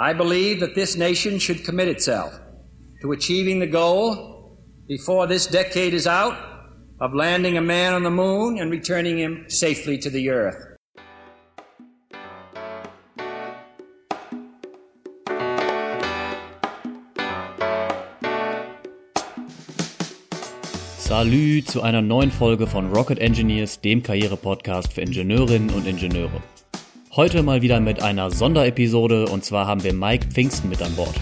I 0.00 0.12
believe 0.12 0.60
that 0.60 0.76
this 0.76 0.96
nation 0.96 1.40
should 1.40 1.64
commit 1.64 1.88
itself 1.88 2.32
to 3.02 3.10
achieving 3.10 3.58
the 3.58 3.66
goal 3.66 4.56
before 4.86 5.26
this 5.26 5.48
decade 5.48 5.92
is 5.92 6.06
out 6.06 6.38
of 7.00 7.14
landing 7.14 7.58
a 7.58 7.60
man 7.60 7.94
on 7.94 8.04
the 8.04 8.10
moon 8.10 8.58
and 8.60 8.70
returning 8.70 9.18
him 9.18 9.46
safely 9.48 9.98
to 9.98 10.08
the 10.08 10.30
earth. 10.30 10.56
Salü 20.96 21.64
zu 21.64 21.82
einer 21.82 22.02
neuen 22.02 22.30
Folge 22.30 22.68
von 22.68 22.92
Rocket 22.92 23.18
Engineers, 23.18 23.80
dem 23.80 24.04
Karriere-Podcast 24.04 24.92
für 24.92 25.00
Ingenieurinnen 25.00 25.70
und 25.70 25.88
Ingenieure. 25.88 26.40
Heute 27.18 27.42
mal 27.42 27.62
wieder 27.62 27.80
mit 27.80 28.00
einer 28.00 28.30
Sonderepisode 28.30 29.26
und 29.26 29.44
zwar 29.44 29.66
haben 29.66 29.82
wir 29.82 29.92
Mike 29.92 30.28
Pfingsten 30.28 30.68
mit 30.68 30.80
an 30.80 30.94
Bord. 30.94 31.16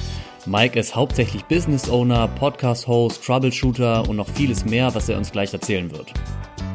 Mike 0.45 0.79
ist 0.79 0.95
hauptsächlich 0.95 1.43
Business 1.47 1.89
Owner, 1.89 2.29
Podcast 2.29 2.87
Host, 2.87 3.25
Troubleshooter 3.25 4.07
und 4.07 4.17
noch 4.17 4.29
vieles 4.29 4.67
mehr, 4.67 4.95
was 4.95 5.09
er 5.09 5.17
uns 5.17 5.33
gleich 5.33 5.55
erzählen 5.55 5.91
wird. 5.91 6.13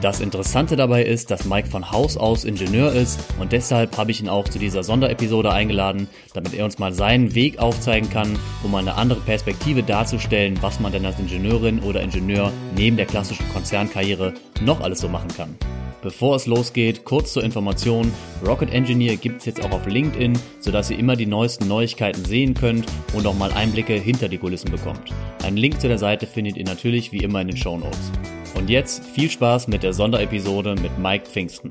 Das 0.01 0.21
Interessante 0.21 0.75
dabei 0.75 1.03
ist, 1.03 1.29
dass 1.29 1.45
Mike 1.45 1.67
von 1.67 1.91
Haus 1.91 2.17
aus 2.17 2.45
Ingenieur 2.45 2.93
ist 2.93 3.19
und 3.39 3.51
deshalb 3.51 3.95
habe 3.95 4.09
ich 4.09 4.21
ihn 4.21 4.27
auch 4.27 4.49
zu 4.49 4.57
dieser 4.57 4.81
Sonderepisode 4.81 5.53
eingeladen, 5.53 6.07
damit 6.33 6.55
er 6.55 6.65
uns 6.65 6.79
mal 6.79 6.91
seinen 6.91 7.35
Weg 7.35 7.59
aufzeigen 7.59 8.09
kann, 8.09 8.39
um 8.63 8.73
eine 8.73 8.95
andere 8.95 9.19
Perspektive 9.19 9.83
darzustellen, 9.83 10.57
was 10.61 10.79
man 10.79 10.93
denn 10.93 11.05
als 11.05 11.19
Ingenieurin 11.19 11.81
oder 11.81 12.01
Ingenieur 12.01 12.51
neben 12.75 12.97
der 12.97 13.05
klassischen 13.05 13.47
Konzernkarriere 13.53 14.33
noch 14.63 14.81
alles 14.81 14.99
so 14.99 15.09
machen 15.09 15.29
kann. 15.37 15.55
Bevor 16.01 16.35
es 16.35 16.47
losgeht, 16.47 17.05
kurz 17.05 17.33
zur 17.33 17.43
Information, 17.43 18.11
Rocket 18.43 18.73
Engineer 18.73 19.17
gibt 19.17 19.41
es 19.41 19.45
jetzt 19.45 19.63
auch 19.63 19.69
auf 19.69 19.85
LinkedIn, 19.85 20.37
sodass 20.59 20.89
ihr 20.89 20.97
immer 20.97 21.15
die 21.15 21.27
neuesten 21.27 21.67
Neuigkeiten 21.67 22.25
sehen 22.25 22.55
könnt 22.55 22.87
und 23.13 23.27
auch 23.27 23.35
mal 23.35 23.51
Einblicke 23.51 23.93
hinter 23.93 24.27
die 24.27 24.39
Kulissen 24.39 24.71
bekommt. 24.71 25.13
Einen 25.43 25.57
Link 25.57 25.79
zu 25.79 25.87
der 25.87 25.99
Seite 25.99 26.25
findet 26.25 26.57
ihr 26.57 26.65
natürlich 26.65 27.11
wie 27.11 27.19
immer 27.19 27.41
in 27.41 27.49
den 27.49 27.57
Show 27.57 27.77
Notes. 27.77 28.11
Und 28.55 28.71
jetzt 28.71 29.05
viel 29.05 29.29
Spaß 29.29 29.67
mit 29.67 29.83
der 29.83 29.93
Sonderepisode 29.93 30.73
mit 30.73 30.97
Mike 30.97 31.27
Pfingsten. 31.27 31.69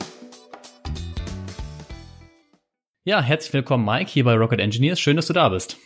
Ja, 3.03 3.21
herzlich 3.21 3.53
willkommen 3.53 3.85
Mike 3.85 4.11
hier 4.11 4.23
bei 4.23 4.35
Rocket 4.35 4.61
Engineers. 4.61 5.01
Schön, 5.01 5.17
dass 5.17 5.27
du 5.27 5.33
da 5.33 5.49
bist. 5.49 5.77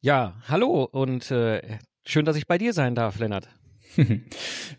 Ja, 0.00 0.34
hallo 0.48 0.82
und 0.90 1.30
äh, 1.30 1.78
schön, 2.04 2.24
dass 2.24 2.34
ich 2.34 2.48
bei 2.48 2.58
dir 2.58 2.72
sein 2.72 2.96
darf, 2.96 3.20
Lennart. 3.20 3.48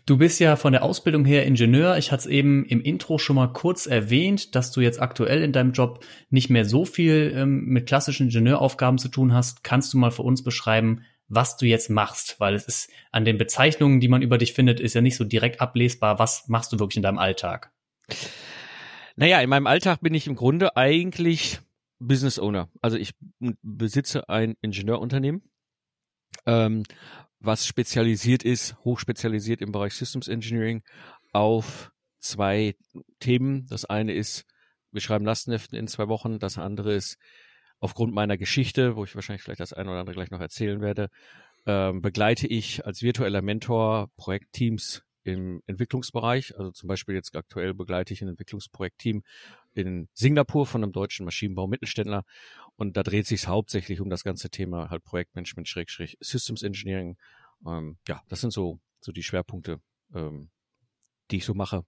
Du 0.06 0.18
bist 0.18 0.40
ja 0.40 0.56
von 0.56 0.72
der 0.72 0.82
Ausbildung 0.82 1.24
her 1.24 1.46
Ingenieur. 1.46 1.96
Ich 1.96 2.12
hatte 2.12 2.20
es 2.20 2.26
eben 2.26 2.64
im 2.66 2.80
Intro 2.80 3.18
schon 3.18 3.36
mal 3.36 3.52
kurz 3.52 3.86
erwähnt, 3.86 4.54
dass 4.54 4.72
du 4.72 4.80
jetzt 4.80 5.00
aktuell 5.00 5.42
in 5.42 5.52
deinem 5.52 5.72
Job 5.72 6.04
nicht 6.30 6.50
mehr 6.50 6.64
so 6.64 6.84
viel 6.84 7.32
ähm, 7.36 7.64
mit 7.66 7.86
klassischen 7.86 8.26
Ingenieuraufgaben 8.26 8.98
zu 8.98 9.08
tun 9.08 9.32
hast. 9.32 9.64
Kannst 9.64 9.92
du 9.94 9.98
mal 9.98 10.10
für 10.10 10.22
uns 10.22 10.42
beschreiben, 10.44 11.02
was 11.28 11.56
du 11.56 11.66
jetzt 11.66 11.90
machst? 11.90 12.36
Weil 12.38 12.54
es 12.54 12.66
ist 12.66 12.90
an 13.12 13.24
den 13.24 13.38
Bezeichnungen, 13.38 14.00
die 14.00 14.08
man 14.08 14.22
über 14.22 14.38
dich 14.38 14.52
findet, 14.52 14.80
ist 14.80 14.94
ja 14.94 15.00
nicht 15.00 15.16
so 15.16 15.24
direkt 15.24 15.60
ablesbar. 15.60 16.18
Was 16.18 16.48
machst 16.48 16.72
du 16.72 16.78
wirklich 16.78 16.96
in 16.96 17.02
deinem 17.02 17.18
Alltag? 17.18 17.72
Naja, 19.16 19.40
in 19.40 19.48
meinem 19.48 19.66
Alltag 19.66 20.00
bin 20.00 20.14
ich 20.14 20.26
im 20.26 20.34
Grunde 20.34 20.76
eigentlich 20.76 21.60
Business 21.98 22.38
Owner. 22.38 22.68
Also 22.82 22.96
ich 22.96 23.14
besitze 23.62 24.28
ein 24.28 24.56
Ingenieurunternehmen. 24.60 25.42
Ähm, 26.46 26.82
was 27.44 27.66
spezialisiert 27.66 28.42
ist, 28.42 28.76
hochspezialisiert 28.84 29.60
im 29.60 29.72
Bereich 29.72 29.94
Systems 29.94 30.28
Engineering 30.28 30.82
auf 31.32 31.90
zwei 32.18 32.76
Themen. 33.20 33.66
Das 33.66 33.84
eine 33.84 34.14
ist, 34.14 34.44
wir 34.92 35.00
schreiben 35.00 35.24
Lastenheften 35.24 35.78
in 35.78 35.88
zwei 35.88 36.08
Wochen. 36.08 36.38
Das 36.38 36.58
andere 36.58 36.94
ist, 36.94 37.18
aufgrund 37.80 38.14
meiner 38.14 38.38
Geschichte, 38.38 38.96
wo 38.96 39.04
ich 39.04 39.14
wahrscheinlich 39.14 39.42
vielleicht 39.42 39.60
das 39.60 39.72
eine 39.72 39.90
oder 39.90 40.00
andere 40.00 40.14
gleich 40.14 40.30
noch 40.30 40.40
erzählen 40.40 40.80
werde, 40.80 41.10
ähm, 41.66 42.00
begleite 42.00 42.46
ich 42.46 42.86
als 42.86 43.02
virtueller 43.02 43.42
Mentor 43.42 44.08
Projektteams 44.16 45.02
im 45.24 45.62
Entwicklungsbereich. 45.66 46.56
Also 46.56 46.70
zum 46.70 46.88
Beispiel 46.88 47.14
jetzt 47.14 47.34
aktuell 47.34 47.74
begleite 47.74 48.12
ich 48.12 48.22
ein 48.22 48.28
Entwicklungsprojektteam 48.28 49.22
in 49.74 50.08
Singapur 50.12 50.66
von 50.66 50.82
einem 50.82 50.92
deutschen 50.92 51.24
Maschinenbau-Mittelständler. 51.24 52.24
Und 52.76 52.96
da 52.96 53.02
dreht 53.02 53.26
sich 53.26 53.48
hauptsächlich 53.48 54.00
um 54.00 54.10
das 54.10 54.24
ganze 54.24 54.50
Thema 54.50 54.90
halt 54.90 55.04
Projektmanagement, 55.04 55.68
Schrägstrich, 55.68 56.16
Systems 56.20 56.62
Engineering. 56.62 57.16
Ähm, 57.66 57.98
ja, 58.08 58.22
das 58.28 58.40
sind 58.40 58.52
so, 58.52 58.80
so 59.00 59.12
die 59.12 59.22
Schwerpunkte, 59.22 59.80
ähm, 60.14 60.50
die 61.30 61.36
ich 61.38 61.44
so 61.44 61.54
mache. 61.54 61.84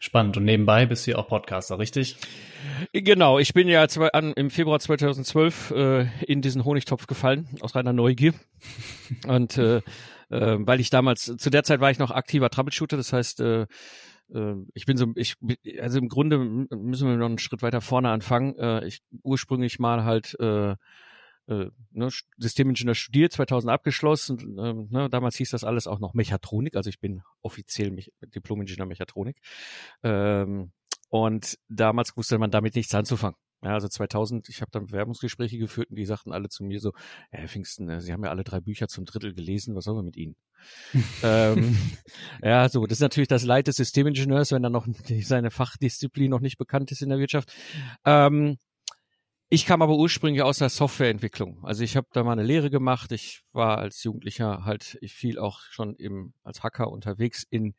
Spannend. 0.00 0.36
Und 0.36 0.44
nebenbei 0.44 0.86
bist 0.86 1.06
du 1.06 1.12
ja 1.12 1.18
auch 1.18 1.26
Podcaster, 1.26 1.78
richtig? 1.78 2.16
Genau. 2.92 3.38
Ich 3.38 3.52
bin 3.52 3.66
ja 3.66 3.88
zwei, 3.88 4.12
an, 4.12 4.32
im 4.34 4.50
Februar 4.50 4.78
2012 4.78 5.70
äh, 5.72 6.24
in 6.24 6.40
diesen 6.40 6.64
Honigtopf 6.64 7.06
gefallen, 7.08 7.48
aus 7.60 7.74
reiner 7.74 7.92
Neugier. 7.92 8.32
Und 9.26 9.58
äh, 9.58 9.78
äh, 10.30 10.56
weil 10.60 10.78
ich 10.80 10.90
damals, 10.90 11.24
zu 11.36 11.50
der 11.50 11.64
Zeit 11.64 11.80
war 11.80 11.90
ich 11.90 11.98
noch 11.98 12.12
aktiver 12.12 12.50
Troubleshooter, 12.50 12.96
das 12.96 13.12
heißt, 13.12 13.40
äh, 13.40 13.66
äh, 14.32 14.54
ich 14.74 14.86
bin 14.86 14.96
so, 14.96 15.06
ich, 15.16 15.34
also 15.80 15.98
im 15.98 16.08
Grunde 16.08 16.38
müssen 16.38 17.08
wir 17.08 17.16
noch 17.16 17.26
einen 17.26 17.38
Schritt 17.38 17.62
weiter 17.62 17.80
vorne 17.80 18.10
anfangen. 18.10 18.56
Äh, 18.56 18.86
ich 18.86 19.00
ursprünglich 19.22 19.78
mal 19.78 20.04
halt 20.04 20.38
äh, 20.38 20.76
äh, 21.48 21.70
ne, 21.90 22.08
Systemingenieur 22.36 22.94
studiert, 22.94 23.32
2000 23.32 23.72
abgeschlossen. 23.72 24.58
Äh, 24.58 24.74
ne, 24.74 25.08
damals 25.10 25.36
hieß 25.36 25.50
das 25.50 25.64
alles 25.64 25.86
auch 25.86 25.98
noch 25.98 26.14
Mechatronik, 26.14 26.76
also 26.76 26.90
ich 26.90 27.00
bin 27.00 27.22
offiziell 27.42 27.90
Me 27.90 28.02
Diplom-Ingenieur 28.22 28.86
Mechatronik. 28.86 29.40
Ähm, 30.02 30.72
und 31.10 31.58
damals 31.68 32.16
wusste 32.16 32.38
man 32.38 32.50
damit 32.50 32.74
nichts 32.74 32.94
anzufangen. 32.94 33.36
Ja, 33.62 33.72
also 33.72 33.88
2000, 33.88 34.48
ich 34.48 34.60
habe 34.60 34.70
dann 34.70 34.86
Bewerbungsgespräche 34.86 35.58
geführt 35.58 35.90
und 35.90 35.96
die 35.96 36.04
sagten 36.04 36.32
alle 36.32 36.48
zu 36.48 36.62
mir 36.62 36.78
so, 36.78 36.92
Herr 37.30 37.48
Pfingsten, 37.48 37.88
äh, 37.88 38.00
Sie 38.00 38.12
haben 38.12 38.22
ja 38.22 38.30
alle 38.30 38.44
drei 38.44 38.60
Bücher 38.60 38.86
zum 38.86 39.04
Drittel 39.04 39.34
gelesen, 39.34 39.74
was 39.74 39.84
sollen 39.84 39.98
wir 39.98 40.02
mit 40.04 40.16
Ihnen? 40.16 40.36
ähm, 41.24 41.76
ja, 42.42 42.68
so, 42.68 42.86
das 42.86 42.98
ist 42.98 43.02
natürlich 43.02 43.28
das 43.28 43.44
Leid 43.44 43.66
des 43.66 43.76
Systemingenieurs, 43.76 44.52
wenn 44.52 44.62
dann 44.62 44.72
noch 44.72 44.86
seine 45.22 45.50
Fachdisziplin 45.50 46.30
noch 46.30 46.40
nicht 46.40 46.58
bekannt 46.58 46.92
ist 46.92 47.02
in 47.02 47.08
der 47.08 47.18
Wirtschaft. 47.18 47.52
Ähm, 48.04 48.58
ich 49.50 49.64
kam 49.64 49.80
aber 49.80 49.96
ursprünglich 49.96 50.42
aus 50.42 50.58
der 50.58 50.68
Softwareentwicklung. 50.68 51.64
Also 51.64 51.82
ich 51.82 51.96
habe 51.96 52.06
da 52.12 52.22
mal 52.22 52.32
eine 52.32 52.42
Lehre 52.42 52.68
gemacht. 52.68 53.12
Ich 53.12 53.44
war 53.52 53.78
als 53.78 54.02
Jugendlicher 54.04 54.64
halt, 54.64 54.98
ich 55.00 55.14
fiel 55.14 55.38
auch 55.38 55.60
schon 55.70 55.94
im, 55.96 56.34
als 56.42 56.62
Hacker 56.62 56.90
unterwegs 56.90 57.44
in 57.48 57.74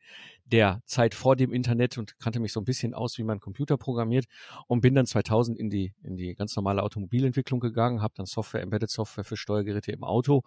der 0.50 0.82
Zeit 0.84 1.14
vor 1.14 1.36
dem 1.36 1.52
Internet 1.52 1.98
und 1.98 2.18
kannte 2.18 2.40
mich 2.40 2.52
so 2.52 2.60
ein 2.60 2.64
bisschen 2.64 2.94
aus, 2.94 3.18
wie 3.18 3.22
man 3.22 3.40
Computer 3.40 3.76
programmiert 3.76 4.26
und 4.66 4.80
bin 4.80 4.94
dann 4.94 5.06
2000 5.06 5.58
in 5.58 5.70
die 5.70 5.94
in 6.02 6.16
die 6.16 6.34
ganz 6.34 6.56
normale 6.56 6.82
Automobilentwicklung 6.82 7.60
gegangen, 7.60 8.02
habe 8.02 8.14
dann 8.16 8.26
Software, 8.26 8.62
Embedded 8.62 8.90
Software 8.90 9.24
für 9.24 9.36
Steuergeräte 9.36 9.92
im 9.92 10.04
Auto 10.04 10.42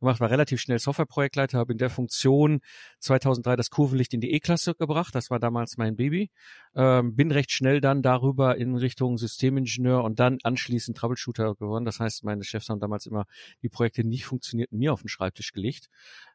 gemacht, 0.00 0.20
war 0.20 0.30
relativ 0.30 0.60
schnell 0.60 0.78
Softwareprojektleiter, 0.78 1.58
habe 1.58 1.72
in 1.72 1.78
der 1.78 1.90
Funktion 1.90 2.60
2003 3.00 3.56
das 3.56 3.70
Kurvenlicht 3.70 4.14
in 4.14 4.20
die 4.20 4.32
E-Klasse 4.32 4.74
gebracht, 4.74 5.14
das 5.14 5.30
war 5.30 5.38
damals 5.38 5.76
mein 5.76 5.96
Baby, 5.96 6.30
ähm, 6.74 7.16
bin 7.16 7.32
recht 7.32 7.50
schnell 7.50 7.80
dann 7.80 8.02
darüber 8.02 8.56
in 8.56 8.76
Richtung 8.76 9.18
Systemingenieur 9.18 10.04
und 10.04 10.20
dann 10.20 10.38
anschließend 10.42 10.96
Troubleshooter 10.96 11.54
geworden. 11.54 11.84
Das 11.84 12.00
heißt, 12.00 12.24
meine 12.24 12.44
Chefs 12.44 12.68
haben 12.68 12.80
damals 12.80 13.06
immer 13.06 13.24
die 13.62 13.68
Projekte 13.68 14.04
nicht 14.04 14.26
funktionierten 14.26 14.78
mir 14.78 14.92
auf 14.92 15.02
den 15.02 15.08
Schreibtisch 15.08 15.52
gelegt. 15.52 15.88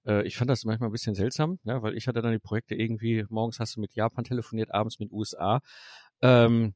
Äh, 0.05 0.25
ich 0.27 0.37
fand 0.37 0.49
das 0.49 0.65
manchmal 0.65 0.89
ein 0.89 0.91
bisschen 0.91 1.15
seltsam, 1.15 1.59
ja, 1.63 1.81
weil 1.81 1.95
ich 1.95 2.07
hatte 2.07 2.21
dann 2.21 2.31
die 2.31 2.39
Projekte 2.39 2.75
irgendwie, 2.75 3.25
morgens 3.29 3.59
hast 3.59 3.75
du 3.75 3.81
mit 3.81 3.93
Japan 3.93 4.23
telefoniert, 4.23 4.73
abends 4.73 4.99
mit 4.99 5.11
USA. 5.11 5.61
Ähm, 6.21 6.73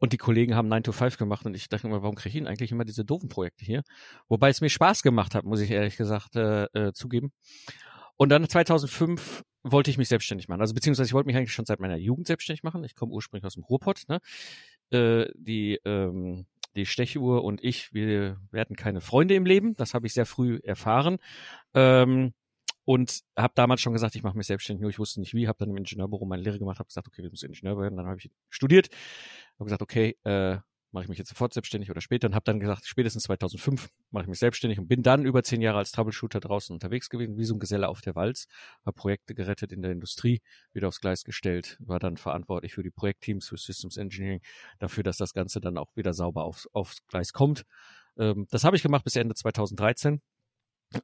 und 0.00 0.12
die 0.12 0.18
Kollegen 0.18 0.56
haben 0.56 0.68
9 0.68 0.82
to 0.82 0.92
5 0.92 1.16
gemacht 1.16 1.46
und 1.46 1.54
ich 1.54 1.68
dachte 1.68 1.86
immer, 1.86 2.02
warum 2.02 2.16
kriege 2.16 2.30
ich 2.30 2.34
denn 2.34 2.48
eigentlich 2.48 2.72
immer 2.72 2.84
diese 2.84 3.04
doofen 3.04 3.28
Projekte 3.28 3.64
hier? 3.64 3.82
Wobei 4.28 4.48
es 4.48 4.60
mir 4.60 4.70
Spaß 4.70 5.02
gemacht 5.02 5.34
hat, 5.34 5.44
muss 5.44 5.60
ich 5.60 5.70
ehrlich 5.70 5.96
gesagt 5.96 6.34
äh, 6.34 6.64
äh, 6.72 6.92
zugeben. 6.92 7.32
Und 8.16 8.30
dann 8.30 8.48
2005 8.48 9.42
wollte 9.62 9.90
ich 9.90 9.98
mich 9.98 10.08
selbstständig 10.08 10.48
machen. 10.48 10.60
Also 10.60 10.74
beziehungsweise 10.74 11.08
ich 11.08 11.14
wollte 11.14 11.26
mich 11.26 11.36
eigentlich 11.36 11.52
schon 11.52 11.66
seit 11.66 11.78
meiner 11.78 11.96
Jugend 11.96 12.26
selbstständig 12.26 12.64
machen. 12.64 12.82
Ich 12.84 12.96
komme 12.96 13.12
ursprünglich 13.12 13.44
aus 13.44 13.54
dem 13.54 13.62
Ruhrpott. 13.62 14.02
Ne? 14.08 14.20
Äh, 14.90 15.30
die 15.36 15.78
ähm, 15.84 16.46
die 16.74 16.86
Stechuhr 16.86 17.44
und 17.44 17.62
ich, 17.62 17.92
wir 17.92 18.38
werden 18.50 18.76
keine 18.76 19.00
Freunde 19.00 19.34
im 19.34 19.44
Leben. 19.44 19.76
Das 19.76 19.94
habe 19.94 20.06
ich 20.06 20.14
sehr 20.14 20.26
früh 20.26 20.58
erfahren. 20.62 21.18
Ähm, 21.74 22.32
und 22.84 23.22
habe 23.36 23.52
damals 23.54 23.80
schon 23.80 23.92
gesagt, 23.92 24.14
ich 24.14 24.22
mache 24.22 24.36
mich 24.36 24.46
selbstständig, 24.46 24.80
nur 24.80 24.90
ich 24.90 24.98
wusste 24.98 25.20
nicht 25.20 25.34
wie, 25.34 25.48
habe 25.48 25.58
dann 25.58 25.70
im 25.70 25.76
Ingenieurbüro 25.76 26.24
meine 26.24 26.42
Lehre 26.42 26.58
gemacht, 26.58 26.78
habe 26.78 26.88
gesagt, 26.88 27.06
okay, 27.06 27.22
wir 27.22 27.30
müssen 27.30 27.46
Ingenieur 27.46 27.78
werden, 27.78 27.96
dann 27.96 28.06
habe 28.06 28.18
ich 28.18 28.30
studiert, 28.50 28.88
habe 29.58 29.64
gesagt, 29.64 29.82
okay, 29.82 30.16
äh, 30.24 30.58
mache 30.92 31.04
ich 31.04 31.08
mich 31.08 31.18
jetzt 31.18 31.30
sofort 31.30 31.54
selbstständig 31.54 31.90
oder 31.90 32.00
später 32.00 32.28
und 32.28 32.34
habe 32.34 32.44
dann 32.44 32.60
gesagt, 32.60 32.86
spätestens 32.86 33.24
2005 33.24 33.88
mache 34.10 34.24
ich 34.24 34.28
mich 34.28 34.38
selbstständig 34.38 34.78
und 34.78 34.88
bin 34.88 35.02
dann 35.02 35.24
über 35.24 35.42
zehn 35.42 35.62
Jahre 35.62 35.78
als 35.78 35.90
Troubleshooter 35.90 36.38
draußen 36.38 36.72
unterwegs 36.74 37.08
gewesen, 37.08 37.38
wie 37.38 37.44
so 37.44 37.54
ein 37.54 37.60
Geselle 37.60 37.88
auf 37.88 38.02
der 38.02 38.14
Walz, 38.14 38.46
habe 38.84 38.94
Projekte 38.94 39.34
gerettet 39.34 39.72
in 39.72 39.82
der 39.82 39.92
Industrie, 39.92 40.42
wieder 40.72 40.88
aufs 40.88 41.00
Gleis 41.00 41.24
gestellt, 41.24 41.78
war 41.80 41.98
dann 41.98 42.18
verantwortlich 42.18 42.74
für 42.74 42.82
die 42.82 42.90
Projektteams, 42.90 43.48
für 43.48 43.56
Systems 43.56 43.96
Engineering, 43.96 44.42
dafür, 44.78 45.02
dass 45.02 45.16
das 45.16 45.32
Ganze 45.32 45.60
dann 45.60 45.78
auch 45.78 45.96
wieder 45.96 46.12
sauber 46.12 46.44
aufs, 46.44 46.68
aufs 46.72 47.06
Gleis 47.08 47.32
kommt. 47.32 47.64
Ähm, 48.18 48.46
das 48.50 48.64
habe 48.64 48.76
ich 48.76 48.82
gemacht 48.82 49.04
bis 49.04 49.16
Ende 49.16 49.34
2013 49.34 50.20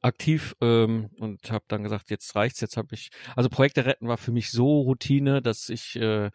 aktiv 0.01 0.55
ähm, 0.61 1.09
und 1.19 1.51
habe 1.51 1.65
dann 1.67 1.83
gesagt, 1.83 2.09
jetzt 2.09 2.35
reicht's, 2.35 2.61
jetzt 2.61 2.77
habe 2.77 2.93
ich 2.93 3.09
also 3.35 3.49
Projekte 3.49 3.85
retten 3.85 4.07
war 4.07 4.17
für 4.17 4.31
mich 4.31 4.51
so 4.51 4.81
Routine, 4.81 5.41
dass 5.41 5.69
ich 5.69 5.95
äh, 5.95 6.31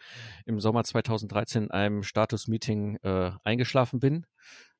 im 0.47 0.61
Sommer 0.61 0.85
2013 0.85 1.65
in 1.65 1.71
einem 1.71 2.03
Status 2.03 2.49
Meeting 2.49 2.97
äh, 3.03 3.33
eingeschlafen 3.45 4.01
bin. 4.01 4.27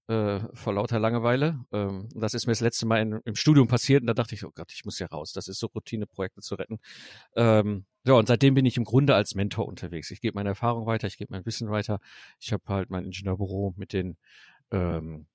äh, 0.09 0.41
vor 0.55 0.75
lauter 0.75 0.99
Langeweile. 0.99 1.65
Ähm, 1.73 2.09
das 2.15 2.35
ist 2.35 2.47
mir 2.47 2.53
das 2.53 2.61
letzte 2.61 2.87
Mal 2.87 3.00
in, 3.00 3.21
im 3.25 3.35
Studium 3.35 3.69
passiert 3.69 4.03
und 4.03 4.06
da 4.06 4.15
dachte 4.15 4.35
ich, 4.35 4.44
oh 4.44 4.50
Gott, 4.55 4.71
ich 4.73 4.85
muss 4.85 4.99
ja 4.99 5.06
raus. 5.06 5.32
Das 5.32 5.49
ist 5.49 5.59
so 5.59 5.67
Routineprojekte 5.69 6.41
zu 6.41 6.56
retten. 6.56 6.79
Ähm, 7.37 7.87
ja, 8.06 8.15
und 8.15 8.29
seitdem 8.29 8.55
bin 8.55 8.67
ich 8.67 8.77
im 8.77 8.85
Grunde 8.85 9.15
als 9.15 9.35
Mentor 9.35 9.67
unterwegs. 9.67 10.11
Ich 10.11 10.20
gebe 10.20 10.35
meine 10.35 10.50
Erfahrung 10.50 10.87
weiter, 10.87 11.06
ich 11.06 11.17
gebe 11.17 11.32
mein 11.32 11.47
Wissen 11.47 11.70
weiter. 11.70 12.00
Ich 12.38 12.53
habe 12.53 12.62
halt 12.69 12.91
mein 12.91 13.05
Ingenieurbüro 13.05 13.75
mit 13.77 13.93
den 13.93 14.17
ähm, 14.70 15.27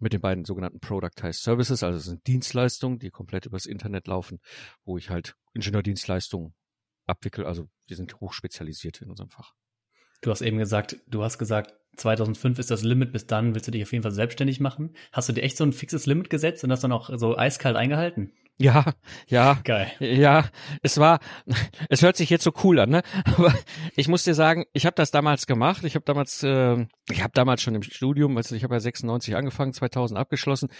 mit 0.00 0.12
den 0.12 0.20
beiden 0.20 0.44
sogenannten 0.44 0.80
Productized 0.80 1.42
Services, 1.42 1.82
also 1.82 1.98
es 1.98 2.04
sind 2.04 2.26
Dienstleistungen, 2.26 2.98
die 2.98 3.10
komplett 3.10 3.46
übers 3.46 3.66
Internet 3.66 4.06
laufen, 4.06 4.40
wo 4.84 4.98
ich 4.98 5.10
halt 5.10 5.36
Ingenieurdienstleistungen 5.54 6.54
abwickle. 7.06 7.46
Also 7.46 7.68
wir 7.86 7.96
sind 7.96 8.20
hochspezialisiert 8.20 9.02
in 9.02 9.10
unserem 9.10 9.30
Fach. 9.30 9.54
Du 10.22 10.30
hast 10.30 10.42
eben 10.42 10.58
gesagt, 10.58 10.96
du 11.06 11.22
hast 11.22 11.38
gesagt, 11.38 11.74
2005 11.96 12.58
ist 12.58 12.70
das 12.70 12.82
Limit, 12.82 13.12
bis 13.12 13.26
dann 13.26 13.54
willst 13.54 13.68
du 13.68 13.70
dich 13.70 13.82
auf 13.82 13.92
jeden 13.92 14.02
Fall 14.02 14.12
selbstständig 14.12 14.60
machen. 14.60 14.94
Hast 15.12 15.28
du 15.28 15.32
dir 15.32 15.42
echt 15.42 15.56
so 15.56 15.64
ein 15.64 15.72
fixes 15.72 16.06
Limit 16.06 16.30
gesetzt 16.30 16.64
und 16.64 16.70
das 16.70 16.80
dann 16.80 16.92
auch 16.92 17.10
so 17.16 17.36
eiskalt 17.36 17.76
eingehalten? 17.76 18.32
Ja, 18.58 18.94
ja. 19.28 19.60
Geil. 19.64 19.92
Ja, 20.00 20.48
es 20.82 20.98
war, 20.98 21.20
es 21.90 22.02
hört 22.02 22.16
sich 22.16 22.30
jetzt 22.30 22.44
so 22.44 22.52
cool 22.64 22.80
an, 22.80 22.88
ne? 22.88 23.02
Aber 23.36 23.54
ich 23.96 24.08
muss 24.08 24.24
dir 24.24 24.34
sagen, 24.34 24.64
ich 24.72 24.86
habe 24.86 24.94
das 24.94 25.10
damals 25.10 25.46
gemacht. 25.46 25.84
Ich 25.84 25.94
habe 25.94 26.04
damals, 26.04 26.42
äh, 26.42 26.86
ich 27.10 27.22
habe 27.22 27.32
damals 27.34 27.60
schon 27.60 27.74
im 27.74 27.82
Studium, 27.82 28.36
also 28.36 28.54
ich 28.54 28.64
habe 28.64 28.74
ja 28.74 28.80
96 28.80 29.36
angefangen, 29.36 29.74
2000 29.74 30.18
abgeschlossen 30.18 30.70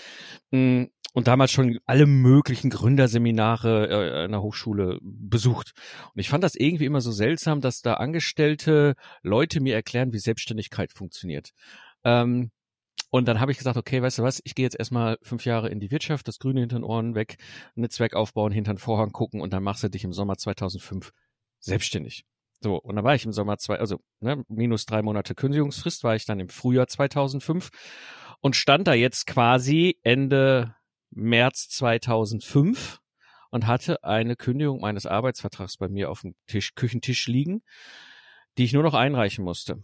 mh, 0.52 0.60
mm, 0.60 0.90
und 1.12 1.28
damals 1.28 1.50
schon 1.50 1.78
alle 1.84 2.06
möglichen 2.06 2.70
Gründerseminare 2.70 3.88
äh, 3.88 4.24
in 4.24 4.32
der 4.32 4.42
Hochschule 4.42 4.98
besucht. 5.02 5.72
Und 6.14 6.20
ich 6.20 6.30
fand 6.30 6.44
das 6.44 6.54
irgendwie 6.54 6.86
immer 6.86 7.02
so 7.02 7.12
seltsam, 7.12 7.60
dass 7.60 7.82
da 7.82 7.94
Angestellte 7.94 8.94
Leute 9.22 9.60
mir 9.60 9.74
erklären, 9.74 10.12
wie 10.14 10.18
Selbstständigkeit 10.18 10.92
funktioniert. 10.92 11.50
Ähm, 12.04 12.50
und 13.10 13.28
dann 13.28 13.40
habe 13.40 13.52
ich 13.52 13.58
gesagt, 13.58 13.76
okay, 13.76 14.02
weißt 14.02 14.18
du 14.18 14.22
was, 14.22 14.40
ich 14.44 14.54
gehe 14.54 14.64
jetzt 14.64 14.78
erstmal 14.78 15.18
fünf 15.22 15.44
Jahre 15.44 15.68
in 15.68 15.80
die 15.80 15.90
Wirtschaft, 15.90 16.28
das 16.28 16.38
Grüne 16.38 16.60
hinter 16.60 16.78
den 16.78 16.84
Ohren 16.84 17.14
weg, 17.14 17.36
Netzwerk 17.74 18.14
aufbauen, 18.14 18.52
hinter 18.52 18.74
den 18.74 18.78
Vorhang 18.78 19.12
gucken 19.12 19.40
und 19.40 19.52
dann 19.52 19.62
machst 19.62 19.82
du 19.82 19.88
dich 19.88 20.04
im 20.04 20.12
Sommer 20.12 20.36
2005 20.36 21.12
selbstständig. 21.60 22.24
So, 22.62 22.76
und 22.76 22.96
dann 22.96 23.04
war 23.04 23.14
ich 23.14 23.24
im 23.24 23.32
Sommer 23.32 23.58
zwei, 23.58 23.78
also 23.78 24.00
ne, 24.20 24.42
minus 24.48 24.86
drei 24.86 25.02
Monate 25.02 25.34
Kündigungsfrist, 25.34 26.04
war 26.04 26.16
ich 26.16 26.24
dann 26.24 26.40
im 26.40 26.48
Frühjahr 26.48 26.88
2005 26.88 27.70
und 28.40 28.56
stand 28.56 28.86
da 28.86 28.94
jetzt 28.94 29.26
quasi 29.26 29.98
Ende 30.02 30.74
März 31.10 31.68
2005 31.68 32.98
und 33.50 33.66
hatte 33.66 34.02
eine 34.04 34.36
Kündigung 34.36 34.80
meines 34.80 35.06
Arbeitsvertrags 35.06 35.76
bei 35.76 35.88
mir 35.88 36.10
auf 36.10 36.22
dem 36.22 36.34
Tisch, 36.46 36.74
Küchentisch 36.74 37.26
liegen, 37.26 37.62
die 38.58 38.64
ich 38.64 38.72
nur 38.72 38.82
noch 38.82 38.94
einreichen 38.94 39.44
musste. 39.44 39.82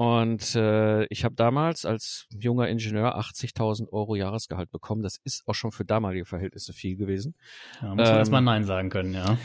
Und 0.00 0.54
äh, 0.54 1.04
ich 1.10 1.26
habe 1.26 1.34
damals 1.34 1.84
als 1.84 2.26
junger 2.30 2.68
Ingenieur 2.68 3.18
80.000 3.18 3.92
Euro 3.92 4.16
Jahresgehalt 4.16 4.70
bekommen. 4.70 5.02
Das 5.02 5.18
ist 5.24 5.42
auch 5.46 5.52
schon 5.52 5.72
für 5.72 5.84
damalige 5.84 6.24
Verhältnisse 6.24 6.72
viel 6.72 6.96
gewesen. 6.96 7.34
Ja, 7.82 7.88
muss 7.88 7.96
man 7.98 8.06
ähm, 8.06 8.16
erstmal 8.16 8.40
Nein 8.40 8.64
sagen 8.64 8.88
können, 8.88 9.12
ja. 9.12 9.36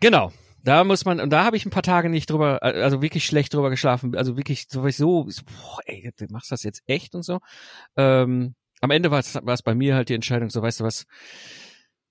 Genau. 0.00 0.32
Da 0.64 0.84
muss 0.84 1.04
man, 1.04 1.20
und 1.20 1.28
da 1.28 1.44
habe 1.44 1.58
ich 1.58 1.66
ein 1.66 1.70
paar 1.70 1.82
Tage 1.82 2.08
nicht 2.08 2.30
drüber, 2.30 2.62
also 2.62 3.02
wirklich 3.02 3.26
schlecht 3.26 3.52
drüber 3.52 3.68
geschlafen. 3.68 4.16
Also 4.16 4.38
wirklich 4.38 4.68
so, 4.70 4.88
so, 4.88 5.28
so 5.28 5.42
boah, 5.44 5.80
ey, 5.84 6.10
du 6.16 6.24
machst 6.30 6.50
das 6.50 6.62
jetzt 6.62 6.82
echt 6.86 7.14
und 7.14 7.22
so. 7.22 7.40
Ähm, 7.98 8.54
am 8.80 8.90
Ende 8.90 9.10
war 9.10 9.18
es 9.18 9.62
bei 9.62 9.74
mir 9.74 9.96
halt 9.96 10.08
die 10.08 10.14
Entscheidung, 10.14 10.48
so 10.48 10.62
weißt 10.62 10.80
du 10.80 10.84
was, 10.84 11.04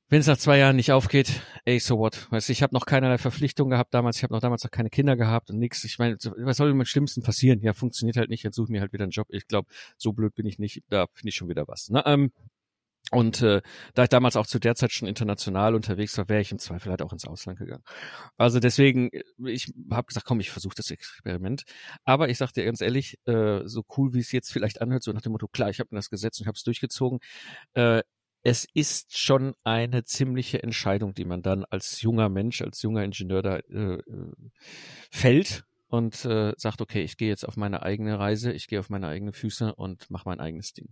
wenn 0.09 0.21
es 0.21 0.27
nach 0.27 0.37
zwei 0.37 0.57
Jahren 0.57 0.75
nicht 0.75 0.91
aufgeht, 0.91 1.41
ey, 1.65 1.79
so 1.79 1.99
what? 1.99 2.27
Weißt 2.31 2.49
du, 2.49 2.53
ich 2.53 2.63
habe 2.63 2.73
noch 2.73 2.85
keinerlei 2.85 3.17
Verpflichtung 3.17 3.69
gehabt 3.69 3.93
damals, 3.93 4.17
ich 4.17 4.23
habe 4.23 4.33
noch 4.33 4.41
damals 4.41 4.63
noch 4.63 4.71
keine 4.71 4.89
Kinder 4.89 5.15
gehabt 5.15 5.49
und 5.51 5.59
nix. 5.59 5.83
Ich 5.83 5.99
meine, 5.99 6.17
was 6.37 6.57
soll 6.57 6.71
im 6.71 6.85
Schlimmsten 6.85 7.21
passieren? 7.21 7.61
Ja, 7.61 7.73
funktioniert 7.73 8.17
halt 8.17 8.29
nicht, 8.29 8.43
jetzt 8.43 8.55
suche 8.55 8.65
ich 8.65 8.71
mir 8.71 8.81
halt 8.81 8.93
wieder 8.93 9.03
einen 9.03 9.11
Job. 9.11 9.27
Ich 9.29 9.47
glaube, 9.47 9.69
so 9.97 10.11
blöd 10.11 10.33
bin 10.33 10.45
ich 10.47 10.57
nicht, 10.59 10.83
da 10.89 11.07
finde 11.13 11.29
ich 11.29 11.35
schon 11.35 11.47
wieder 11.47 11.67
was. 11.67 11.89
Ne? 11.89 12.03
Ähm, 12.05 12.31
und 13.11 13.41
äh, 13.41 13.61
da 13.95 14.03
ich 14.03 14.09
damals 14.09 14.35
auch 14.35 14.45
zu 14.45 14.59
der 14.59 14.75
Zeit 14.75 14.91
schon 14.91 15.07
international 15.07 15.73
unterwegs 15.73 16.17
war, 16.17 16.29
wäre 16.29 16.41
ich 16.41 16.51
im 16.51 16.59
Zweifel 16.59 16.91
halt 16.91 17.01
auch 17.01 17.11
ins 17.11 17.25
Ausland 17.25 17.57
gegangen. 17.57 17.83
Also 18.37 18.59
deswegen, 18.59 19.09
ich 19.43 19.73
habe 19.89 20.05
gesagt, 20.05 20.27
komm, 20.27 20.39
ich 20.39 20.51
versuche 20.51 20.75
das 20.75 20.91
Experiment. 20.91 21.63
Aber 22.03 22.29
ich 22.29 22.37
sag 22.37 22.51
dir 22.51 22.65
ganz 22.65 22.81
ehrlich, 22.81 23.17
äh, 23.25 23.61
so 23.65 23.83
cool 23.97 24.13
wie 24.13 24.19
es 24.19 24.31
jetzt 24.31 24.51
vielleicht 24.51 24.81
anhört, 24.81 25.03
so 25.03 25.11
nach 25.11 25.21
dem 25.21 25.31
Motto, 25.31 25.47
klar, 25.47 25.69
ich 25.71 25.79
habe 25.79 25.89
mir 25.91 25.97
das 25.97 26.11
gesetzt 26.11 26.39
und 26.39 26.47
habe 26.47 26.55
es 26.55 26.63
durchgezogen. 26.63 27.19
Äh, 27.73 28.03
es 28.43 28.67
ist 28.73 29.17
schon 29.17 29.53
eine 29.63 30.03
ziemliche 30.03 30.63
Entscheidung, 30.63 31.13
die 31.13 31.25
man 31.25 31.41
dann 31.41 31.65
als 31.65 32.01
junger 32.01 32.29
Mensch, 32.29 32.61
als 32.61 32.81
junger 32.81 33.03
Ingenieur 33.03 33.41
da 33.41 33.57
äh, 33.57 33.95
äh, 33.95 34.31
fällt 35.11 35.65
und 35.87 36.23
äh, 36.25 36.53
sagt, 36.55 36.81
okay, 36.81 37.01
ich 37.01 37.17
gehe 37.17 37.29
jetzt 37.29 37.47
auf 37.47 37.57
meine 37.57 37.83
eigene 37.83 38.17
Reise, 38.17 38.51
ich 38.51 38.67
gehe 38.67 38.79
auf 38.79 38.89
meine 38.89 39.07
eigenen 39.07 39.33
Füße 39.33 39.75
und 39.75 40.09
mache 40.09 40.29
mein 40.29 40.39
eigenes 40.39 40.73
Ding. 40.73 40.89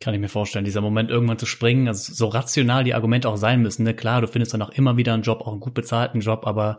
Kann 0.00 0.14
ich 0.14 0.20
mir 0.20 0.28
vorstellen, 0.28 0.64
dieser 0.64 0.80
Moment 0.80 1.10
irgendwann 1.10 1.38
zu 1.38 1.46
springen, 1.46 1.86
also 1.86 2.12
so 2.12 2.26
rational 2.26 2.82
die 2.82 2.94
Argumente 2.94 3.28
auch 3.28 3.36
sein 3.36 3.62
müssen. 3.62 3.84
Ne? 3.84 3.94
Klar, 3.94 4.20
du 4.20 4.26
findest 4.26 4.52
dann 4.52 4.62
auch 4.62 4.70
immer 4.70 4.96
wieder 4.96 5.14
einen 5.14 5.22
Job, 5.22 5.42
auch 5.42 5.52
einen 5.52 5.60
gut 5.60 5.74
bezahlten 5.74 6.20
Job, 6.20 6.44
aber 6.46 6.76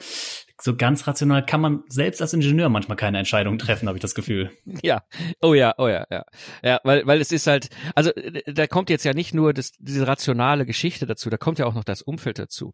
so 0.61 0.75
ganz 0.75 1.07
rational 1.07 1.45
kann 1.45 1.61
man 1.61 1.83
selbst 1.87 2.21
als 2.21 2.33
Ingenieur 2.33 2.69
manchmal 2.69 2.97
keine 2.97 3.17
Entscheidung 3.17 3.57
treffen, 3.57 3.87
habe 3.87 3.97
ich 3.97 4.01
das 4.01 4.15
Gefühl. 4.15 4.51
Ja, 4.83 5.03
oh 5.41 5.53
ja, 5.53 5.73
oh 5.77 5.87
ja, 5.87 6.05
ja. 6.09 6.23
Ja, 6.63 6.79
weil, 6.83 7.05
weil 7.05 7.21
es 7.21 7.31
ist 7.31 7.47
halt, 7.47 7.69
also 7.95 8.11
da 8.47 8.67
kommt 8.67 8.89
jetzt 8.89 9.05
ja 9.05 9.13
nicht 9.13 9.33
nur 9.33 9.53
das, 9.53 9.71
diese 9.79 10.07
rationale 10.07 10.65
Geschichte 10.65 11.05
dazu, 11.05 11.29
da 11.29 11.37
kommt 11.37 11.59
ja 11.59 11.65
auch 11.65 11.73
noch 11.73 11.83
das 11.83 12.01
Umfeld 12.01 12.39
dazu. 12.39 12.73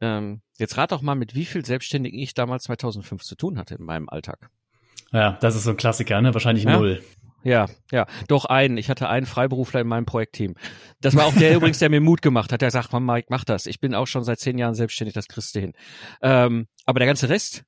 Ähm, 0.00 0.40
jetzt 0.58 0.76
rat 0.76 0.92
doch 0.92 1.02
mal, 1.02 1.14
mit 1.14 1.34
wie 1.34 1.44
viel 1.44 1.64
Selbstständigen 1.64 2.18
ich 2.18 2.34
damals 2.34 2.64
2005 2.64 3.22
zu 3.22 3.34
tun 3.36 3.58
hatte 3.58 3.74
in 3.74 3.84
meinem 3.84 4.08
Alltag. 4.08 4.50
Ja, 5.12 5.38
das 5.40 5.56
ist 5.56 5.64
so 5.64 5.70
ein 5.70 5.76
Klassiker, 5.76 6.20
ne? 6.20 6.32
Wahrscheinlich 6.34 6.64
ja? 6.64 6.78
null. 6.78 7.02
Ja, 7.42 7.66
ja, 7.90 8.06
doch 8.28 8.44
einen. 8.44 8.76
Ich 8.76 8.90
hatte 8.90 9.08
einen 9.08 9.26
Freiberufler 9.26 9.80
in 9.80 9.88
meinem 9.88 10.04
Projektteam. 10.04 10.56
Das 11.00 11.16
war 11.16 11.24
auch 11.24 11.34
der 11.34 11.56
übrigens, 11.56 11.78
der 11.78 11.88
mir 11.88 12.00
Mut 12.00 12.20
gemacht 12.22 12.52
hat. 12.52 12.60
Der 12.60 12.70
sagt, 12.70 12.92
Mann, 12.92 13.04
Mike, 13.04 13.28
mach 13.30 13.44
das. 13.44 13.66
Ich 13.66 13.80
bin 13.80 13.94
auch 13.94 14.06
schon 14.06 14.24
seit 14.24 14.40
zehn 14.40 14.58
Jahren 14.58 14.74
selbstständig, 14.74 15.14
das 15.14 15.28
kriegst 15.28 15.54
du 15.54 15.60
hin. 15.60 15.72
Ähm, 16.22 16.66
aber 16.84 17.00
der 17.00 17.06
ganze 17.06 17.28
Rest, 17.28 17.64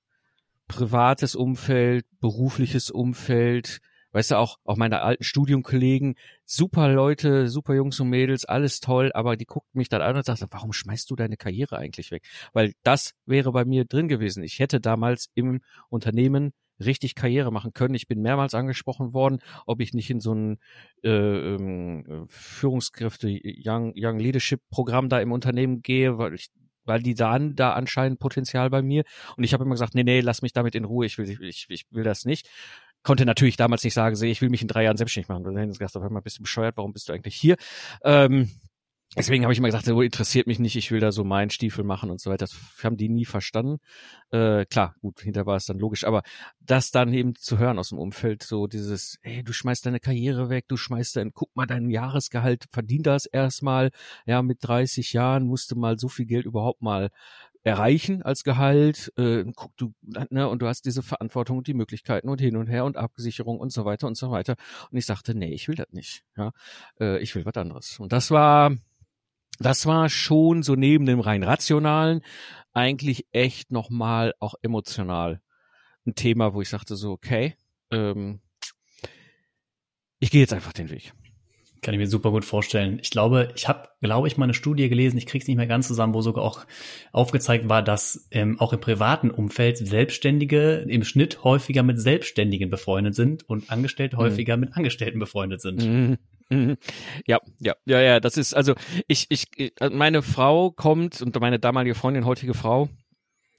privates 0.69 1.35
Umfeld, 1.35 2.05
berufliches 2.21 2.91
Umfeld, 2.91 3.81
weißt 4.13 4.33
du, 4.33 4.37
auch, 4.37 4.59
auch 4.65 4.77
meine 4.77 5.01
alten 5.01 5.25
Studiumkollegen, 5.25 6.17
super 6.45 6.89
Leute, 6.89 7.49
super 7.49 7.75
Jungs 7.75 7.99
und 7.99 8.09
Mädels, 8.09 8.45
alles 8.45 8.81
toll, 8.81 9.11
aber 9.15 9.37
die 9.37 9.47
guckt 9.47 9.75
mich 9.75 9.89
dann 9.89 10.03
an 10.03 10.17
und 10.17 10.25
sagt, 10.25 10.45
warum 10.51 10.73
schmeißt 10.73 11.11
du 11.11 11.17
deine 11.17 11.37
Karriere 11.37 11.79
eigentlich 11.79 12.11
weg? 12.11 12.25
Weil 12.53 12.75
das 12.83 13.15
wäre 13.25 13.53
bei 13.53 13.65
mir 13.65 13.87
drin 13.87 14.09
gewesen. 14.09 14.43
Ich 14.43 14.59
hätte 14.59 14.81
damals 14.81 15.31
im 15.35 15.63
Unternehmen 15.89 16.53
richtig 16.85 17.15
Karriere 17.15 17.53
machen 17.53 17.73
können. 17.73 17.95
Ich 17.95 18.07
bin 18.07 18.23
mehrmals 18.23 18.55
angesprochen 18.55 19.13
worden, 19.13 19.39
ob 19.67 19.81
ich 19.81 19.95
nicht 19.95 20.11
in 20.11 20.21
so 20.21 20.35
ein 20.35 20.59
äh, 21.03 21.09
ähm, 21.11 22.27
Führungskräfte 22.29 23.29
Young, 23.29 23.93
Young 23.97 24.19
Leadership 24.19 24.61
Programm 24.71 25.09
da 25.09 25.21
im 25.21 25.33
Unternehmen 25.33 25.83
gehe, 25.83 26.19
weil 26.19 26.35
ich 26.35 26.51
weil 26.85 27.01
die 27.01 27.15
sahen 27.15 27.55
da 27.55 27.75
anscheinend 27.75 28.19
Potenzial 28.19 28.69
bei 28.69 28.83
mir 28.83 29.05
und 29.37 29.45
ich 29.45 29.55
habe 29.55 29.65
immer 29.65 29.75
gesagt, 29.75 29.95
nee, 29.95 30.03
nee, 30.03 30.21
lass 30.21 30.43
mich 30.43 30.53
damit 30.53 30.75
in 30.75 30.85
Ruhe, 30.85 31.07
ich 31.07 31.17
will, 31.17 31.31
ich, 31.41 31.67
ich 31.69 31.87
will 31.91 32.03
das 32.03 32.25
nicht. 32.25 32.49
Konnte 33.05 33.25
natürlich 33.25 33.57
damals 33.57 33.83
nicht 33.85 33.95
sagen, 33.95 34.21
ich 34.23 34.41
will 34.43 34.49
mich 34.49 34.63
in 34.63 34.69
drei 34.69 34.85
Jahren 34.85 34.97
selbstständig 34.97 35.29
machen. 35.29 35.43
Dann 35.43 35.57
hätten 35.57 35.73
sie 35.73 35.79
gesagt, 35.79 35.97
auf 35.97 36.05
einmal 36.05 36.23
bist 36.23 36.39
du 36.39 36.43
bescheuert, 36.43 36.77
warum 36.77 36.93
bist 36.93 37.09
du 37.09 37.13
eigentlich 37.13 37.35
hier? 37.35 37.57
Ähm, 38.05 38.51
Deswegen 39.15 39.45
habe 39.45 39.53
ich 39.53 39.59
immer 39.59 39.69
gesagt, 39.69 39.85
so 39.85 40.01
interessiert 40.01 40.47
mich 40.47 40.59
nicht, 40.59 40.75
ich 40.75 40.91
will 40.91 41.01
da 41.01 41.13
so 41.13 41.23
meinen 41.23 41.51
Stiefel 41.51 41.85
machen 41.85 42.11
und 42.11 42.19
so 42.19 42.31
weiter. 42.31 42.47
Das 42.47 42.57
haben 42.83 42.97
die 42.97 43.11
nie 43.11 43.27
verstanden. 43.27 43.79
Äh, 44.31 44.65
klar, 44.65 44.95
gut, 45.03 45.21
hinter 45.21 45.45
war 45.45 45.57
es 45.57 45.67
dann 45.67 45.79
logisch, 45.79 46.05
aber 46.05 46.23
das 46.61 46.91
dann 46.91 47.13
eben 47.13 47.35
zu 47.35 47.59
hören 47.59 47.79
aus 47.79 47.91
dem 47.91 47.99
Umfeld, 47.99 48.43
so 48.43 48.67
dieses, 48.67 49.19
ey, 49.23 49.43
du 49.43 49.53
schmeißt 49.53 49.85
deine 49.85 50.01
Karriere 50.01 50.49
weg, 50.49 50.65
du 50.67 50.79
schmeißt 50.79 51.17
dein, 51.17 51.33
guck 51.35 51.55
mal, 51.55 51.67
dein 51.67 51.91
Jahresgehalt, 51.91 52.65
verdient 52.71 53.07
das 53.07 53.27
erstmal, 53.27 53.91
ja, 54.25 54.41
mit 54.41 54.59
30 54.63 55.13
Jahren 55.13 55.47
musste 55.47 55.77
mal 55.77 55.99
so 55.99 56.09
viel 56.09 56.25
Geld 56.25 56.47
überhaupt 56.47 56.81
mal 56.81 57.11
erreichen 57.65 58.23
als 58.23 58.45
Gehalt, 58.45 59.13
äh, 59.17 59.45
guck 59.55 59.77
du, 59.77 59.93
ne, 60.31 60.49
und 60.49 60.63
du 60.63 60.67
hast 60.67 60.85
diese 60.87 61.03
Verantwortung 61.03 61.59
und 61.59 61.67
die 61.67 61.75
Möglichkeiten 61.75 62.29
und 62.29 62.41
hin 62.41 62.57
und 62.57 62.67
her 62.67 62.85
und 62.85 62.97
Absicherung 62.97 63.61
und 63.61 63.73
so 63.73 63.85
weiter 63.85 64.07
und 64.07 64.17
so 64.17 64.31
weiter. 64.31 64.57
Und 64.91 64.99
ich 64.99 65.07
sagte, 65.07 65.35
nee, 65.35 65.53
ich 65.53 65.69
will 65.69 65.77
das 65.77 65.93
nicht, 65.93 66.25
ja, 66.37 66.53
äh, 66.99 67.19
ich 67.19 67.35
will 67.35 67.45
was 67.45 67.57
anderes. 67.57 68.01
Und 68.01 68.13
das 68.13 68.31
war, 68.31 68.73
das 69.63 69.87
war 69.87 70.09
schon 70.09 70.63
so 70.63 70.75
neben 70.75 71.07
dem 71.07 71.21
rein 71.21 71.43
rationalen 71.43 72.23
eigentlich 72.73 73.27
echt 73.33 73.71
nochmal 73.71 74.35
auch 74.39 74.55
emotional 74.63 75.41
ein 76.07 76.15
Thema, 76.15 76.55
wo 76.55 76.63
ich 76.63 76.69
sagte 76.69 76.97
so, 76.97 77.13
okay, 77.13 77.55
ähm, 77.91 78.41
ich 80.19 80.31
gehe 80.31 80.41
jetzt 80.41 80.53
einfach 80.53 80.73
den 80.73 80.91
Weg. 80.91 81.13
Kann 81.81 81.95
ich 81.95 81.99
mir 81.99 82.07
super 82.07 82.31
gut 82.31 82.45
vorstellen. 82.45 83.01
Ich 83.03 83.11
glaube, 83.11 83.53
ich 83.57 83.67
habe, 83.67 83.89
glaube 84.01 84.29
ich, 84.29 84.37
mal 84.37 84.45
eine 84.45 84.55
Studie 84.55 84.89
gelesen, 84.89 85.19
ich 85.19 85.27
krieg's 85.27 85.49
nicht 85.49 85.57
mehr 85.57 85.67
ganz 85.67 85.89
zusammen, 85.89 86.15
wo 86.15 86.21
sogar 86.21 86.45
auch 86.45 86.65
aufgezeigt 87.11 87.69
war, 87.69 87.83
dass 87.83 88.29
ähm, 88.31 88.61
auch 88.61 88.73
im 88.73 88.81
privaten 88.81 89.31
Umfeld 89.31 89.79
Selbstständige 89.79 90.87
im 90.89 91.03
Schnitt 91.03 91.43
häufiger 91.43 91.83
mit 91.83 92.01
Selbstständigen 92.01 92.71
befreundet 92.71 93.17
sind 93.17 93.49
und 93.49 93.69
Angestellte 93.71 94.15
mhm. 94.17 94.21
häufiger 94.21 94.57
mit 94.57 94.77
Angestellten 94.77 95.19
befreundet 95.19 95.61
sind. 95.61 95.85
Mhm. 95.85 96.19
Mhm. 96.53 96.77
Ja, 97.27 97.41
ja, 97.61 97.75
ja, 97.87 98.01
ja, 98.01 98.21
das 98.21 98.37
ist, 98.37 98.55
also 98.55 98.75
ich, 99.09 99.27
ich, 99.31 99.47
meine 99.91 100.21
Frau 100.23 100.71
kommt 100.71 101.23
und 101.23 101.39
meine 101.41 101.59
damalige 101.59 101.95
Freundin, 101.95 102.27
heutige 102.27 102.53
Frau, 102.53 102.91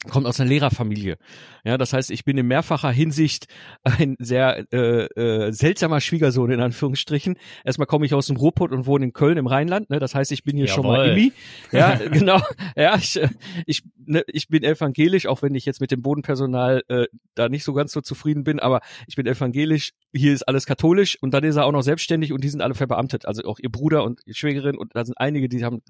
kommt 0.10 0.26
aus 0.26 0.40
einer 0.40 0.50
Lehrerfamilie. 0.50 1.18
Ja, 1.64 1.78
das 1.78 1.94
heißt, 1.94 2.12
ich 2.12 2.26
bin 2.26 2.38
in 2.38 2.48
mehrfacher 2.48 2.92
Hinsicht 2.92 3.48
ein 3.84 4.16
sehr 4.20 4.66
äh, 4.74 5.06
äh, 5.06 5.52
seltsamer 5.52 6.02
Schwiegersohn 6.02 6.52
in 6.52 6.60
Anführungsstrichen. 6.60 7.38
Erstmal 7.64 7.88
komme 7.88 8.06
ich 8.06 8.14
aus 8.14 8.28
dem 8.28 8.36
Ruhrpott 8.36 8.72
und 8.72 8.86
wohne 8.86 9.06
in 9.06 9.14
Köln 9.14 9.38
im 9.38 9.48
Rheinland. 9.48 9.90
Ne? 9.90 10.00
Das 10.00 10.14
heißt, 10.14 10.32
ich 10.32 10.44
bin 10.44 10.58
hier 10.58 10.66
Jawohl. 10.66 10.76
schon 10.76 10.86
mal 10.88 11.10
Immi. 11.10 11.32
Ja, 11.72 11.96
genau. 12.12 12.42
Ja, 12.76 12.96
ich, 12.98 13.22
äh, 13.22 13.30
ich, 13.66 13.84
ne, 14.06 14.24
ich 14.28 14.50
bin 14.50 14.64
evangelisch, 14.64 15.26
auch 15.26 15.42
wenn 15.42 15.56
ich 15.56 15.66
jetzt 15.66 15.80
mit 15.80 15.92
dem 15.92 16.02
Bodenpersonal 16.02 16.84
äh, 16.90 17.06
da 17.36 17.48
nicht 17.48 17.64
so 17.64 17.74
ganz 17.74 17.94
so 17.94 18.02
zufrieden 18.02 18.44
bin. 18.44 18.60
Aber 18.60 18.82
ich 19.08 19.16
bin 19.16 19.26
evangelisch. 19.26 19.92
Hier 20.14 20.34
ist 20.34 20.44
alles 20.44 20.66
katholisch 20.66 21.18
und 21.22 21.34
dann 21.34 21.44
ist 21.44 21.56
er 21.56 21.66
auch 21.66 21.72
noch 21.72 21.82
selbstständig 21.82 22.34
und 22.34 22.44
die 22.44 22.50
sind 22.50 22.62
alle 22.62 22.76
verbeamtet. 22.76 23.26
Also 23.26 23.44
auch 23.44 23.60
ihr 23.60 23.72
Bruder 23.72 24.04
und 24.04 24.22
ihr 24.26 24.36
Schwägerin 24.36 24.78
und 24.78 24.96
da 24.96 25.06
sind 25.06 25.18
einige, 25.18 25.48
die 25.48 25.64
haben 25.64 25.82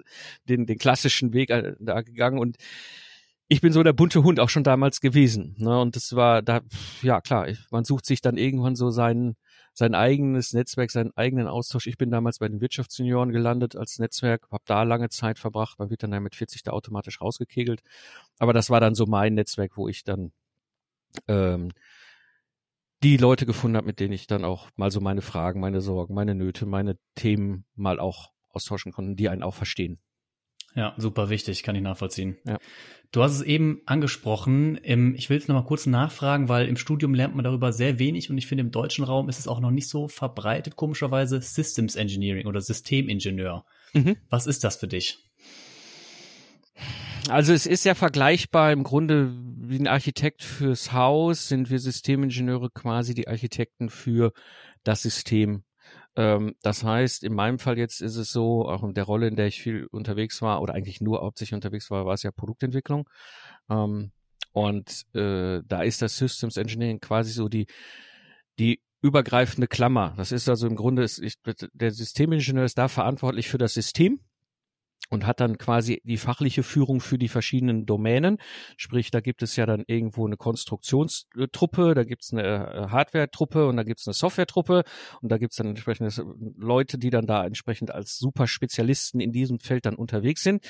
den 0.47 0.65
den 0.65 0.77
klassischen 0.77 1.33
Weg 1.33 1.49
äh, 1.49 1.73
da 1.79 2.01
gegangen 2.01 2.37
und 2.37 2.57
ich 3.47 3.61
bin 3.61 3.73
so 3.73 3.83
der 3.83 3.93
bunte 3.93 4.23
Hund 4.23 4.39
auch 4.39 4.49
schon 4.49 4.63
damals 4.63 5.01
gewesen. 5.01 5.55
Ne? 5.57 5.79
Und 5.79 5.95
das 5.95 6.15
war 6.15 6.41
da, 6.41 6.61
ja 7.01 7.21
klar, 7.21 7.47
man 7.71 7.83
sucht 7.83 8.05
sich 8.05 8.21
dann 8.21 8.37
irgendwann 8.37 8.75
so 8.75 8.89
sein, 8.89 9.35
sein 9.73 9.95
eigenes 9.95 10.53
Netzwerk, 10.53 10.91
seinen 10.91 11.15
eigenen 11.15 11.47
Austausch. 11.47 11.87
Ich 11.87 11.97
bin 11.97 12.09
damals 12.09 12.39
bei 12.39 12.47
den 12.47 12.61
Wirtschaftsjunioren 12.61 13.31
gelandet 13.31 13.75
als 13.75 13.99
Netzwerk, 13.99 14.47
habe 14.51 14.63
da 14.65 14.83
lange 14.83 15.09
Zeit 15.09 15.39
verbracht. 15.39 15.79
Man 15.79 15.89
wird 15.89 16.03
dann 16.03 16.13
ja 16.13 16.19
mit 16.19 16.35
40 16.35 16.63
da 16.63 16.71
automatisch 16.71 17.21
rausgekegelt. 17.21 17.81
Aber 18.39 18.53
das 18.53 18.69
war 18.69 18.79
dann 18.79 18.95
so 18.95 19.05
mein 19.05 19.33
Netzwerk, 19.33 19.77
wo 19.77 19.87
ich 19.87 20.03
dann 20.03 20.31
ähm, 21.27 21.71
die 23.03 23.17
Leute 23.17 23.45
gefunden 23.45 23.77
habe, 23.77 23.87
mit 23.87 23.99
denen 23.99 24.13
ich 24.13 24.27
dann 24.27 24.45
auch 24.45 24.69
mal 24.77 24.89
so 24.89 25.01
meine 25.01 25.21
Fragen, 25.21 25.59
meine 25.59 25.81
Sorgen, 25.81 26.13
meine 26.13 26.35
Nöte, 26.35 26.65
meine 26.65 26.97
Themen 27.15 27.65
mal 27.75 27.99
auch 27.99 28.31
austauschen 28.49 28.93
konnte, 28.93 29.15
die 29.15 29.27
einen 29.29 29.43
auch 29.43 29.55
verstehen. 29.55 29.99
Ja, 30.75 30.93
super 30.97 31.29
wichtig, 31.29 31.63
kann 31.63 31.75
ich 31.75 31.81
nachvollziehen. 31.81 32.37
Ja. 32.45 32.57
Du 33.11 33.21
hast 33.21 33.33
es 33.33 33.41
eben 33.43 33.81
angesprochen. 33.85 34.79
Ich 35.15 35.29
will 35.29 35.37
es 35.37 35.47
nochmal 35.47 35.65
kurz 35.65 35.85
nachfragen, 35.85 36.49
weil 36.49 36.67
im 36.67 36.77
Studium 36.77 37.13
lernt 37.13 37.35
man 37.35 37.43
darüber 37.43 37.71
sehr 37.71 37.99
wenig 37.99 38.31
und 38.31 38.39
ich 38.39 38.47
finde, 38.47 38.63
im 38.63 38.71
deutschen 38.71 39.03
Raum 39.03 39.29
ist 39.29 39.37
es 39.37 39.47
auch 39.47 39.59
noch 39.59 39.69
nicht 39.69 39.87
so 39.87 40.07
verbreitet, 40.07 40.75
komischerweise 40.75 41.39
Systems 41.39 41.95
Engineering 41.95 42.47
oder 42.47 42.59
Systemingenieur. 42.59 43.65
Mhm. 43.93 44.17
Was 44.31 44.47
ist 44.47 44.63
das 44.63 44.77
für 44.77 44.87
dich? 44.87 45.19
Also 47.29 47.53
es 47.53 47.67
ist 47.67 47.85
ja 47.85 47.93
vergleichbar 47.93 48.71
im 48.71 48.83
Grunde 48.83 49.31
wie 49.57 49.77
ein 49.79 49.87
Architekt 49.87 50.43
fürs 50.43 50.91
Haus, 50.91 51.47
sind 51.47 51.69
wir 51.69 51.79
Systemingenieure 51.79 52.71
quasi 52.71 53.13
die 53.13 53.27
Architekten 53.27 53.89
für 53.89 54.33
das 54.83 55.03
System 55.03 55.63
ähm, 56.15 56.55
das 56.61 56.83
heißt, 56.83 57.23
in 57.23 57.33
meinem 57.33 57.59
Fall 57.59 57.77
jetzt 57.77 58.01
ist 58.01 58.17
es 58.17 58.31
so, 58.31 58.67
auch 58.67 58.83
in 58.83 58.93
der 58.93 59.03
Rolle, 59.03 59.27
in 59.27 59.35
der 59.35 59.47
ich 59.47 59.61
viel 59.61 59.87
unterwegs 59.91 60.41
war, 60.41 60.61
oder 60.61 60.73
eigentlich 60.73 61.01
nur 61.01 61.21
hauptsächlich 61.21 61.55
unterwegs 61.55 61.89
war, 61.89 62.05
war 62.05 62.13
es 62.13 62.23
ja 62.23 62.31
Produktentwicklung. 62.31 63.09
Ähm, 63.69 64.11
und 64.51 65.03
äh, 65.15 65.61
da 65.65 65.81
ist 65.81 66.01
das 66.01 66.17
Systems 66.17 66.57
Engineering 66.57 66.99
quasi 66.99 67.31
so 67.31 67.49
die, 67.49 67.65
die 68.59 68.81
übergreifende 69.01 69.67
Klammer. 69.67 70.13
Das 70.15 70.31
ist 70.31 70.47
also 70.47 70.67
im 70.67 70.75
Grunde, 70.75 71.03
ist, 71.03 71.19
ich, 71.19 71.35
der 71.73 71.91
Systemingenieur 71.91 72.63
ist 72.63 72.77
da 72.77 72.87
verantwortlich 72.87 73.49
für 73.49 73.57
das 73.57 73.73
System 73.73 74.19
und 75.13 75.27
hat 75.27 75.39
dann 75.39 75.59
quasi 75.59 76.01
die 76.03 76.17
fachliche 76.17 76.63
Führung 76.63 76.99
für 76.99 77.19
die 77.19 77.27
verschiedenen 77.27 77.85
Domänen. 77.85 78.39
Sprich, 78.77 79.11
da 79.11 79.21
gibt 79.21 79.43
es 79.43 79.55
ja 79.55 79.67
dann 79.67 79.83
irgendwo 79.85 80.25
eine 80.25 80.37
Konstruktionstruppe, 80.37 81.93
da 81.93 82.03
gibt 82.03 82.23
es 82.23 82.33
eine 82.33 82.41
äh, 82.43 82.87
Hardware-Truppe 82.89 83.67
und 83.67 83.77
da 83.77 83.83
gibt 83.83 83.99
es 83.99 84.07
eine 84.07 84.15
Software-Truppe 84.15 84.83
und 85.21 85.31
da 85.31 85.37
gibt 85.37 85.53
es 85.53 85.57
dann 85.57 85.67
entsprechende 85.67 86.11
Leute, 86.57 86.97
die 86.97 87.11
dann 87.11 87.27
da 87.27 87.45
entsprechend 87.45 87.91
als 87.91 88.17
Superspezialisten 88.17 89.19
in 89.19 89.31
diesem 89.31 89.59
Feld 89.59 89.85
dann 89.85 89.95
unterwegs 89.95 90.41
sind. 90.41 90.65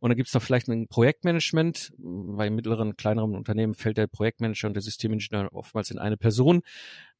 Und 0.00 0.08
dann 0.08 0.16
gibt 0.16 0.28
es 0.28 0.32
da 0.32 0.40
vielleicht 0.40 0.68
ein 0.68 0.88
Projektmanagement. 0.88 1.92
Bei 1.98 2.48
mittleren, 2.48 2.96
kleineren 2.96 3.36
Unternehmen 3.36 3.74
fällt 3.74 3.98
der 3.98 4.06
Projektmanager 4.06 4.68
und 4.68 4.74
der 4.74 4.82
Systemingenieur 4.82 5.50
oftmals 5.52 5.90
in 5.90 5.98
eine 5.98 6.16
Person. 6.16 6.62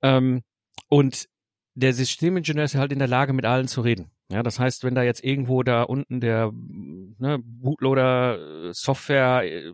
Ähm, 0.01 0.43
und 0.89 1.29
der 1.75 1.93
Systemingenieur 1.93 2.65
ist 2.65 2.75
halt 2.75 2.93
in 2.93 3.01
der 3.01 3.09
Lage, 3.09 3.35
mit 3.35 3.45
allen 3.45 3.69
zu 3.69 3.83
reden. 3.83 4.14
Ja, 4.31 4.43
das 4.43 4.59
heißt, 4.59 4.85
wenn 4.85 4.95
da 4.95 5.03
jetzt 5.03 5.23
irgendwo 5.23 5.63
da 5.63 5.83
unten 5.83 6.21
der 6.21 6.51
ne, 6.53 7.39
Bootloader, 7.43 8.73
Software, 8.73 9.43
äh, 9.45 9.73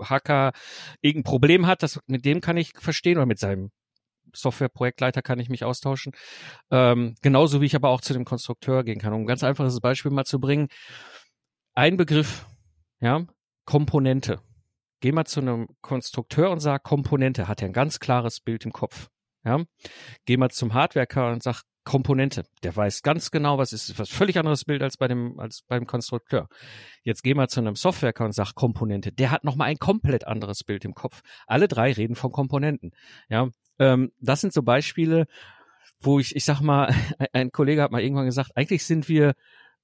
Hacker 0.00 0.52
irgendein 1.00 1.28
Problem 1.28 1.66
hat, 1.66 1.82
das, 1.82 2.00
mit 2.06 2.24
dem 2.24 2.40
kann 2.40 2.56
ich 2.56 2.72
verstehen 2.76 3.18
oder 3.18 3.26
mit 3.26 3.38
seinem 3.38 3.70
Software-Projektleiter 4.34 5.22
kann 5.22 5.40
ich 5.40 5.48
mich 5.48 5.64
austauschen. 5.64 6.12
Ähm, 6.70 7.16
genauso 7.22 7.60
wie 7.60 7.66
ich 7.66 7.74
aber 7.74 7.88
auch 7.88 8.00
zu 8.00 8.12
dem 8.12 8.24
Konstrukteur 8.24 8.84
gehen 8.84 9.00
kann. 9.00 9.12
Um 9.12 9.22
ein 9.22 9.26
ganz 9.26 9.42
einfaches 9.42 9.80
Beispiel 9.80 10.12
mal 10.12 10.24
zu 10.24 10.40
bringen. 10.40 10.68
Ein 11.74 11.96
Begriff, 11.96 12.46
ja, 13.00 13.26
Komponente. 13.64 14.40
Geh 15.00 15.12
mal 15.12 15.24
zu 15.24 15.40
einem 15.40 15.68
Konstrukteur 15.80 16.50
und 16.50 16.60
sag 16.60 16.82
Komponente, 16.82 17.48
hat 17.48 17.62
er 17.62 17.68
ein 17.68 17.72
ganz 17.72 18.00
klares 18.00 18.40
Bild 18.40 18.64
im 18.64 18.72
Kopf. 18.72 19.08
Ja, 19.44 19.64
geh 20.26 20.36
mal 20.36 20.50
zum 20.50 20.74
Hardwerker 20.74 21.30
und 21.32 21.42
sag 21.42 21.62
Komponente. 21.84 22.44
Der 22.62 22.74
weiß 22.76 23.02
ganz 23.02 23.30
genau, 23.30 23.58
was 23.58 23.72
ist, 23.72 23.98
was 23.98 24.10
völlig 24.10 24.38
anderes 24.38 24.64
Bild 24.64 24.82
als 24.82 24.96
bei 24.96 25.08
dem, 25.08 25.38
als 25.40 25.62
beim 25.62 25.86
Konstrukteur. 25.86 26.48
Jetzt 27.02 27.22
geh 27.22 27.34
mal 27.34 27.48
zu 27.48 27.60
einem 27.60 27.74
Softwareker 27.74 28.24
und 28.24 28.32
sag 28.32 28.54
Komponente. 28.54 29.12
Der 29.12 29.30
hat 29.30 29.44
nochmal 29.44 29.68
ein 29.68 29.78
komplett 29.78 30.26
anderes 30.26 30.62
Bild 30.64 30.84
im 30.84 30.94
Kopf. 30.94 31.22
Alle 31.46 31.68
drei 31.68 31.92
reden 31.92 32.16
von 32.16 32.32
Komponenten. 32.32 32.92
Ja, 33.28 33.48
ähm, 33.78 34.12
das 34.20 34.42
sind 34.42 34.52
so 34.52 34.62
Beispiele, 34.62 35.26
wo 36.00 36.20
ich, 36.20 36.36
ich 36.36 36.44
sag 36.44 36.60
mal, 36.60 36.94
ein 37.32 37.50
Kollege 37.50 37.82
hat 37.82 37.92
mal 37.92 38.02
irgendwann 38.02 38.26
gesagt, 38.26 38.52
eigentlich 38.54 38.84
sind 38.84 39.08
wir 39.08 39.34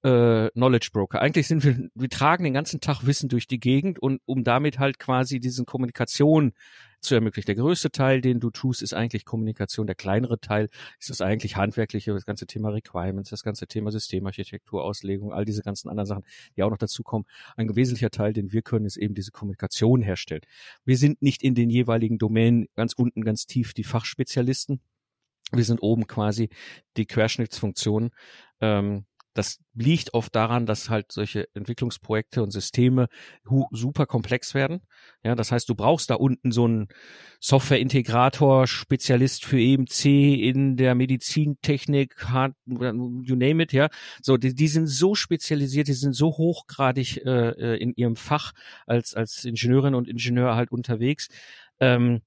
äh, 0.03 0.49
Knowledge 0.51 0.89
Broker. 0.93 1.21
Eigentlich 1.21 1.47
sind 1.47 1.63
wir, 1.63 1.89
wir 1.95 2.09
tragen 2.09 2.43
den 2.43 2.53
ganzen 2.53 2.79
Tag 2.79 3.05
Wissen 3.05 3.29
durch 3.29 3.47
die 3.47 3.59
Gegend 3.59 3.99
und 3.99 4.21
um 4.25 4.43
damit 4.43 4.79
halt 4.79 4.99
quasi 4.99 5.39
diesen 5.39 5.65
Kommunikation 5.65 6.53
zu 6.99 7.15
ermöglichen. 7.15 7.47
Der 7.47 7.55
größte 7.55 7.91
Teil, 7.91 8.21
den 8.21 8.39
du 8.39 8.49
tust, 8.49 8.81
ist 8.81 8.93
eigentlich 8.93 9.25
Kommunikation. 9.25 9.87
Der 9.87 9.95
kleinere 9.95 10.39
Teil 10.39 10.69
ist 10.99 11.09
das 11.09 11.21
eigentlich 11.21 11.55
handwerkliche, 11.55 12.13
das 12.13 12.25
ganze 12.25 12.47
Thema 12.47 12.69
Requirements, 12.69 13.29
das 13.29 13.43
ganze 13.43 13.67
Thema 13.67 13.91
Systemarchitektur, 13.91 14.83
Auslegung, 14.83 15.33
all 15.33 15.45
diese 15.45 15.61
ganzen 15.63 15.89
anderen 15.89 16.07
Sachen, 16.07 16.23
die 16.55 16.63
auch 16.63 16.69
noch 16.69 16.77
dazukommen. 16.77 17.25
Ein 17.55 17.75
wesentlicher 17.75 18.11
Teil, 18.11 18.33
den 18.33 18.51
wir 18.51 18.61
können, 18.61 18.85
ist 18.85 18.97
eben 18.97 19.15
diese 19.15 19.31
Kommunikation 19.31 20.01
herstellen. 20.01 20.41
Wir 20.85 20.97
sind 20.97 21.21
nicht 21.21 21.43
in 21.43 21.55
den 21.55 21.69
jeweiligen 21.69 22.17
Domänen 22.17 22.67
ganz 22.75 22.93
unten, 22.93 23.23
ganz 23.23 23.45
tief 23.45 23.73
die 23.73 23.83
Fachspezialisten. 23.83 24.81
Wir 25.51 25.63
sind 25.63 25.81
oben 25.81 26.07
quasi 26.07 26.49
die 26.97 27.05
Querschnittsfunktion. 27.05 28.11
Ähm, 28.59 29.05
das 29.37 29.59
liegt 29.73 30.13
oft 30.13 30.35
daran, 30.35 30.65
dass 30.65 30.89
halt 30.89 31.11
solche 31.11 31.47
Entwicklungsprojekte 31.53 32.41
und 32.41 32.51
Systeme 32.51 33.07
super 33.71 34.05
komplex 34.05 34.53
werden. 34.53 34.81
Ja, 35.23 35.35
das 35.35 35.51
heißt, 35.51 35.69
du 35.69 35.75
brauchst 35.75 36.09
da 36.09 36.15
unten 36.15 36.51
so 36.51 36.65
einen 36.65 36.87
Softwareintegrator, 37.39 38.65
Spezialist 38.65 39.45
für 39.45 39.59
EMC 39.59 40.05
in 40.05 40.75
der 40.75 40.95
Medizintechnik, 40.95 42.15
you 42.65 43.35
name 43.35 43.63
it, 43.63 43.73
ja. 43.73 43.89
So, 44.21 44.37
die, 44.37 44.55
die 44.55 44.67
sind 44.67 44.87
so 44.87 45.13
spezialisiert, 45.13 45.87
die 45.87 45.93
sind 45.93 46.13
so 46.13 46.29
hochgradig 46.29 47.17
äh, 47.25 47.49
äh 47.49 47.77
in 47.77 47.93
ihrem 47.95 48.15
Fach 48.15 48.53
als 48.87 49.13
als 49.13 49.45
Ingenieurin 49.45 49.93
und 49.93 50.07
Ingenieur 50.07 50.55
halt 50.55 50.71
unterwegs. 50.71 51.27
Ähm, 51.79 52.21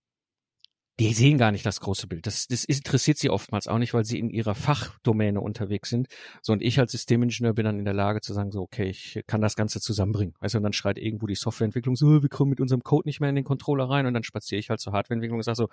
die 1.00 1.14
sehen 1.14 1.38
gar 1.38 1.50
nicht 1.50 1.64
das 1.64 1.80
große 1.80 2.06
Bild. 2.06 2.26
Das, 2.26 2.46
das 2.46 2.64
interessiert 2.66 3.16
sie 3.16 3.30
oftmals 3.30 3.68
auch 3.68 3.78
nicht, 3.78 3.94
weil 3.94 4.04
sie 4.04 4.18
in 4.18 4.28
ihrer 4.28 4.54
Fachdomäne 4.54 5.40
unterwegs 5.40 5.88
sind. 5.88 6.08
So, 6.42 6.52
und 6.52 6.60
ich 6.60 6.78
als 6.78 6.92
Systemingenieur 6.92 7.54
bin 7.54 7.64
dann 7.64 7.78
in 7.78 7.86
der 7.86 7.94
Lage 7.94 8.20
zu 8.20 8.34
sagen, 8.34 8.50
so, 8.50 8.60
okay, 8.60 8.90
ich 8.90 9.22
kann 9.26 9.40
das 9.40 9.56
Ganze 9.56 9.80
zusammenbringen. 9.80 10.34
Weißt 10.40 10.54
du, 10.54 10.58
und 10.58 10.64
dann 10.64 10.74
schreit 10.74 10.98
irgendwo 10.98 11.26
die 11.26 11.34
Softwareentwicklung 11.34 11.96
so, 11.96 12.22
wir 12.22 12.28
kommen 12.28 12.50
mit 12.50 12.60
unserem 12.60 12.82
Code 12.82 13.08
nicht 13.08 13.18
mehr 13.18 13.30
in 13.30 13.34
den 13.34 13.44
Controller 13.44 13.88
rein 13.88 14.04
und 14.04 14.12
dann 14.12 14.24
spaziere 14.24 14.58
ich 14.58 14.68
halt 14.68 14.80
zur 14.80 14.92
Hardwareentwicklung 14.92 15.38
und 15.38 15.42
sage 15.42 15.56
so, 15.56 15.68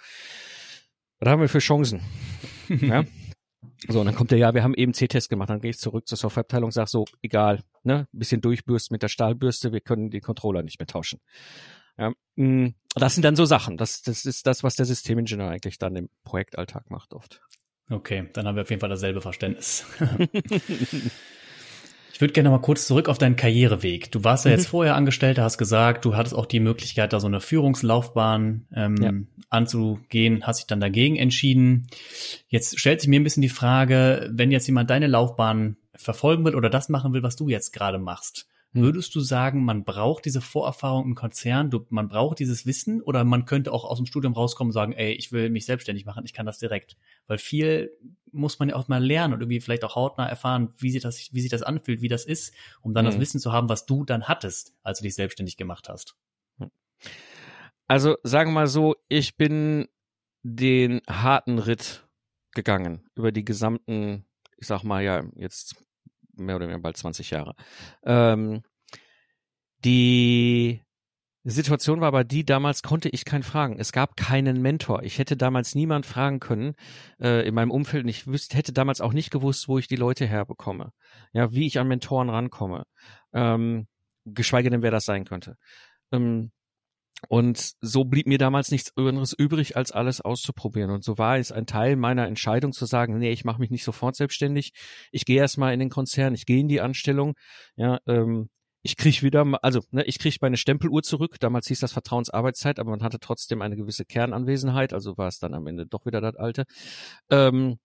was 1.19 1.29
haben 1.29 1.41
wir 1.41 1.50
für 1.50 1.60
Chancen? 1.60 2.00
ja? 2.69 3.03
So, 3.89 4.00
und 4.00 4.05
dann 4.05 4.15
kommt 4.15 4.31
der, 4.31 4.38
ja, 4.38 4.53
wir 4.53 4.63
haben 4.63 4.75
eben 4.75 4.93
C-Test 4.93 5.29
gemacht, 5.29 5.50
dann 5.50 5.60
gehe 5.60 5.72
ich 5.72 5.77
zurück 5.77 6.07
zur 6.07 6.17
Softwareabteilung 6.17 6.67
und 6.67 6.72
sage 6.72 6.89
so, 6.89 7.03
egal, 7.22 7.63
ne, 7.84 8.07
bisschen 8.13 8.39
durchbürsten 8.39 8.96
mit 8.96 9.03
der 9.03 9.10
Stahlbürste, 9.10 9.74
wir 9.74 9.81
können 9.81 10.10
den 10.10 10.22
Controller 10.22 10.63
nicht 10.63 10.79
mehr 10.79 10.88
tauschen. 10.88 11.19
Ja, 11.98 12.13
mm, 12.36 12.70
das 12.96 13.16
sind 13.16 13.24
dann 13.24 13.36
so 13.36 13.46
Sachen. 13.46 13.77
Das, 13.77 14.01
das 14.01 14.25
ist 14.25 14.48
das, 14.48 14.63
was 14.63 14.75
der 14.75 14.86
Systemingenieur 14.86 15.50
eigentlich 15.50 15.77
dann 15.77 15.96
im 15.96 16.10
Projektalltag 16.24 16.89
macht 16.89 17.13
oft. 17.13 17.42
Okay, 17.89 18.30
dann 18.34 18.48
haben 18.48 18.56
wir 18.56 18.63
auf 18.63 18.70
jeden 18.70 18.82
Fall 18.82 18.89
dasselbe 18.89 19.22
Verständnis. 19.22 19.86
ich 22.13 22.20
würde 22.20 22.34
gerne 22.34 22.50
mal 22.50 22.60
kurz 22.60 22.86
zurück 22.86 23.08
auf 23.08 23.18
deinen 23.18 23.38
Karriereweg. 23.38 24.12
Du 24.12 24.25
warst 24.25 24.44
ja 24.44 24.51
jetzt 24.51 24.66
mhm. 24.68 24.72
vorher 24.72 24.96
Angestellter, 24.96 25.44
hast 25.44 25.58
gesagt, 25.58 26.04
du 26.04 26.16
hattest 26.16 26.36
auch 26.36 26.46
die 26.46 26.60
Möglichkeit, 26.60 27.13
da 27.13 27.22
so 27.22 27.27
eine 27.27 27.39
Führungslaufbahn 27.39 28.68
ähm, 28.74 28.98
ja. 28.98 29.13
anzugehen, 29.50 30.46
hast 30.46 30.60
dich 30.60 30.68
dann 30.68 30.82
dagegen 30.82 31.16
entschieden. 31.16 31.88
Jetzt 32.50 32.77
stellt 32.77 33.00
sich 33.00 33.10
mir 33.10 33.22
ein 33.22 33.24
bisschen 33.24 33.42
die 33.42 33.50
Frage, 33.50 34.30
wenn 34.34 34.51
jetzt 34.51 34.68
jemand 34.68 34.89
deine 34.89 35.08
Laufbahn 35.08 35.77
verfolgen 35.96 36.44
will 36.44 36.56
oder 36.56 36.70
das 36.70 36.89
machen 36.89 37.13
will, 37.13 37.24
was 37.24 37.38
du 37.38 37.48
jetzt 37.48 37.72
gerade 37.72 38.00
machst. 38.00 38.48
Würdest 38.81 39.13
du 39.15 39.19
sagen, 39.19 39.63
man 39.63 39.84
braucht 39.84 40.25
diese 40.25 40.41
Vorerfahrung 40.41 41.05
im 41.05 41.15
Konzern, 41.15 41.69
du, 41.69 41.86
man 41.89 42.07
braucht 42.07 42.39
dieses 42.39 42.65
Wissen 42.65 43.01
oder 43.01 43.24
man 43.24 43.46
könnte 43.46 43.72
auch 43.72 43.86
aus 43.86 43.98
dem 43.98 44.05
Studium 44.05 44.34
rauskommen 44.34 44.69
und 44.69 44.74
sagen, 44.74 44.93
ey, 44.93 45.13
ich 45.13 45.31
will 45.31 45.50
mich 45.50 45.65
selbstständig 45.65 46.05
machen, 46.05 46.25
ich 46.25 46.34
kann 46.34 46.46
das 46.46 46.60
direkt. 46.60 46.98
Weil 47.27 47.38
viel 47.38 47.91
muss 48.31 48.60
man 48.60 48.69
ja 48.69 48.75
auch 48.75 48.88
mal 48.88 49.03
lernen 49.03 49.34
und 49.34 49.41
irgendwie 49.41 49.60
vielleicht 49.60 49.84
auch 49.84 49.96
hautnah 49.96 50.27
erfahren, 50.27 50.69
wie 50.77 50.91
sich 50.91 51.01
das, 51.01 51.34
wie 51.34 51.41
sich 51.41 51.50
das 51.50 51.63
anfühlt, 51.63 52.01
wie 52.01 52.07
das 52.07 52.25
ist, 52.25 52.53
um 52.81 52.93
dann 52.93 53.05
mhm. 53.05 53.12
das. 53.12 53.19
Wissen 53.19 53.39
zu 53.39 53.51
haben, 53.51 53.69
was 53.69 53.86
du 53.86 54.03
dann 54.03 54.27
hattest, 54.27 54.74
als 54.84 55.00
du 55.00 55.03
dich 55.03 55.15
selbstständig 55.15 55.57
gemacht 55.57 55.89
hast. 55.89 56.15
Also 57.88 58.17
sagen 58.24 58.51
wir 58.51 58.55
mal 58.55 58.67
so, 58.67 58.96
ich 59.07 59.38
bin 59.38 59.88
den 60.43 61.01
harten 61.07 61.60
Ritt 61.60 62.05
gegangen 62.51 63.07
über 63.15 63.31
die 63.31 63.46
gesamten, 63.46 64.25
ich 64.57 64.67
sag 64.67 64.84
mal 64.84 65.03
ja 65.03 65.24
jetzt 65.36 65.75
mehr 66.38 66.56
oder 66.56 66.65
weniger 66.67 66.82
bald 66.82 66.98
20 66.98 67.32
Jahre. 67.32 67.56
Ähm, 68.03 68.62
die 69.84 70.82
Situation 71.44 72.01
war 72.01 72.10
aber 72.10 72.24
die, 72.25 72.44
damals 72.44 72.84
konnte 72.84 73.08
ich 73.10 73.24
keinen 73.24 73.44
fragen. 73.44 73.79
Es 73.79 73.94
gab 73.94 74.17
keinen 74.17 74.62
Mentor. 74.62 75.03
Ich 75.03 75.17
hätte 75.17 75.38
damals 75.38 75.75
niemand 75.75 76.06
fragen 76.06 76.39
können 76.39 76.74
äh, 77.22 77.48
in 77.48 77.56
meinem 77.56 77.72
Umfeld. 77.72 78.03
Und 78.03 78.10
ich 78.10 78.27
wüsste, 78.27 78.58
hätte 78.58 78.74
damals 78.74 79.00
auch 79.00 79.13
nicht 79.13 79.32
gewusst, 79.32 79.70
wo 79.70 79.77
ich 79.77 79.88
die 79.88 79.96
Leute 79.96 80.25
herbekomme. 80.25 80.91
Ja, 81.32 81.53
wie 81.53 81.65
ich 81.65 81.79
an 81.79 81.88
Mentoren 81.88 82.29
rankomme. 82.29 82.84
Ähm, 83.34 83.88
geschweige 84.25 84.70
denn, 84.70 84.82
wer 84.82 84.91
das 84.91 85.06
sein 85.06 85.24
könnte. 85.24 85.56
Ähm, 86.12 86.51
und 87.29 87.74
so 87.81 88.05
blieb 88.05 88.27
mir 88.27 88.38
damals 88.38 88.69
nichts 88.69 88.95
anderes 88.95 89.33
übrig, 89.33 89.75
als 89.75 89.91
alles 89.91 90.21
auszuprobieren. 90.21 90.91
Und 90.91 91.03
so 91.03 91.17
war 91.17 91.38
es 91.38 91.51
ein 91.51 91.65
Teil 91.65 91.95
meiner 91.95 92.27
Entscheidung 92.27 92.74
zu 92.74 92.86
sagen, 92.86 93.17
nee, 93.17 93.31
ich 93.31 93.43
mache 93.43 93.59
mich 93.59 93.71
nicht 93.71 93.83
sofort 93.83 94.15
selbstständig. 94.15 94.74
Ich 95.12 95.25
gehe 95.25 95.39
erstmal 95.39 95.74
in 95.74 95.79
den 95.79 95.89
Konzern, 95.89 96.36
ich 96.36 96.45
gehe 96.45 96.59
in 96.59 96.67
die 96.67 96.79
Anstellung. 96.79 97.33
Ja, 97.75 98.00
ähm, 98.07 98.50
ich 98.83 98.97
kriege 98.97 99.24
wieder, 99.24 99.45
also 99.63 99.81
ne, 99.91 100.03
ich 100.05 100.19
kriege 100.19 100.38
meine 100.41 100.57
Stempeluhr 100.57 101.01
zurück. 101.01 101.38
Damals 101.39 101.67
hieß 101.67 101.79
das 101.79 101.91
Vertrauensarbeitszeit, 101.91 102.79
aber 102.79 102.91
man 102.91 103.03
hatte 103.03 103.19
trotzdem 103.19 103.62
eine 103.62 103.75
gewisse 103.75 104.05
Kernanwesenheit. 104.05 104.93
Also 104.93 105.17
war 105.17 105.27
es 105.27 105.39
dann 105.39 105.55
am 105.55 105.65
Ende 105.67 105.88
doch 105.88 106.05
wieder 106.05 106.21
das 106.21 106.36
alte. 106.36 106.65
Ähm, 107.31 107.77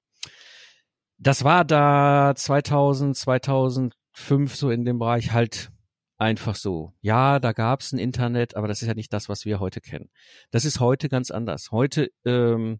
das 1.18 1.42
war 1.44 1.64
da 1.64 2.34
2000, 2.36 3.16
2005 3.16 4.54
so 4.54 4.70
in 4.70 4.84
dem 4.84 4.98
Bereich 4.98 5.32
halt 5.32 5.70
einfach 6.22 6.54
so. 6.54 6.94
Ja, 7.00 7.40
da 7.40 7.52
gab 7.52 7.80
es 7.80 7.92
ein 7.92 7.98
Internet, 7.98 8.56
aber 8.56 8.68
das 8.68 8.80
ist 8.80 8.88
ja 8.88 8.94
nicht 8.94 9.12
das, 9.12 9.28
was 9.28 9.44
wir 9.44 9.58
heute 9.58 9.80
kennen. 9.80 10.08
Das 10.52 10.64
ist 10.64 10.78
heute 10.78 11.08
ganz 11.08 11.30
anders. 11.32 11.72
Heute 11.72 12.10
ähm, 12.24 12.78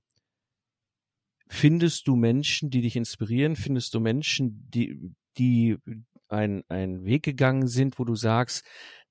findest 1.48 2.06
du 2.06 2.14
Menschen, 2.14 2.70
die 2.70 2.82
dich 2.82 2.94
inspirieren, 2.94 3.56
findest 3.56 3.94
du 3.94 4.00
Menschen, 4.00 4.70
die, 4.70 5.12
die 5.38 5.76
ein, 6.28 6.62
ein 6.68 7.04
Weg 7.04 7.24
gegangen 7.24 7.66
sind, 7.66 7.98
wo 7.98 8.04
du 8.04 8.14
sagst, 8.14 8.64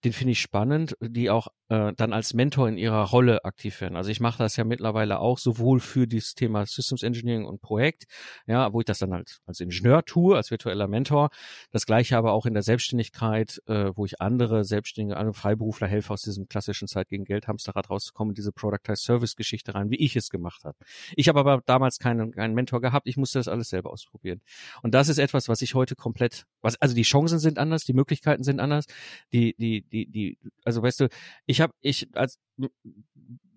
den 0.03 0.13
finde 0.13 0.31
ich 0.31 0.41
spannend, 0.41 0.95
die 0.99 1.29
auch 1.29 1.47
äh, 1.69 1.93
dann 1.95 2.11
als 2.11 2.33
Mentor 2.33 2.67
in 2.67 2.77
ihrer 2.77 3.03
Rolle 3.09 3.45
aktiv 3.45 3.79
werden. 3.81 3.95
Also 3.95 4.09
ich 4.09 4.19
mache 4.19 4.39
das 4.39 4.55
ja 4.55 4.63
mittlerweile 4.63 5.19
auch 5.19 5.37
sowohl 5.37 5.79
für 5.79 6.07
das 6.07 6.33
Thema 6.33 6.65
Systems 6.65 7.03
Engineering 7.03 7.45
und 7.45 7.61
Projekt, 7.61 8.05
ja, 8.47 8.73
wo 8.73 8.79
ich 8.79 8.85
das 8.85 8.99
dann 8.99 9.13
halt 9.13 9.39
als 9.45 9.59
Ingenieur 9.59 10.03
tue, 10.03 10.35
als 10.35 10.51
virtueller 10.51 10.87
Mentor. 10.87 11.29
Das 11.71 11.85
gleiche 11.85 12.17
aber 12.17 12.33
auch 12.33 12.45
in 12.45 12.53
der 12.53 12.63
Selbstständigkeit, 12.63 13.61
äh, 13.67 13.91
wo 13.95 14.05
ich 14.05 14.19
andere 14.19 14.65
Selbstständige, 14.65 15.17
andere 15.17 15.33
Freiberufler 15.33 15.87
helfe, 15.87 16.13
aus 16.13 16.23
diesem 16.23 16.47
klassischen 16.47 16.87
Zeit 16.87 17.07
gegen 17.07 17.23
Geld 17.23 17.47
Hamsterrad 17.47 17.89
rauszukommen, 17.89 18.33
diese 18.33 18.51
Productized 18.51 19.05
Service 19.05 19.35
Geschichte 19.35 19.75
rein, 19.75 19.89
wie 19.89 20.03
ich 20.03 20.15
es 20.15 20.29
gemacht 20.29 20.65
habe. 20.65 20.77
Ich 21.15 21.29
habe 21.29 21.39
aber 21.39 21.61
damals 21.65 21.99
keinen, 21.99 22.31
keinen 22.31 22.53
Mentor 22.53 22.81
gehabt, 22.81 23.07
ich 23.07 23.17
musste 23.17 23.39
das 23.39 23.47
alles 23.47 23.69
selber 23.69 23.91
ausprobieren. 23.91 24.41
Und 24.81 24.93
das 24.93 25.09
ist 25.09 25.19
etwas, 25.19 25.47
was 25.47 25.61
ich 25.61 25.75
heute 25.75 25.95
komplett, 25.95 26.45
was, 26.61 26.75
also 26.81 26.95
die 26.95 27.03
Chancen 27.03 27.39
sind 27.39 27.57
anders, 27.57 27.83
die 27.83 27.93
Möglichkeiten 27.93 28.43
sind 28.43 28.59
anders, 28.59 28.85
die, 29.33 29.55
die, 29.57 29.83
die, 29.83 30.05
die, 30.07 30.37
also 30.63 30.81
weißt 30.81 31.01
du, 31.01 31.07
ich 31.45 31.61
habe 31.61 31.73
ich 31.81 32.07
als 32.13 32.39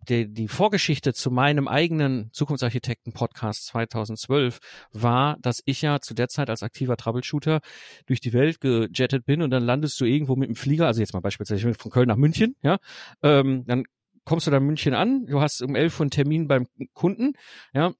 die, 0.08 0.32
die 0.32 0.48
Vorgeschichte 0.48 1.14
zu 1.14 1.30
meinem 1.30 1.68
eigenen 1.68 2.30
Zukunftsarchitekten-Podcast 2.32 3.66
2012 3.66 4.58
war, 4.92 5.36
dass 5.40 5.62
ich 5.64 5.82
ja 5.82 6.00
zu 6.00 6.14
der 6.14 6.28
Zeit 6.28 6.50
als 6.50 6.62
aktiver 6.62 6.96
Troubleshooter 6.96 7.60
durch 8.06 8.20
die 8.20 8.32
Welt 8.32 8.60
gejettet 8.60 9.24
bin 9.24 9.42
und 9.42 9.50
dann 9.50 9.64
landest 9.64 10.00
du 10.00 10.04
irgendwo 10.04 10.36
mit 10.36 10.48
dem 10.48 10.56
Flieger, 10.56 10.86
also 10.86 11.00
jetzt 11.00 11.14
mal 11.14 11.20
beispielsweise 11.20 11.74
von 11.74 11.90
Köln 11.90 12.08
nach 12.08 12.16
München, 12.16 12.56
ja, 12.62 12.78
ähm, 13.22 13.64
dann 13.66 13.84
kommst 14.24 14.46
du 14.46 14.50
da 14.50 14.56
in 14.58 14.64
München 14.64 14.94
an, 14.94 15.26
du 15.26 15.40
hast 15.40 15.62
um 15.62 15.74
elf 15.74 15.98
Uhr 15.98 16.04
einen 16.04 16.10
Termin 16.10 16.48
beim 16.48 16.66
Kunden, 16.92 17.32
ja, 17.72 17.92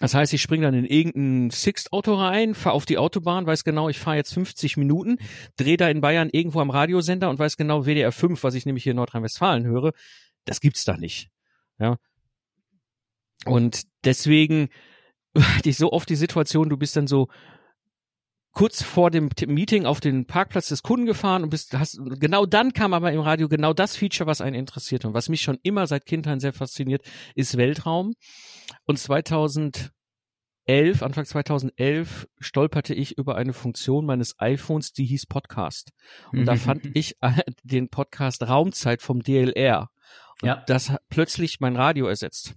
das 0.00 0.14
heißt, 0.14 0.32
ich 0.32 0.42
springe 0.42 0.64
dann 0.64 0.74
in 0.74 0.86
irgendein 0.86 1.50
Sixt-Auto 1.50 2.14
rein, 2.14 2.54
fahre 2.54 2.74
auf 2.74 2.84
die 2.84 2.98
Autobahn, 2.98 3.46
weiß 3.46 3.62
genau, 3.62 3.88
ich 3.88 3.98
fahre 3.98 4.16
jetzt 4.16 4.34
50 4.34 4.76
Minuten, 4.76 5.18
drehe 5.56 5.76
da 5.76 5.88
in 5.88 6.00
Bayern 6.00 6.30
irgendwo 6.32 6.60
am 6.60 6.70
Radiosender 6.70 7.30
und 7.30 7.38
weiß 7.38 7.56
genau, 7.56 7.86
WDR 7.86 8.10
5, 8.10 8.42
was 8.42 8.54
ich 8.54 8.66
nämlich 8.66 8.82
hier 8.82 8.90
in 8.90 8.96
Nordrhein-Westfalen 8.96 9.64
höre, 9.66 9.92
das 10.44 10.60
gibt's 10.60 10.84
da 10.84 10.96
nicht. 10.96 11.30
Ja. 11.78 11.96
Und 13.44 13.82
deswegen 14.04 14.68
hatte 15.38 15.68
ich 15.68 15.76
so 15.76 15.92
oft 15.92 16.08
die 16.08 16.16
Situation, 16.16 16.68
du 16.68 16.76
bist 16.76 16.96
dann 16.96 17.06
so 17.06 17.28
kurz 18.54 18.82
vor 18.82 19.10
dem 19.10 19.28
Meeting 19.46 19.84
auf 19.84 20.00
den 20.00 20.26
Parkplatz 20.26 20.68
des 20.68 20.82
Kunden 20.82 21.06
gefahren 21.06 21.42
und 21.42 21.50
bist, 21.50 21.76
hast, 21.76 21.98
genau 22.20 22.46
dann 22.46 22.72
kam 22.72 22.94
aber 22.94 23.12
im 23.12 23.20
Radio 23.20 23.48
genau 23.48 23.72
das 23.72 23.96
Feature, 23.96 24.28
was 24.28 24.40
einen 24.40 24.54
interessiert 24.54 25.04
und 25.04 25.12
was 25.12 25.28
mich 25.28 25.42
schon 25.42 25.58
immer 25.62 25.86
seit 25.86 26.06
Kindheit 26.06 26.40
sehr 26.40 26.52
fasziniert, 26.52 27.02
ist 27.34 27.56
Weltraum. 27.56 28.14
Und 28.84 28.98
2011, 28.98 29.90
Anfang 31.00 31.24
2011, 31.24 32.28
stolperte 32.38 32.94
ich 32.94 33.18
über 33.18 33.34
eine 33.34 33.52
Funktion 33.52 34.06
meines 34.06 34.38
iPhones, 34.38 34.92
die 34.92 35.04
hieß 35.04 35.26
Podcast. 35.26 35.90
Und 36.32 36.46
da 36.46 36.54
fand 36.54 36.86
ich 36.94 37.16
äh, 37.20 37.42
den 37.64 37.88
Podcast 37.88 38.42
Raumzeit 38.44 39.02
vom 39.02 39.20
DLR. 39.20 39.90
Und 40.42 40.48
ja. 40.48 40.62
das 40.66 40.90
hat 40.90 41.02
plötzlich 41.08 41.58
mein 41.58 41.76
Radio 41.76 42.06
ersetzt. 42.06 42.54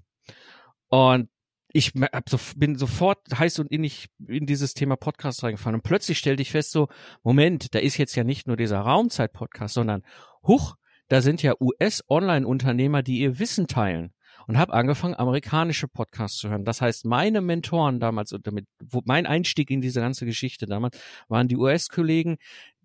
Und 0.90 1.30
ich 1.78 1.94
so, 2.28 2.40
bin 2.56 2.76
sofort 2.76 3.20
heiß 3.38 3.60
und 3.60 3.72
innig 3.72 4.08
in 4.28 4.48
dieses 4.48 4.74
Thema 4.74 4.96
Podcast 4.96 5.44
reingefallen. 5.44 5.76
Und 5.76 5.84
plötzlich 5.84 6.18
stellte 6.18 6.42
ich 6.42 6.52
fest, 6.52 6.72
so, 6.72 6.88
Moment, 7.24 7.76
da 7.76 7.80
ist 7.80 7.98
jetzt 7.98 8.16
ja 8.16 8.24
nicht 8.24 8.48
nur 8.48 8.58
dieser 8.58 8.80
Raumzeit-Podcast, 8.80 9.76
sondern, 9.76 10.02
huch, 10.46 10.76
da 11.08 11.22
sind 11.22 11.44
ja 11.44 11.54
US-Online-Unternehmer, 11.60 13.04
die 13.04 13.20
ihr 13.20 13.38
Wissen 13.38 13.68
teilen. 13.68 14.12
Und 14.48 14.58
habe 14.58 14.74
angefangen, 14.74 15.16
amerikanische 15.16 15.88
Podcasts 15.88 16.38
zu 16.38 16.50
hören. 16.50 16.64
Das 16.64 16.82
heißt, 16.82 17.06
meine 17.06 17.42
Mentoren 17.42 18.00
damals, 18.00 18.32
und 18.32 18.48
damit, 18.48 18.66
wo 18.82 19.02
mein 19.04 19.26
Einstieg 19.26 19.70
in 19.70 19.82
diese 19.82 20.00
ganze 20.00 20.26
Geschichte 20.26 20.66
damals, 20.66 20.98
waren 21.28 21.48
die 21.48 21.58
US-Kollegen, 21.58 22.38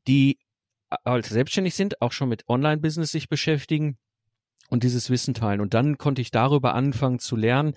die 0.09 0.39
halt 1.05 1.27
selbstständig 1.27 1.75
sind, 1.75 2.03
auch 2.03 2.13
schon 2.13 2.29
mit 2.29 2.49
Online-Business 2.49 3.13
sich 3.13 3.29
beschäftigen 3.29 3.97
und 4.71 4.83
dieses 4.83 5.09
Wissen 5.09 5.35
teilen. 5.35 5.61
Und 5.61 5.73
dann 5.73 5.99
konnte 5.99 6.21
ich 6.21 6.31
darüber 6.31 6.75
anfangen 6.75 7.21
zu 7.21 7.37
lernen, 7.37 7.75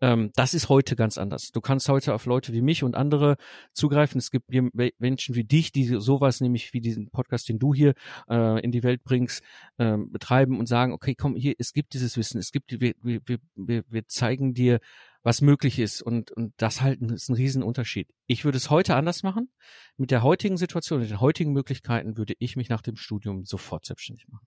ähm, 0.00 0.30
das 0.34 0.54
ist 0.54 0.68
heute 0.68 0.96
ganz 0.96 1.18
anders. 1.18 1.52
Du 1.52 1.60
kannst 1.60 1.88
heute 1.88 2.14
auf 2.14 2.26
Leute 2.26 2.52
wie 2.52 2.62
mich 2.62 2.82
und 2.82 2.94
andere 2.94 3.36
zugreifen. 3.72 4.18
Es 4.18 4.30
gibt 4.30 4.50
Menschen 4.98 5.34
wie 5.34 5.44
dich, 5.44 5.72
die 5.72 5.84
sowas 5.84 6.40
nämlich 6.40 6.72
wie 6.72 6.80
diesen 6.80 7.10
Podcast, 7.10 7.48
den 7.48 7.58
du 7.58 7.74
hier 7.74 7.94
äh, 8.28 8.60
in 8.62 8.72
die 8.72 8.82
Welt 8.82 9.02
bringst, 9.04 9.42
äh, 9.78 9.96
betreiben 9.96 10.58
und 10.58 10.66
sagen, 10.66 10.92
okay, 10.92 11.14
komm, 11.14 11.34
hier, 11.36 11.54
es 11.58 11.72
gibt 11.72 11.94
dieses 11.94 12.16
Wissen, 12.16 12.38
es 12.38 12.52
gibt, 12.52 12.80
wir, 12.80 12.94
wir, 13.02 13.20
wir, 13.54 13.84
wir 13.88 14.06
zeigen 14.06 14.54
dir, 14.54 14.80
was 15.22 15.40
möglich 15.40 15.80
ist 15.80 16.02
und, 16.02 16.30
und 16.30 16.54
das 16.56 16.82
halten 16.82 17.10
ist 17.10 17.28
ein 17.28 17.34
Riesenunterschied. 17.34 18.08
Ich 18.28 18.44
würde 18.44 18.58
es 18.58 18.70
heute 18.70 18.94
anders 18.94 19.24
machen. 19.24 19.50
Mit 19.96 20.12
der 20.12 20.22
heutigen 20.22 20.56
Situation, 20.56 21.00
mit 21.00 21.10
den 21.10 21.20
heutigen 21.20 21.52
Möglichkeiten 21.52 22.16
würde 22.16 22.34
ich 22.38 22.54
mich 22.54 22.68
nach 22.68 22.80
dem 22.80 22.94
Studium 22.94 23.44
sofort 23.44 23.84
selbstständig 23.84 24.28
machen. 24.28 24.46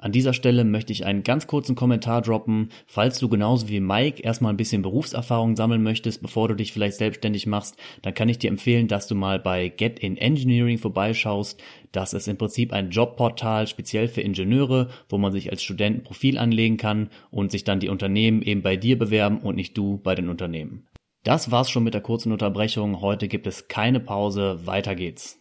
An 0.00 0.12
dieser 0.12 0.32
Stelle 0.32 0.64
möchte 0.64 0.94
ich 0.94 1.04
einen 1.04 1.22
ganz 1.22 1.46
kurzen 1.46 1.74
Kommentar 1.74 2.22
droppen. 2.22 2.70
Falls 2.86 3.18
du 3.18 3.28
genauso 3.28 3.68
wie 3.68 3.80
Mike 3.80 4.22
erstmal 4.22 4.52
ein 4.52 4.56
bisschen 4.56 4.80
Berufserfahrung 4.80 5.56
sammeln 5.56 5.82
möchtest, 5.82 6.22
bevor 6.22 6.48
du 6.48 6.54
dich 6.54 6.72
vielleicht 6.72 6.96
selbstständig 6.96 7.46
machst, 7.46 7.76
dann 8.00 8.14
kann 8.14 8.30
ich 8.30 8.38
dir 8.38 8.48
empfehlen, 8.48 8.88
dass 8.88 9.06
du 9.06 9.14
mal 9.14 9.38
bei 9.38 9.68
Get 9.68 9.98
in 9.98 10.16
Engineering 10.16 10.78
vorbeischaust. 10.78 11.62
Das 11.92 12.14
ist 12.14 12.28
im 12.28 12.38
Prinzip 12.38 12.72
ein 12.72 12.90
Jobportal 12.90 13.66
speziell 13.66 14.08
für 14.08 14.22
Ingenieure, 14.22 14.88
wo 15.10 15.18
man 15.18 15.32
sich 15.32 15.50
als 15.50 15.62
Student 15.62 15.98
ein 15.98 16.02
Profil 16.02 16.38
anlegen 16.38 16.78
kann 16.78 17.10
und 17.30 17.50
sich 17.50 17.64
dann 17.64 17.80
die 17.80 17.90
Unternehmen 17.90 18.40
eben 18.40 18.62
bei 18.62 18.76
dir 18.76 18.98
bewerben 18.98 19.40
und 19.40 19.56
nicht 19.56 19.76
du 19.76 19.98
bei 19.98 20.14
den 20.14 20.30
Unternehmen. 20.30 20.86
Das 21.24 21.50
war's 21.50 21.68
schon 21.68 21.84
mit 21.84 21.92
der 21.92 22.00
kurzen 22.00 22.32
Unterbrechung. 22.32 23.02
Heute 23.02 23.28
gibt 23.28 23.46
es 23.46 23.68
keine 23.68 24.00
Pause. 24.00 24.60
Weiter 24.64 24.94
geht's. 24.94 25.38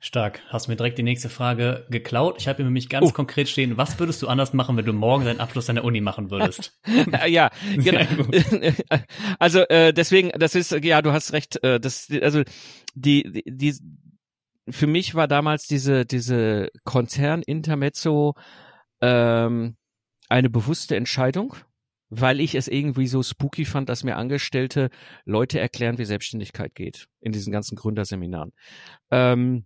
Stark. 0.00 0.40
Hast 0.48 0.68
mir 0.68 0.76
direkt 0.76 0.96
die 0.98 1.02
nächste 1.02 1.28
Frage 1.28 1.84
geklaut. 1.90 2.36
Ich 2.38 2.46
habe 2.46 2.58
hier 2.58 2.64
nämlich 2.64 2.88
ganz 2.88 3.08
uh. 3.08 3.12
konkret 3.12 3.48
stehen, 3.48 3.76
was 3.76 3.98
würdest 3.98 4.22
du 4.22 4.28
anders 4.28 4.52
machen, 4.52 4.76
wenn 4.76 4.84
du 4.84 4.92
morgen 4.92 5.24
deinen 5.24 5.40
Abschluss 5.40 5.68
an 5.68 5.74
der 5.74 5.84
Uni 5.84 6.00
machen 6.00 6.30
würdest? 6.30 6.78
ja, 7.26 7.50
genau. 7.76 8.00
also 9.38 9.60
äh, 9.68 9.92
deswegen, 9.92 10.30
das 10.38 10.54
ist, 10.54 10.70
ja, 10.70 11.02
du 11.02 11.12
hast 11.12 11.32
recht, 11.32 11.62
äh, 11.64 11.80
das, 11.80 12.08
also 12.22 12.42
die, 12.94 13.24
die, 13.24 13.42
die, 13.46 13.74
für 14.70 14.86
mich 14.86 15.14
war 15.14 15.26
damals 15.26 15.66
diese, 15.66 16.06
diese 16.06 16.70
Konzern-Intermezzo 16.84 18.34
ähm, 19.00 19.76
eine 20.28 20.50
bewusste 20.50 20.94
Entscheidung, 20.94 21.56
weil 22.08 22.40
ich 22.40 22.54
es 22.54 22.68
irgendwie 22.68 23.08
so 23.08 23.22
spooky 23.22 23.64
fand, 23.64 23.88
dass 23.88 24.04
mir 24.04 24.16
Angestellte 24.16 24.90
Leute 25.24 25.58
erklären, 25.58 25.98
wie 25.98 26.04
Selbstständigkeit 26.04 26.74
geht 26.74 27.08
in 27.20 27.32
diesen 27.32 27.52
ganzen 27.52 27.76
Gründerseminaren. 27.76 28.52
Ähm, 29.10 29.64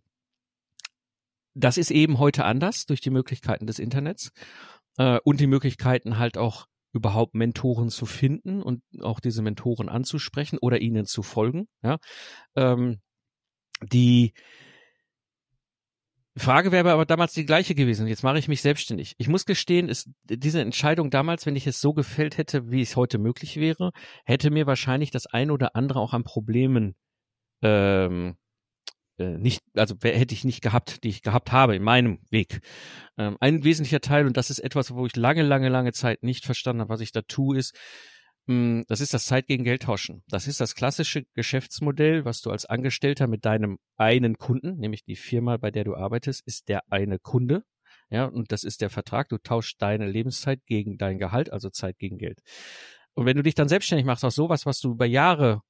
das 1.54 1.76
ist 1.78 1.90
eben 1.90 2.18
heute 2.18 2.44
anders 2.44 2.86
durch 2.86 3.00
die 3.00 3.10
Möglichkeiten 3.10 3.66
des 3.66 3.78
Internets 3.78 4.32
äh, 4.98 5.18
und 5.24 5.40
die 5.40 5.46
Möglichkeiten 5.46 6.18
halt 6.18 6.38
auch 6.38 6.66
überhaupt 6.92 7.34
Mentoren 7.34 7.88
zu 7.88 8.06
finden 8.06 8.62
und 8.62 8.82
auch 9.00 9.20
diese 9.20 9.42
Mentoren 9.42 9.88
anzusprechen 9.88 10.58
oder 10.60 10.80
ihnen 10.80 11.06
zu 11.06 11.22
folgen. 11.22 11.68
Ja, 11.82 11.98
ähm, 12.54 13.00
die 13.82 14.34
Frage 16.36 16.72
wäre 16.72 16.92
aber 16.92 17.04
damals 17.04 17.34
die 17.34 17.44
gleiche 17.44 17.74
gewesen. 17.74 18.06
Jetzt 18.06 18.22
mache 18.22 18.38
ich 18.38 18.48
mich 18.48 18.62
selbstständig. 18.62 19.14
Ich 19.18 19.28
muss 19.28 19.44
gestehen, 19.44 19.88
ist 19.88 20.08
diese 20.24 20.62
Entscheidung 20.62 21.10
damals, 21.10 21.44
wenn 21.44 21.56
ich 21.56 21.66
es 21.66 21.80
so 21.80 21.92
gefällt 21.92 22.38
hätte, 22.38 22.70
wie 22.70 22.80
es 22.80 22.96
heute 22.96 23.18
möglich 23.18 23.56
wäre, 23.56 23.92
hätte 24.24 24.50
mir 24.50 24.66
wahrscheinlich 24.66 25.10
das 25.10 25.26
ein 25.26 25.50
oder 25.50 25.76
andere 25.76 26.00
auch 26.00 26.14
an 26.14 26.24
Problemen 26.24 26.94
ähm, 27.60 28.30
äh, 28.30 28.41
nicht, 29.18 29.60
also 29.74 29.94
hätte 30.02 30.34
ich 30.34 30.44
nicht 30.44 30.62
gehabt, 30.62 31.04
die 31.04 31.08
ich 31.08 31.22
gehabt 31.22 31.52
habe 31.52 31.76
in 31.76 31.82
meinem 31.82 32.18
Weg. 32.30 32.60
Ähm, 33.18 33.36
ein 33.40 33.64
wesentlicher 33.64 34.00
Teil, 34.00 34.26
und 34.26 34.36
das 34.36 34.50
ist 34.50 34.58
etwas, 34.58 34.94
wo 34.94 35.06
ich 35.06 35.16
lange, 35.16 35.42
lange, 35.42 35.68
lange 35.68 35.92
Zeit 35.92 36.22
nicht 36.22 36.44
verstanden 36.44 36.80
habe, 36.80 36.90
was 36.90 37.00
ich 37.00 37.12
da 37.12 37.22
tue, 37.22 37.58
ist, 37.58 37.76
hm, 38.48 38.84
das 38.88 39.00
ist 39.00 39.14
das 39.14 39.24
Zeit 39.24 39.46
gegen 39.46 39.64
Geld 39.64 39.82
tauschen. 39.84 40.24
Das 40.28 40.48
ist 40.48 40.60
das 40.60 40.74
klassische 40.74 41.24
Geschäftsmodell, 41.34 42.24
was 42.24 42.40
du 42.40 42.50
als 42.50 42.66
Angestellter 42.66 43.28
mit 43.28 43.44
deinem 43.44 43.78
einen 43.96 44.36
Kunden, 44.36 44.78
nämlich 44.78 45.04
die 45.04 45.16
Firma, 45.16 45.58
bei 45.58 45.70
der 45.70 45.84
du 45.84 45.94
arbeitest, 45.94 46.42
ist 46.46 46.68
der 46.68 46.82
eine 46.90 47.18
Kunde. 47.18 47.62
Ja, 48.10 48.26
und 48.26 48.52
das 48.52 48.64
ist 48.64 48.80
der 48.80 48.90
Vertrag. 48.90 49.28
Du 49.28 49.38
tauschst 49.38 49.80
deine 49.80 50.06
Lebenszeit 50.06 50.60
gegen 50.66 50.98
dein 50.98 51.18
Gehalt, 51.18 51.52
also 51.52 51.70
Zeit 51.70 51.98
gegen 51.98 52.18
Geld. 52.18 52.40
Und 53.14 53.26
wenn 53.26 53.36
du 53.36 53.42
dich 53.42 53.54
dann 53.54 53.68
selbstständig 53.68 54.06
machst 54.06 54.24
aus 54.24 54.34
sowas, 54.34 54.66
was 54.66 54.80
du 54.80 54.92
über 54.92 55.06
Jahre 55.06 55.62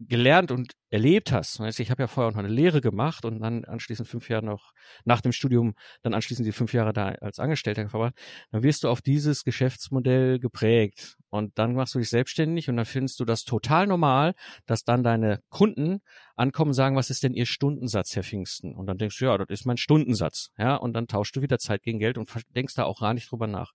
gelernt 0.00 0.50
und 0.50 0.72
erlebt 0.94 1.32
hast, 1.32 1.58
weißt, 1.58 1.80
ich 1.80 1.90
habe 1.90 2.04
ja 2.04 2.06
vorher 2.06 2.30
noch 2.30 2.38
eine 2.38 2.46
Lehre 2.46 2.80
gemacht 2.80 3.24
und 3.24 3.40
dann 3.40 3.64
anschließend 3.64 4.08
fünf 4.08 4.28
Jahre 4.28 4.44
noch 4.46 4.72
nach 5.04 5.20
dem 5.20 5.32
Studium, 5.32 5.74
dann 6.02 6.14
anschließend 6.14 6.46
die 6.46 6.52
fünf 6.52 6.72
Jahre 6.72 6.92
da 6.92 7.08
als 7.08 7.40
Angestellter 7.40 7.88
verbracht, 7.88 8.14
dann 8.52 8.62
wirst 8.62 8.84
du 8.84 8.88
auf 8.88 9.02
dieses 9.02 9.42
Geschäftsmodell 9.42 10.38
geprägt 10.38 11.16
und 11.30 11.58
dann 11.58 11.74
machst 11.74 11.96
du 11.96 11.98
dich 11.98 12.10
selbstständig 12.10 12.68
und 12.68 12.76
dann 12.76 12.86
findest 12.86 13.18
du 13.18 13.24
das 13.24 13.42
total 13.42 13.88
normal, 13.88 14.36
dass 14.66 14.84
dann 14.84 15.02
deine 15.02 15.42
Kunden 15.48 16.00
ankommen 16.36 16.68
und 16.68 16.74
sagen, 16.74 16.94
was 16.94 17.10
ist 17.10 17.24
denn 17.24 17.34
ihr 17.34 17.46
Stundensatz, 17.46 18.14
Herr 18.14 18.22
Pfingsten? 18.22 18.76
Und 18.76 18.86
dann 18.86 18.98
denkst 18.98 19.18
du, 19.18 19.24
ja, 19.24 19.36
das 19.36 19.48
ist 19.48 19.66
mein 19.66 19.76
Stundensatz, 19.76 20.50
ja, 20.58 20.76
und 20.76 20.92
dann 20.92 21.08
tauschst 21.08 21.34
du 21.34 21.42
wieder 21.42 21.58
Zeit 21.58 21.82
gegen 21.82 21.98
Geld 21.98 22.18
und 22.18 22.30
denkst 22.54 22.74
da 22.74 22.84
auch 22.84 23.00
gar 23.00 23.14
nicht 23.14 23.32
drüber 23.32 23.48
nach. 23.48 23.72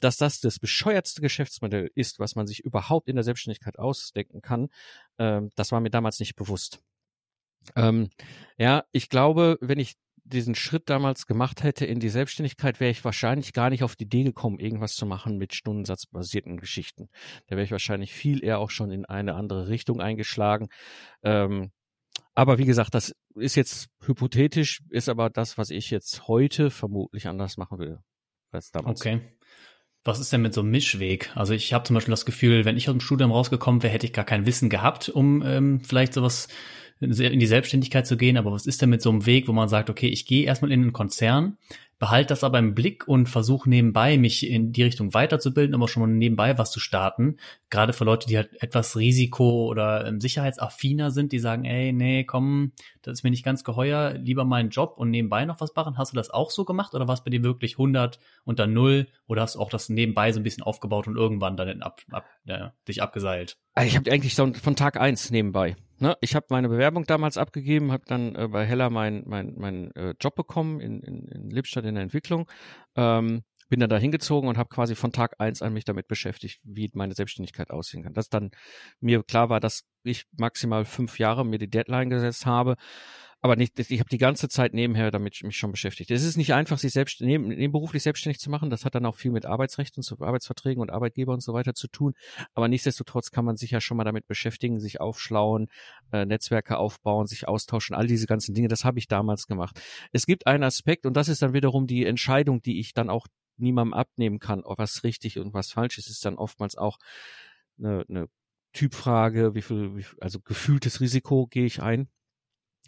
Dass 0.00 0.16
das 0.16 0.40
das 0.40 0.58
bescheuertste 0.58 1.20
Geschäftsmodell 1.20 1.90
ist, 1.94 2.18
was 2.18 2.34
man 2.34 2.46
sich 2.46 2.60
überhaupt 2.60 3.08
in 3.08 3.16
der 3.16 3.24
Selbstständigkeit 3.24 3.78
ausdenken 3.78 4.40
kann, 4.40 4.68
äh, 5.18 5.42
das 5.54 5.72
war 5.72 5.80
mir 5.80 5.90
damals 5.90 6.18
nicht 6.18 6.34
bewusst. 6.34 6.45
Ähm, 7.74 8.10
ja, 8.58 8.84
ich 8.92 9.08
glaube, 9.08 9.58
wenn 9.60 9.78
ich 9.78 9.94
diesen 10.24 10.54
Schritt 10.54 10.90
damals 10.90 11.26
gemacht 11.26 11.62
hätte 11.62 11.86
in 11.86 12.00
die 12.00 12.08
Selbstständigkeit, 12.08 12.80
wäre 12.80 12.90
ich 12.90 13.04
wahrscheinlich 13.04 13.52
gar 13.52 13.70
nicht 13.70 13.84
auf 13.84 13.96
die 13.96 14.04
Idee 14.04 14.24
gekommen, 14.24 14.58
irgendwas 14.58 14.94
zu 14.94 15.06
machen 15.06 15.38
mit 15.38 15.54
stundensatzbasierten 15.54 16.58
Geschichten. 16.58 17.08
Da 17.46 17.56
wäre 17.56 17.64
ich 17.64 17.70
wahrscheinlich 17.70 18.12
viel 18.12 18.44
eher 18.44 18.58
auch 18.58 18.70
schon 18.70 18.90
in 18.90 19.04
eine 19.04 19.34
andere 19.34 19.68
Richtung 19.68 20.00
eingeschlagen. 20.00 20.68
Ähm, 21.22 21.70
aber 22.34 22.58
wie 22.58 22.64
gesagt, 22.64 22.94
das 22.94 23.14
ist 23.34 23.54
jetzt 23.54 23.88
hypothetisch, 24.04 24.82
ist 24.90 25.08
aber 25.08 25.30
das, 25.30 25.58
was 25.58 25.70
ich 25.70 25.90
jetzt 25.90 26.28
heute 26.28 26.70
vermutlich 26.70 27.28
anders 27.28 27.56
machen 27.56 27.78
will 27.78 27.98
als 28.50 28.70
damals. 28.72 29.00
Okay. 29.00 29.20
Was 30.06 30.20
ist 30.20 30.32
denn 30.32 30.42
mit 30.42 30.54
so 30.54 30.60
einem 30.60 30.70
Mischweg? 30.70 31.30
Also 31.34 31.52
ich 31.52 31.72
habe 31.72 31.84
zum 31.84 31.94
Beispiel 31.94 32.12
das 32.12 32.24
Gefühl, 32.24 32.64
wenn 32.64 32.76
ich 32.76 32.88
aus 32.88 32.94
dem 32.94 33.00
Studium 33.00 33.32
rausgekommen 33.32 33.82
wäre, 33.82 33.92
hätte 33.92 34.06
ich 34.06 34.12
gar 34.12 34.24
kein 34.24 34.46
Wissen 34.46 34.70
gehabt, 34.70 35.08
um 35.08 35.42
ähm, 35.42 35.80
vielleicht 35.80 36.14
sowas 36.14 36.48
in 37.00 37.40
die 37.40 37.46
Selbstständigkeit 37.46 38.06
zu 38.06 38.16
gehen. 38.16 38.36
Aber 38.36 38.52
was 38.52 38.66
ist 38.66 38.82
denn 38.82 38.90
mit 38.90 39.02
so 39.02 39.10
einem 39.10 39.26
Weg, 39.26 39.48
wo 39.48 39.52
man 39.52 39.68
sagt, 39.68 39.90
okay, 39.90 40.08
ich 40.08 40.26
gehe 40.26 40.44
erstmal 40.44 40.72
in 40.72 40.82
einen 40.82 40.92
Konzern, 40.92 41.58
behalte 41.98 42.28
das 42.28 42.44
aber 42.44 42.58
im 42.58 42.74
Blick 42.74 43.08
und 43.08 43.28
versuche 43.28 43.68
nebenbei 43.68 44.18
mich 44.18 44.48
in 44.48 44.72
die 44.72 44.82
Richtung 44.82 45.14
weiterzubilden, 45.14 45.74
aber 45.74 45.88
schon 45.88 46.02
mal 46.02 46.08
nebenbei 46.08 46.58
was 46.58 46.70
zu 46.70 46.80
starten. 46.80 47.38
Gerade 47.70 47.92
für 47.92 48.04
Leute, 48.04 48.26
die 48.26 48.36
halt 48.36 48.62
etwas 48.62 48.96
Risiko- 48.96 49.66
oder 49.66 50.06
ähm, 50.06 50.20
sicherheitsaffiner 50.20 51.10
sind, 51.10 51.32
die 51.32 51.38
sagen, 51.38 51.64
ey, 51.64 51.92
nee, 51.92 52.24
komm, 52.24 52.72
das 53.02 53.18
ist 53.18 53.24
mir 53.24 53.30
nicht 53.30 53.44
ganz 53.44 53.64
geheuer, 53.64 54.12
lieber 54.12 54.44
meinen 54.44 54.70
Job 54.70 54.94
und 54.96 55.10
nebenbei 55.10 55.44
noch 55.46 55.60
was 55.60 55.74
machen. 55.74 55.96
Hast 55.96 56.12
du 56.12 56.16
das 56.16 56.30
auch 56.30 56.50
so 56.50 56.64
gemacht 56.64 56.94
oder 56.94 57.08
war 57.08 57.14
es 57.14 57.24
bei 57.24 57.30
dir 57.30 57.42
wirklich 57.42 57.74
100 57.74 58.18
und 58.44 58.58
dann 58.58 58.74
0 58.74 59.06
oder 59.26 59.42
hast 59.42 59.54
du 59.54 59.60
auch 59.60 59.70
das 59.70 59.88
nebenbei 59.88 60.32
so 60.32 60.40
ein 60.40 60.44
bisschen 60.44 60.64
aufgebaut 60.64 61.06
und 61.06 61.16
irgendwann 61.16 61.56
dann 61.56 61.82
ab, 61.82 62.02
ab, 62.10 62.26
ja, 62.44 62.74
dich 62.86 63.02
abgeseilt? 63.02 63.56
Also 63.74 63.88
ich 63.88 63.96
habe 63.96 64.10
eigentlich 64.10 64.34
so 64.34 64.52
von 64.52 64.76
Tag 64.76 65.00
eins 65.00 65.30
nebenbei. 65.30 65.76
Ne? 65.98 66.16
Ich 66.20 66.34
habe 66.34 66.46
meine 66.50 66.68
Bewerbung 66.68 67.04
damals 67.04 67.38
abgegeben, 67.38 67.92
habe 67.92 68.04
dann 68.06 68.34
äh, 68.34 68.48
bei 68.48 68.66
Heller 68.66 68.90
meinen 68.90 69.24
mein, 69.26 69.54
mein, 69.56 69.94
äh, 69.94 70.14
Job 70.20 70.34
bekommen 70.34 70.80
in, 70.80 71.00
in, 71.00 71.26
in 71.28 71.50
Lippstadt 71.50 71.84
in 71.84 71.94
der 71.94 72.02
Entwicklung. 72.02 72.50
Ähm, 72.96 73.42
bin 73.68 73.80
dann 73.80 73.90
da 73.90 73.98
hingezogen 73.98 74.48
und 74.48 74.58
habe 74.58 74.68
quasi 74.68 74.94
von 74.94 75.12
Tag 75.12 75.40
eins 75.40 75.60
an 75.60 75.72
mich 75.72 75.84
damit 75.84 76.06
beschäftigt, 76.06 76.60
wie 76.62 76.90
meine 76.94 77.14
Selbstständigkeit 77.14 77.70
aussehen 77.70 78.04
kann. 78.04 78.14
Dass 78.14 78.28
dann 78.28 78.50
mir 79.00 79.22
klar 79.24 79.48
war, 79.48 79.58
dass 79.58 79.82
ich 80.04 80.24
maximal 80.36 80.84
fünf 80.84 81.18
Jahre 81.18 81.44
mir 81.44 81.58
die 81.58 81.68
Deadline 81.68 82.10
gesetzt 82.10 82.46
habe 82.46 82.76
aber 83.42 83.54
nicht, 83.54 83.78
ich 83.78 84.00
habe 84.00 84.08
die 84.08 84.18
ganze 84.18 84.48
Zeit 84.48 84.74
nebenher 84.74 85.10
damit 85.10 85.42
mich 85.42 85.56
schon 85.56 85.70
beschäftigt. 85.70 86.10
Es 86.10 86.24
ist 86.24 86.36
nicht 86.36 86.54
einfach, 86.54 86.78
sich 86.78 86.92
selbst 86.92 87.20
neben, 87.20 87.48
nebenberuflich 87.48 88.02
selbstständig 88.02 88.40
zu 88.40 88.50
machen. 88.50 88.70
Das 88.70 88.84
hat 88.84 88.94
dann 88.94 89.06
auch 89.06 89.16
viel 89.16 89.30
mit 89.30 89.46
Arbeitsrechten, 89.46 90.02
zu 90.02 90.20
Arbeitsverträgen 90.20 90.80
und 90.80 90.90
Arbeitgeber 90.90 91.32
und 91.32 91.42
so 91.42 91.52
weiter 91.52 91.74
zu 91.74 91.86
tun. 91.86 92.14
Aber 92.54 92.68
nichtsdestotrotz 92.68 93.30
kann 93.30 93.44
man 93.44 93.56
sich 93.56 93.70
ja 93.70 93.80
schon 93.80 93.98
mal 93.98 94.04
damit 94.04 94.26
beschäftigen, 94.26 94.80
sich 94.80 95.00
aufschlauen, 95.00 95.68
äh, 96.12 96.24
Netzwerke 96.24 96.78
aufbauen, 96.78 97.26
sich 97.26 97.46
austauschen, 97.46 97.94
all 97.94 98.06
diese 98.06 98.26
ganzen 98.26 98.54
Dinge. 98.54 98.68
Das 98.68 98.84
habe 98.84 98.98
ich 98.98 99.06
damals 99.06 99.46
gemacht. 99.46 99.80
Es 100.12 100.26
gibt 100.26 100.46
einen 100.46 100.64
Aspekt 100.64 101.06
und 101.06 101.14
das 101.14 101.28
ist 101.28 101.42
dann 101.42 101.52
wiederum 101.52 101.86
die 101.86 102.06
Entscheidung, 102.06 102.62
die 102.62 102.80
ich 102.80 102.94
dann 102.94 103.10
auch 103.10 103.26
niemandem 103.58 103.94
abnehmen 103.94 104.38
kann, 104.38 104.62
ob 104.62 104.78
was 104.78 105.04
richtig 105.04 105.38
und 105.38 105.54
was 105.54 105.72
falsch 105.72 105.98
ist, 105.98 106.10
ist 106.10 106.24
dann 106.24 106.36
oftmals 106.36 106.76
auch 106.76 106.98
eine, 107.78 108.04
eine 108.08 108.28
Typfrage, 108.72 109.54
wie 109.54 109.62
viel, 109.62 109.96
wie, 109.96 110.04
also 110.20 110.40
gefühltes 110.40 111.00
Risiko 111.00 111.46
gehe 111.46 111.64
ich 111.64 111.80
ein 111.80 112.08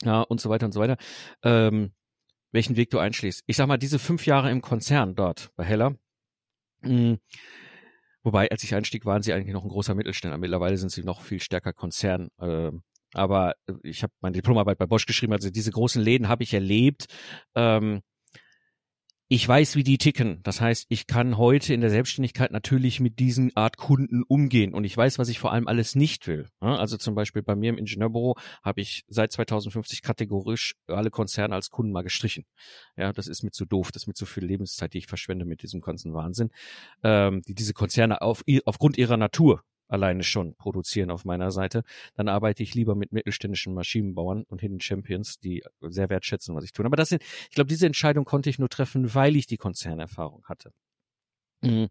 ja, 0.02 0.22
und 0.22 0.40
so 0.40 0.50
weiter 0.50 0.66
und 0.66 0.72
so 0.72 0.80
weiter, 0.80 0.96
ähm, 1.42 1.92
welchen 2.52 2.76
Weg 2.76 2.90
du 2.90 2.98
einschließt. 2.98 3.42
Ich 3.46 3.56
sag 3.56 3.66
mal, 3.66 3.78
diese 3.78 3.98
fünf 3.98 4.26
Jahre 4.26 4.50
im 4.50 4.62
Konzern 4.62 5.14
dort 5.14 5.50
bei 5.56 5.64
Heller, 5.64 5.90
mh, 6.82 6.90
hm, 6.90 7.18
wobei, 8.22 8.50
als 8.50 8.62
ich 8.62 8.74
einstieg, 8.74 9.04
waren 9.04 9.22
sie 9.22 9.32
eigentlich 9.32 9.54
noch 9.54 9.64
ein 9.64 9.70
großer 9.70 9.94
Mittelständler. 9.94 10.38
Mittlerweile 10.38 10.76
sind 10.76 10.90
sie 10.90 11.02
noch 11.02 11.22
viel 11.22 11.40
stärker 11.40 11.72
Konzern. 11.72 12.28
Äh, 12.38 12.70
aber 13.14 13.54
ich 13.82 14.02
habe 14.02 14.12
meine 14.20 14.34
Diplomarbeit 14.34 14.78
bei 14.78 14.86
Bosch 14.86 15.06
geschrieben, 15.06 15.32
also 15.32 15.50
diese 15.50 15.70
großen 15.70 16.02
Läden 16.02 16.28
habe 16.28 16.42
ich 16.42 16.52
erlebt. 16.52 17.06
Ähm, 17.54 18.02
ich 19.30 19.46
weiß, 19.46 19.76
wie 19.76 19.84
die 19.84 19.98
ticken. 19.98 20.40
Das 20.42 20.60
heißt, 20.62 20.86
ich 20.88 21.06
kann 21.06 21.36
heute 21.36 21.74
in 21.74 21.82
der 21.82 21.90
Selbstständigkeit 21.90 22.50
natürlich 22.50 22.98
mit 22.98 23.18
diesen 23.18 23.54
Art 23.54 23.76
Kunden 23.76 24.22
umgehen 24.22 24.72
und 24.72 24.84
ich 24.84 24.96
weiß, 24.96 25.18
was 25.18 25.28
ich 25.28 25.38
vor 25.38 25.52
allem 25.52 25.68
alles 25.68 25.94
nicht 25.94 26.26
will. 26.26 26.46
Also 26.60 26.96
zum 26.96 27.14
Beispiel 27.14 27.42
bei 27.42 27.54
mir 27.54 27.68
im 27.68 27.76
Ingenieurbüro 27.76 28.36
habe 28.62 28.80
ich 28.80 29.04
seit 29.08 29.30
2050 29.32 30.00
kategorisch 30.00 30.76
alle 30.86 31.10
Konzerne 31.10 31.54
als 31.54 31.68
Kunden 31.68 31.92
mal 31.92 32.02
gestrichen. 32.02 32.46
Ja, 32.96 33.12
das 33.12 33.26
ist 33.26 33.42
mir 33.42 33.50
zu 33.50 33.66
doof, 33.66 33.92
das 33.92 34.04
ist 34.04 34.06
mir 34.06 34.14
zu 34.14 34.24
viel 34.24 34.44
Lebenszeit, 34.44 34.94
die 34.94 34.98
ich 34.98 35.06
verschwende 35.06 35.44
mit 35.44 35.62
diesem 35.62 35.82
ganzen 35.82 36.14
Wahnsinn. 36.14 36.50
Ähm, 37.02 37.42
die 37.46 37.54
diese 37.54 37.74
Konzerne 37.74 38.22
auf, 38.22 38.42
aufgrund 38.64 38.96
ihrer 38.96 39.18
Natur 39.18 39.62
alleine 39.88 40.22
schon 40.22 40.54
produzieren 40.54 41.10
auf 41.10 41.24
meiner 41.24 41.50
Seite, 41.50 41.82
dann 42.14 42.28
arbeite 42.28 42.62
ich 42.62 42.74
lieber 42.74 42.94
mit 42.94 43.12
mittelständischen 43.12 43.74
Maschinenbauern 43.74 44.44
und 44.44 44.60
Hidden 44.60 44.80
Champions, 44.80 45.38
die 45.38 45.64
sehr 45.80 46.10
wertschätzen, 46.10 46.54
was 46.54 46.64
ich 46.64 46.72
tue. 46.72 46.86
Aber 46.86 46.96
das 46.96 47.08
sind, 47.08 47.22
ich 47.22 47.54
glaube, 47.54 47.68
diese 47.68 47.86
Entscheidung 47.86 48.24
konnte 48.24 48.50
ich 48.50 48.58
nur 48.58 48.68
treffen, 48.68 49.14
weil 49.14 49.36
ich 49.36 49.46
die 49.46 49.56
Konzernerfahrung 49.56 50.44
hatte. 50.44 50.72
Mhm 51.62 51.88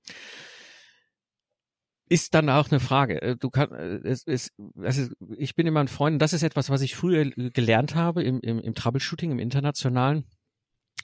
ist 2.10 2.34
dann 2.34 2.50
auch 2.50 2.70
eine 2.72 2.80
Frage. 2.80 3.22
Äh, 3.22 3.36
du 3.36 3.50
kannst, 3.50 3.74
äh, 3.74 4.00
es 4.04 4.24
ist, 4.24 4.54
also 4.82 5.10
ich 5.38 5.56
bin 5.56 5.68
immer 5.68 5.82
ein 5.82 5.88
Freund, 5.88 6.22
das 6.22 6.34
ist 6.34 6.44
etwas, 6.44 6.70
was 6.70 6.82
ich 6.82 6.96
früher 6.96 7.26
gelernt 7.26 7.96
habe 7.96 8.24
im, 8.24 8.40
im, 8.42 8.60
im 8.60 8.74
Troubleshooting, 8.74 9.32
im 9.32 9.40
internationalen. 9.40 10.26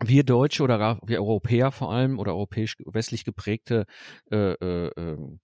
Wir 0.04 0.24
Deutsche 0.24 0.64
oder 0.64 1.00
wir 1.06 1.20
Europäer 1.20 1.72
vor 1.72 1.92
allem 1.92 2.18
oder 2.20 2.34
europäisch 2.34 2.78
westlich 2.86 3.26
geprägte 3.26 3.86
äh, 4.32 4.54
äh, 4.54 4.92
ähm, 4.98 5.40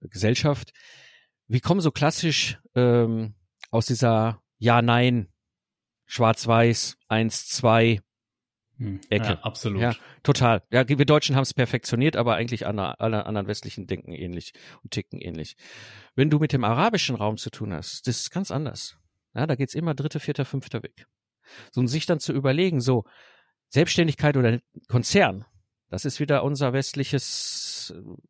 Gesellschaft. 0.00 0.72
Wir 1.46 1.60
kommen 1.60 1.80
so 1.80 1.90
klassisch 1.90 2.58
ähm, 2.74 3.34
aus 3.70 3.86
dieser 3.86 4.42
Ja-Nein, 4.58 5.28
Schwarz-Weiß, 6.06 6.96
eins, 7.08 7.48
zwei 7.48 8.00
hm, 8.78 9.00
Ecke. 9.10 9.28
Ja, 9.28 9.40
absolut. 9.40 9.80
Ja, 9.80 9.94
total. 10.22 10.62
Ja, 10.70 10.88
wir 10.88 11.04
Deutschen 11.04 11.36
haben 11.36 11.42
es 11.42 11.52
perfektioniert, 11.52 12.16
aber 12.16 12.36
eigentlich 12.36 12.66
alle, 12.66 12.98
alle 13.00 13.26
anderen 13.26 13.46
westlichen 13.46 13.86
denken 13.86 14.12
ähnlich 14.12 14.52
und 14.82 14.92
ticken 14.92 15.20
ähnlich. 15.20 15.56
Wenn 16.14 16.30
du 16.30 16.38
mit 16.38 16.52
dem 16.52 16.64
arabischen 16.64 17.16
Raum 17.16 17.36
zu 17.36 17.50
tun 17.50 17.72
hast, 17.72 18.06
das 18.06 18.20
ist 18.20 18.30
ganz 18.30 18.50
anders. 18.50 18.96
Ja, 19.34 19.46
da 19.46 19.56
geht's 19.56 19.74
immer 19.74 19.94
dritter, 19.94 20.20
vierter, 20.20 20.44
fünfter 20.44 20.82
Weg. 20.82 21.06
So, 21.72 21.80
und 21.80 21.88
sich 21.88 22.06
dann 22.06 22.20
zu 22.20 22.32
überlegen, 22.32 22.80
so 22.80 23.04
Selbstständigkeit 23.68 24.36
oder 24.36 24.60
Konzern, 24.88 25.44
das 25.90 26.04
ist 26.04 26.20
wieder 26.20 26.42
unser 26.44 26.72
westliches, 26.72 27.77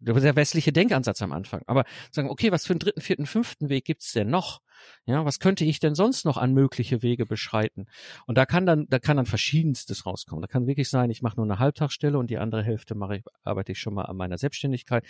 der 0.00 0.36
westliche 0.36 0.72
Denkansatz 0.72 1.22
am 1.22 1.32
Anfang. 1.32 1.62
Aber 1.66 1.84
sagen, 2.10 2.30
okay, 2.30 2.52
was 2.52 2.66
für 2.66 2.72
einen 2.72 2.80
dritten, 2.80 3.00
vierten, 3.00 3.26
fünften 3.26 3.68
Weg 3.68 3.84
gibt's 3.84 4.12
denn 4.12 4.28
noch? 4.28 4.60
Ja, 5.06 5.24
was 5.24 5.40
könnte 5.40 5.64
ich 5.64 5.80
denn 5.80 5.94
sonst 5.94 6.24
noch 6.24 6.36
an 6.36 6.52
mögliche 6.54 7.02
Wege 7.02 7.26
beschreiten? 7.26 7.86
Und 8.26 8.38
da 8.38 8.46
kann 8.46 8.66
dann, 8.66 8.86
da 8.88 8.98
kann 8.98 9.16
dann 9.16 9.26
verschiedenstes 9.26 10.06
rauskommen. 10.06 10.42
Da 10.42 10.48
kann 10.48 10.66
wirklich 10.66 10.88
sein, 10.88 11.10
ich 11.10 11.22
mache 11.22 11.36
nur 11.36 11.46
eine 11.46 11.58
Halbtagsstelle 11.58 12.18
und 12.18 12.30
die 12.30 12.38
andere 12.38 12.62
Hälfte 12.62 12.94
mache 12.94 13.16
ich, 13.16 13.24
arbeite 13.42 13.72
ich 13.72 13.80
schon 13.80 13.94
mal 13.94 14.04
an 14.04 14.16
meiner 14.16 14.38
Selbstständigkeit. 14.38 15.04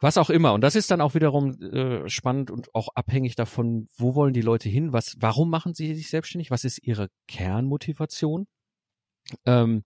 Was 0.00 0.18
auch 0.18 0.28
immer. 0.28 0.52
Und 0.52 0.60
das 0.60 0.74
ist 0.74 0.90
dann 0.90 1.00
auch 1.00 1.14
wiederum 1.14 1.60
äh, 1.62 2.08
spannend 2.08 2.50
und 2.50 2.74
auch 2.74 2.88
abhängig 2.94 3.34
davon, 3.34 3.88
wo 3.96 4.14
wollen 4.14 4.34
die 4.34 4.42
Leute 4.42 4.68
hin? 4.68 4.92
Was, 4.92 5.16
warum 5.18 5.48
machen 5.48 5.72
sie 5.72 5.94
sich 5.94 6.10
selbstständig? 6.10 6.50
Was 6.50 6.64
ist 6.64 6.78
ihre 6.82 7.08
Kernmotivation? 7.26 8.46
ähm, 9.44 9.84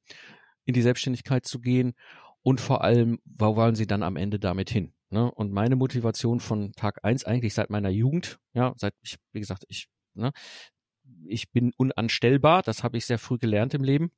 in 0.64 0.74
die 0.74 0.82
Selbstständigkeit 0.82 1.46
zu 1.46 1.60
gehen 1.60 1.94
und 2.42 2.60
vor 2.60 2.82
allem, 2.82 3.18
wo 3.24 3.56
wollen 3.56 3.74
sie 3.74 3.86
dann 3.86 4.02
am 4.02 4.16
Ende 4.16 4.38
damit 4.38 4.70
hin? 4.70 4.92
Ne? 5.10 5.30
Und 5.30 5.52
meine 5.52 5.76
Motivation 5.76 6.40
von 6.40 6.72
Tag 6.72 7.04
eins 7.04 7.24
eigentlich 7.24 7.54
seit 7.54 7.70
meiner 7.70 7.90
Jugend, 7.90 8.38
ja, 8.54 8.72
seit 8.76 8.94
ich, 9.02 9.16
wie 9.32 9.40
gesagt, 9.40 9.64
ich, 9.68 9.88
ne, 10.14 10.32
ich 11.26 11.50
bin 11.50 11.72
unanstellbar, 11.76 12.62
das 12.62 12.84
habe 12.84 12.96
ich 12.96 13.06
sehr 13.06 13.18
früh 13.18 13.38
gelernt 13.38 13.74
im 13.74 13.82
Leben, 13.82 14.12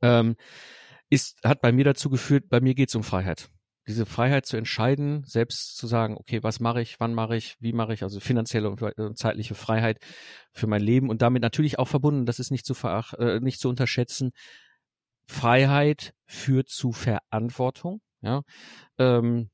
ähm, 0.00 0.36
ist, 1.10 1.38
hat 1.44 1.60
bei 1.60 1.72
mir 1.72 1.84
dazu 1.84 2.10
geführt, 2.10 2.48
bei 2.48 2.60
mir 2.60 2.74
geht 2.74 2.90
es 2.90 2.94
um 2.94 3.02
Freiheit. 3.02 3.50
Diese 3.88 4.04
Freiheit 4.04 4.44
zu 4.44 4.58
entscheiden, 4.58 5.24
selbst 5.24 5.78
zu 5.78 5.86
sagen, 5.86 6.16
okay, 6.18 6.42
was 6.42 6.60
mache 6.60 6.82
ich, 6.82 7.00
wann 7.00 7.14
mache 7.14 7.36
ich, 7.36 7.56
wie 7.58 7.72
mache 7.72 7.94
ich, 7.94 8.02
also 8.02 8.20
finanzielle 8.20 8.70
und 8.70 8.82
äh, 8.82 9.14
zeitliche 9.14 9.54
Freiheit 9.54 9.98
für 10.52 10.66
mein 10.66 10.82
Leben 10.82 11.08
und 11.08 11.22
damit 11.22 11.42
natürlich 11.42 11.78
auch 11.78 11.88
verbunden, 11.88 12.26
das 12.26 12.38
ist 12.38 12.50
nicht 12.50 12.66
zu 12.66 12.74
verach, 12.74 13.14
äh, 13.14 13.40
nicht 13.40 13.60
zu 13.60 13.68
unterschätzen, 13.68 14.32
Freiheit 15.28 16.14
führt 16.26 16.68
zu 16.68 16.92
Verantwortung. 16.92 18.00
Ja, 18.20 18.42
ähm, 18.98 19.50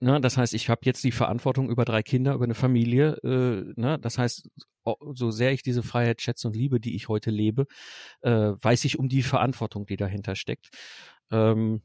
ne, 0.00 0.20
das 0.20 0.36
heißt, 0.36 0.54
ich 0.54 0.68
habe 0.68 0.82
jetzt 0.84 1.02
die 1.02 1.10
Verantwortung 1.12 1.70
über 1.70 1.84
drei 1.84 2.02
Kinder, 2.02 2.34
über 2.34 2.44
eine 2.44 2.54
Familie. 2.54 3.16
Äh, 3.24 3.72
ne, 3.80 3.98
das 4.00 4.18
heißt, 4.18 4.48
so 5.12 5.30
sehr 5.30 5.52
ich 5.52 5.62
diese 5.62 5.82
Freiheit 5.82 6.22
schätze 6.22 6.48
und 6.48 6.56
liebe, 6.56 6.80
die 6.80 6.94
ich 6.94 7.08
heute 7.08 7.30
lebe, 7.30 7.66
äh, 8.22 8.30
weiß 8.60 8.84
ich 8.84 8.98
um 8.98 9.08
die 9.08 9.22
Verantwortung, 9.22 9.86
die 9.86 9.96
dahinter 9.96 10.36
steckt. 10.36 10.68
Ähm, 11.30 11.82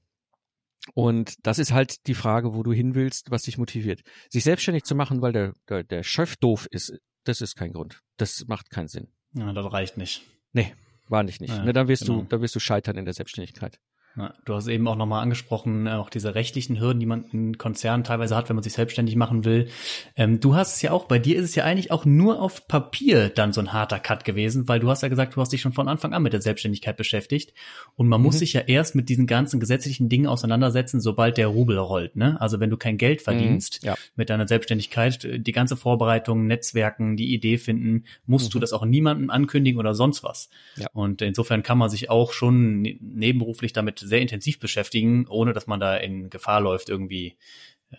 und 0.93 1.36
das 1.48 1.60
ist 1.60 1.72
halt 1.72 2.08
die 2.08 2.13
Frage, 2.13 2.54
wo 2.54 2.63
du 2.63 2.74
hin 2.74 2.93
willst, 2.93 3.32
was 3.32 3.43
dich 3.43 3.58
motiviert. 3.58 4.02
Sich 4.30 4.43
selbstständig 4.43 4.84
zu 4.84 4.96
machen, 4.96 5.22
weil 5.22 5.32
der, 5.32 5.54
der, 5.69 5.84
der 5.84 6.04
Chef 6.04 6.36
doof 6.36 6.67
ist, 6.69 6.93
das 7.24 7.41
ist 7.41 7.56
kein 7.56 7.72
Grund. 7.72 8.02
Das 8.17 8.46
macht 8.48 8.69
keinen 8.69 8.89
Sinn. 8.89 9.08
Ja, 9.34 9.54
das 9.54 9.72
reicht 9.72 9.98
nicht. 9.98 10.24
Nee, 10.52 10.74
Wahrlich 11.13 11.39
nicht. 11.39 11.56
Ja, 11.56 11.63
ne, 11.63 11.73
dann 11.73 11.88
wirst 11.88 12.08
genau. 12.08 12.21
du, 12.21 12.26
dann 12.28 12.41
wirst 12.41 12.56
du 12.56 12.60
scheitern 12.60 12.97
in 12.97 13.06
der 13.06 13.13
Selbstständigkeit. 13.13 13.80
Ja, 14.15 14.36
du 14.45 14.54
hast 14.54 14.67
eben 14.67 14.88
auch 14.88 14.95
nochmal 14.95 15.23
angesprochen, 15.23 15.88
äh, 15.88 15.93
auch 15.93 16.12
diese 16.12 16.36
rechtlichen 16.36 16.80
Hürden, 16.80 16.99
die 16.99 17.08
man 17.08 17.26
in 17.32 17.58
Konzernen 17.58 18.04
teilweise 18.04 18.36
hat, 18.36 18.47
wenn 18.47 18.56
man 18.56 18.62
sich 18.62 18.73
selbstständig 18.73 19.15
machen 19.15 19.43
will. 19.43 19.69
Ähm, 20.15 20.39
du 20.39 20.54
hast 20.54 20.76
es 20.76 20.82
ja 20.84 20.91
auch, 20.91 21.06
bei 21.06 21.17
dir 21.17 21.38
ist 21.38 21.45
es 21.45 21.56
ja 21.56 21.63
eigentlich 21.63 21.91
auch 21.91 22.06
nur 22.06 22.39
auf 22.39 22.67
Papier 22.67 23.30
dann 23.30 23.54
so 23.54 23.62
ein 23.62 23.73
harter 23.73 23.99
Cut 23.99 24.23
gewesen, 24.23 24.67
weil 24.67 24.80
du 24.80 24.89
hast 24.89 25.02
ja 25.02 25.10
gesagt, 25.10 25.36
du 25.36 25.41
hast 25.41 25.52
dich 25.52 25.62
schon 25.62 25.73
von 25.73 25.88
Anfang 25.88 26.13
an 26.13 26.21
mit 26.21 26.32
der 26.32 26.41
Selbstständigkeit 26.41 26.95
beschäftigt. 26.95 27.54
Und 27.95 28.08
man 28.08 28.21
mhm. 28.21 28.26
muss 28.26 28.39
sich 28.39 28.54
ja 28.54 28.62
erst 28.62 28.93
mit 28.93 29.10
diesen 29.10 29.26
ganzen 29.26 29.60
gesetzlichen 29.60 30.10
Dingen 30.10 30.28
auseinandersetzen, 30.28 31.02
sobald 31.02 31.38
der 31.38 31.47
Rubel 31.47 31.80
rollt. 31.80 32.15
Ne? 32.15 32.39
Also 32.39 32.60
wenn 32.60 32.69
du 32.69 32.78
kein 32.78 32.99
Geld 32.99 33.21
mhm, 33.21 33.23
verdienst 33.23 33.80
mhm, 33.82 33.88
ja. 33.88 33.95
mit 34.15 34.30
deiner 34.30 34.47
Selbstständigkeit, 34.47 35.28
die 35.28 35.52
ganze 35.52 35.76
Vorbereitung, 35.76 36.45
Netzwerken, 36.45 37.17
die 37.17 37.34
Idee 37.34 37.58
finden, 37.58 38.04
musst 38.28 38.49
mhm. 38.49 38.52
du 38.52 38.60
das 38.60 38.73
auch 38.73 38.86
niemandem 38.86 39.32
ankündigen 39.32 39.80
oder 39.80 39.95
sonst 39.95 40.23
was. 40.23 40.52
Ja. 40.76 40.88
Und 40.93 41.23
insofern 41.23 41.63
kann 41.63 41.80
man 41.80 41.89
sich 41.89 42.12
auch 42.12 42.32
schon 42.32 42.82
ne-, 42.84 42.99
nebenberuflich 43.02 43.73
damit 43.73 44.03
sehr 44.08 44.22
intensiv 44.22 44.60
beschäftigen, 44.60 45.28
ohne 45.28 45.54
dass 45.54 45.68
man 45.68 45.80
da 45.80 45.98
in 45.98 46.30
Gefahr 46.30 46.62
läuft, 46.62 46.89
irgendwie 46.89 47.38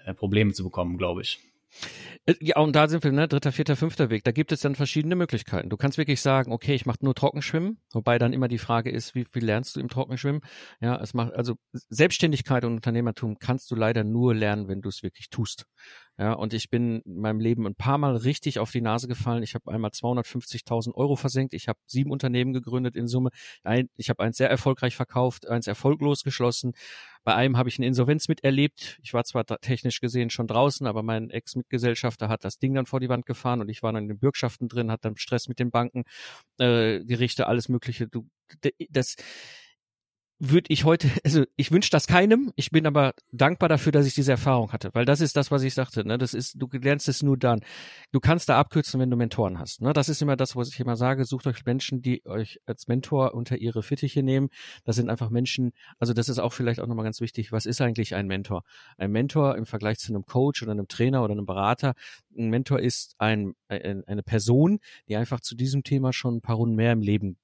äh, 0.04 0.14
Probleme 0.14 0.52
zu 0.52 0.64
bekommen, 0.64 0.98
glaube 0.98 1.22
ich. 1.22 1.40
Äh, 2.26 2.34
ja, 2.40 2.56
und 2.58 2.74
da 2.74 2.88
sind 2.88 3.04
wir, 3.04 3.12
ne, 3.12 3.28
dritter, 3.28 3.52
vierter, 3.52 3.76
fünfter 3.76 4.10
Weg. 4.10 4.24
Da 4.24 4.32
gibt 4.32 4.52
es 4.52 4.60
dann 4.60 4.74
verschiedene 4.74 5.16
Möglichkeiten. 5.16 5.68
Du 5.68 5.76
kannst 5.76 5.98
wirklich 5.98 6.20
sagen, 6.20 6.52
okay, 6.52 6.74
ich 6.74 6.86
mache 6.86 6.98
nur 7.02 7.14
Trockenschwimmen, 7.14 7.78
wobei 7.92 8.18
dann 8.18 8.32
immer 8.32 8.48
die 8.48 8.58
Frage 8.58 8.90
ist, 8.90 9.14
wie 9.14 9.26
viel 9.30 9.44
lernst 9.44 9.76
du 9.76 9.80
im 9.80 9.88
Trockenschwimmen? 9.88 10.42
Ja, 10.80 11.00
es 11.00 11.14
macht, 11.14 11.34
also 11.34 11.56
Selbstständigkeit 11.72 12.64
und 12.64 12.74
Unternehmertum 12.74 13.38
kannst 13.38 13.70
du 13.70 13.74
leider 13.74 14.04
nur 14.04 14.34
lernen, 14.34 14.68
wenn 14.68 14.82
du 14.82 14.88
es 14.88 15.02
wirklich 15.02 15.30
tust. 15.30 15.66
Ja, 16.16 16.32
und 16.34 16.54
ich 16.54 16.70
bin 16.70 17.00
in 17.00 17.20
meinem 17.20 17.40
Leben 17.40 17.66
ein 17.66 17.74
paar 17.74 17.98
Mal 17.98 18.14
richtig 18.16 18.60
auf 18.60 18.70
die 18.70 18.80
Nase 18.80 19.08
gefallen. 19.08 19.42
Ich 19.42 19.54
habe 19.54 19.72
einmal 19.72 19.90
250.000 19.90 20.94
Euro 20.94 21.16
versenkt. 21.16 21.54
Ich 21.54 21.66
habe 21.66 21.78
sieben 21.86 22.12
Unternehmen 22.12 22.52
gegründet 22.52 22.94
in 22.94 23.08
Summe. 23.08 23.30
Ein, 23.64 23.88
ich 23.96 24.10
habe 24.10 24.22
eins 24.22 24.36
sehr 24.36 24.48
erfolgreich 24.48 24.94
verkauft, 24.94 25.48
eins 25.48 25.66
erfolglos 25.66 26.22
geschlossen. 26.22 26.72
Bei 27.24 27.34
einem 27.34 27.56
habe 27.56 27.68
ich 27.68 27.78
eine 27.78 27.86
Insolvenz 27.86 28.28
miterlebt. 28.28 29.00
Ich 29.02 29.12
war 29.12 29.24
zwar 29.24 29.44
technisch 29.44 30.00
gesehen 30.00 30.30
schon 30.30 30.46
draußen, 30.46 30.86
aber 30.86 31.02
mein 31.02 31.30
Ex-Mitgesellschafter 31.30 32.28
hat 32.28 32.44
das 32.44 32.58
Ding 32.58 32.74
dann 32.74 32.86
vor 32.86 33.00
die 33.00 33.08
Wand 33.08 33.26
gefahren 33.26 33.60
und 33.60 33.68
ich 33.68 33.82
war 33.82 33.92
dann 33.92 34.04
in 34.04 34.08
den 34.08 34.18
Bürgschaften 34.18 34.68
drin, 34.68 34.92
hat 34.92 35.04
dann 35.04 35.16
Stress 35.16 35.48
mit 35.48 35.58
den 35.58 35.72
Banken, 35.72 36.04
äh, 36.58 37.00
Gerichte, 37.04 37.48
alles 37.48 37.68
Mögliche. 37.68 38.06
Du, 38.06 38.28
das, 38.90 39.16
würde 40.38 40.66
ich 40.68 40.84
heute, 40.84 41.08
also 41.24 41.44
ich 41.56 41.70
wünsche 41.70 41.90
das 41.90 42.06
keinem, 42.06 42.52
ich 42.56 42.70
bin 42.70 42.86
aber 42.86 43.14
dankbar 43.32 43.68
dafür, 43.68 43.92
dass 43.92 44.06
ich 44.06 44.14
diese 44.14 44.32
Erfahrung 44.32 44.72
hatte, 44.72 44.90
weil 44.92 45.04
das 45.04 45.20
ist 45.20 45.36
das, 45.36 45.50
was 45.50 45.62
ich 45.62 45.74
sagte, 45.74 46.06
ne? 46.06 46.18
Das 46.18 46.34
ist, 46.34 46.60
du 46.60 46.68
lernst 46.72 47.08
es 47.08 47.22
nur 47.22 47.36
dann. 47.36 47.60
Du 48.12 48.20
kannst 48.20 48.48
da 48.48 48.58
abkürzen, 48.58 49.00
wenn 49.00 49.10
du 49.10 49.16
Mentoren 49.16 49.58
hast. 49.58 49.80
Ne? 49.80 49.92
Das 49.92 50.08
ist 50.08 50.22
immer 50.22 50.36
das, 50.36 50.56
was 50.56 50.68
ich 50.68 50.80
immer 50.80 50.96
sage, 50.96 51.24
sucht 51.24 51.46
euch 51.46 51.64
Menschen, 51.64 52.02
die 52.02 52.24
euch 52.26 52.60
als 52.66 52.88
Mentor 52.88 53.34
unter 53.34 53.56
ihre 53.56 53.82
Fittiche 53.82 54.22
nehmen. 54.22 54.48
Das 54.84 54.96
sind 54.96 55.10
einfach 55.10 55.30
Menschen, 55.30 55.72
also 55.98 56.12
das 56.12 56.28
ist 56.28 56.38
auch 56.38 56.52
vielleicht 56.52 56.80
auch 56.80 56.86
nochmal 56.86 57.04
ganz 57.04 57.20
wichtig, 57.20 57.52
was 57.52 57.66
ist 57.66 57.80
eigentlich 57.80 58.14
ein 58.14 58.26
Mentor? 58.26 58.62
Ein 58.98 59.12
Mentor 59.12 59.56
im 59.56 59.66
Vergleich 59.66 59.98
zu 59.98 60.12
einem 60.12 60.24
Coach 60.26 60.62
oder 60.62 60.72
einem 60.72 60.88
Trainer 60.88 61.22
oder 61.22 61.32
einem 61.32 61.46
Berater, 61.46 61.94
ein 62.36 62.50
Mentor 62.50 62.80
ist 62.80 63.14
ein, 63.18 63.54
ein 63.68 64.04
eine 64.06 64.22
Person, 64.22 64.80
die 65.08 65.16
einfach 65.16 65.40
zu 65.40 65.54
diesem 65.54 65.84
Thema 65.84 66.12
schon 66.12 66.36
ein 66.36 66.40
paar 66.40 66.56
Runden 66.56 66.76
mehr 66.76 66.92
im 66.92 67.00
Leben 67.00 67.36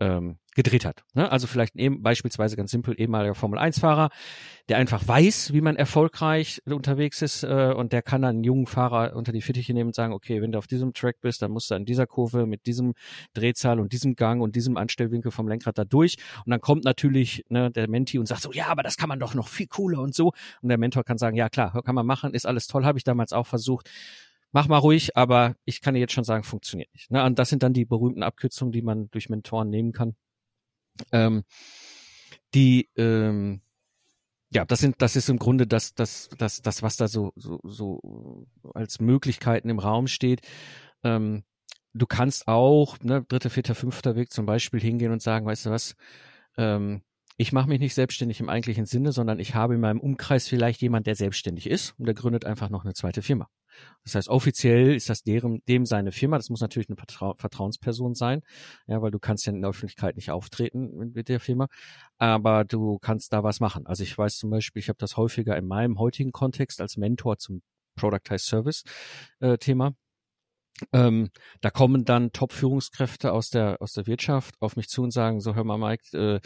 ähm, 0.00 0.38
gedreht 0.54 0.84
hat. 0.84 1.04
Ne? 1.14 1.30
Also 1.30 1.46
vielleicht 1.46 1.76
eben, 1.76 2.02
beispielsweise 2.02 2.56
ganz 2.56 2.70
simpel 2.70 2.94
ehemaliger 2.98 3.34
Formel-1-Fahrer, 3.34 4.10
der 4.68 4.78
einfach 4.78 5.06
weiß, 5.06 5.52
wie 5.52 5.60
man 5.60 5.76
erfolgreich 5.76 6.60
unterwegs 6.66 7.22
ist 7.22 7.44
äh, 7.44 7.72
und 7.76 7.92
der 7.92 8.02
kann 8.02 8.22
dann 8.22 8.36
einen 8.36 8.44
jungen 8.44 8.66
Fahrer 8.66 9.14
unter 9.14 9.32
die 9.32 9.42
Fittiche 9.42 9.72
nehmen 9.72 9.88
und 9.88 9.94
sagen, 9.94 10.12
okay, 10.12 10.42
wenn 10.42 10.52
du 10.52 10.58
auf 10.58 10.66
diesem 10.66 10.92
Track 10.92 11.20
bist, 11.20 11.42
dann 11.42 11.52
musst 11.52 11.70
du 11.70 11.76
an 11.76 11.84
dieser 11.84 12.06
Kurve 12.06 12.46
mit 12.46 12.66
diesem 12.66 12.94
Drehzahl 13.32 13.78
und 13.78 13.92
diesem 13.92 14.16
Gang 14.16 14.42
und 14.42 14.56
diesem 14.56 14.76
Anstellwinkel 14.76 15.30
vom 15.30 15.46
Lenkrad 15.46 15.78
da 15.78 15.84
durch 15.84 16.16
und 16.44 16.50
dann 16.50 16.60
kommt 16.60 16.84
natürlich 16.84 17.44
ne, 17.48 17.70
der 17.70 17.88
Menti 17.88 18.18
und 18.18 18.26
sagt 18.26 18.42
so, 18.42 18.52
ja, 18.52 18.66
aber 18.66 18.82
das 18.82 18.96
kann 18.96 19.08
man 19.08 19.20
doch 19.20 19.34
noch 19.34 19.48
viel 19.48 19.68
cooler 19.68 20.00
und 20.00 20.14
so 20.14 20.32
und 20.62 20.68
der 20.68 20.78
Mentor 20.78 21.04
kann 21.04 21.18
sagen, 21.18 21.36
ja 21.36 21.48
klar, 21.48 21.80
kann 21.82 21.94
man 21.94 22.06
machen, 22.06 22.34
ist 22.34 22.46
alles 22.46 22.66
toll, 22.66 22.84
habe 22.84 22.98
ich 22.98 23.04
damals 23.04 23.32
auch 23.32 23.46
versucht 23.46 23.88
mach 24.52 24.68
mal 24.68 24.78
ruhig, 24.78 25.16
aber 25.16 25.56
ich 25.64 25.80
kann 25.80 25.94
dir 25.94 26.00
jetzt 26.00 26.12
schon 26.12 26.24
sagen, 26.24 26.44
funktioniert 26.44 26.92
nicht. 26.92 27.10
Ne? 27.10 27.24
Und 27.24 27.38
das 27.38 27.48
sind 27.48 27.62
dann 27.62 27.72
die 27.72 27.84
berühmten 27.84 28.22
Abkürzungen, 28.22 28.72
die 28.72 28.82
man 28.82 29.10
durch 29.10 29.28
Mentoren 29.28 29.70
nehmen 29.70 29.92
kann. 29.92 30.16
Ähm, 31.12 31.44
die, 32.54 32.88
ähm, 32.96 33.62
ja, 34.52 34.64
das 34.64 34.80
sind, 34.80 34.96
das 35.00 35.16
ist 35.16 35.28
im 35.28 35.38
Grunde 35.38 35.66
das, 35.66 35.94
das, 35.94 36.28
das, 36.36 36.62
das, 36.62 36.82
was 36.82 36.96
da 36.96 37.06
so, 37.06 37.32
so, 37.36 37.60
so 37.62 38.46
als 38.74 39.00
Möglichkeiten 39.00 39.68
im 39.68 39.78
Raum 39.78 40.08
steht. 40.08 40.40
Ähm, 41.04 41.44
du 41.94 42.06
kannst 42.06 42.48
auch, 42.48 42.98
ne, 43.00 43.24
dritter, 43.28 43.50
vierter, 43.50 43.74
fünfter 43.74 44.16
Weg 44.16 44.32
zum 44.32 44.46
Beispiel 44.46 44.80
hingehen 44.80 45.12
und 45.12 45.22
sagen, 45.22 45.46
weißt 45.46 45.66
du 45.66 45.70
was, 45.70 45.94
ähm, 46.56 47.02
ich 47.36 47.52
mache 47.52 47.68
mich 47.68 47.80
nicht 47.80 47.94
selbstständig 47.94 48.40
im 48.40 48.50
eigentlichen 48.50 48.84
Sinne, 48.84 49.12
sondern 49.12 49.38
ich 49.38 49.54
habe 49.54 49.74
in 49.74 49.80
meinem 49.80 50.00
Umkreis 50.00 50.48
vielleicht 50.48 50.82
jemand, 50.82 51.06
der 51.06 51.14
selbstständig 51.14 51.70
ist 51.70 51.94
und 51.98 52.06
der 52.06 52.14
gründet 52.14 52.44
einfach 52.44 52.68
noch 52.68 52.84
eine 52.84 52.92
zweite 52.92 53.22
Firma. 53.22 53.48
Das 54.04 54.14
heißt, 54.14 54.28
offiziell 54.28 54.94
ist 54.94 55.08
das 55.08 55.22
deren, 55.22 55.62
dem 55.68 55.86
seine 55.86 56.12
Firma. 56.12 56.36
Das 56.36 56.50
muss 56.50 56.60
natürlich 56.60 56.88
eine 56.88 56.96
Vertrau 56.96 57.34
Vertrauensperson 57.36 58.14
sein, 58.14 58.42
ja, 58.86 59.02
weil 59.02 59.10
du 59.10 59.18
kannst 59.18 59.46
ja 59.46 59.52
in 59.52 59.60
der 59.60 59.70
Öffentlichkeit 59.70 60.16
nicht 60.16 60.30
auftreten 60.30 60.96
mit, 60.96 61.14
mit 61.14 61.28
der 61.28 61.40
Firma, 61.40 61.68
aber 62.18 62.64
du 62.64 62.98
kannst 62.98 63.32
da 63.32 63.42
was 63.42 63.60
machen. 63.60 63.86
Also 63.86 64.02
ich 64.02 64.16
weiß 64.16 64.36
zum 64.36 64.50
Beispiel, 64.50 64.80
ich 64.80 64.88
habe 64.88 64.98
das 64.98 65.16
häufiger 65.16 65.56
in 65.56 65.66
meinem 65.66 65.98
heutigen 65.98 66.32
Kontext 66.32 66.80
als 66.80 66.96
Mentor 66.96 67.38
zum 67.38 67.62
Productized 67.96 68.46
Service 68.46 68.84
äh, 69.40 69.58
Thema. 69.58 69.94
Ähm, 70.92 71.30
da 71.60 71.70
kommen 71.70 72.04
dann 72.04 72.32
Top-Führungskräfte 72.32 73.32
aus 73.32 73.50
der 73.50 73.82
aus 73.82 73.92
der 73.92 74.06
Wirtschaft 74.06 74.54
auf 74.60 74.76
mich 74.76 74.88
zu 74.88 75.02
und 75.02 75.10
sagen: 75.10 75.40
So, 75.40 75.54
hör 75.54 75.64
mal, 75.64 75.76
Mike, 75.76 76.16
äh, 76.16 76.40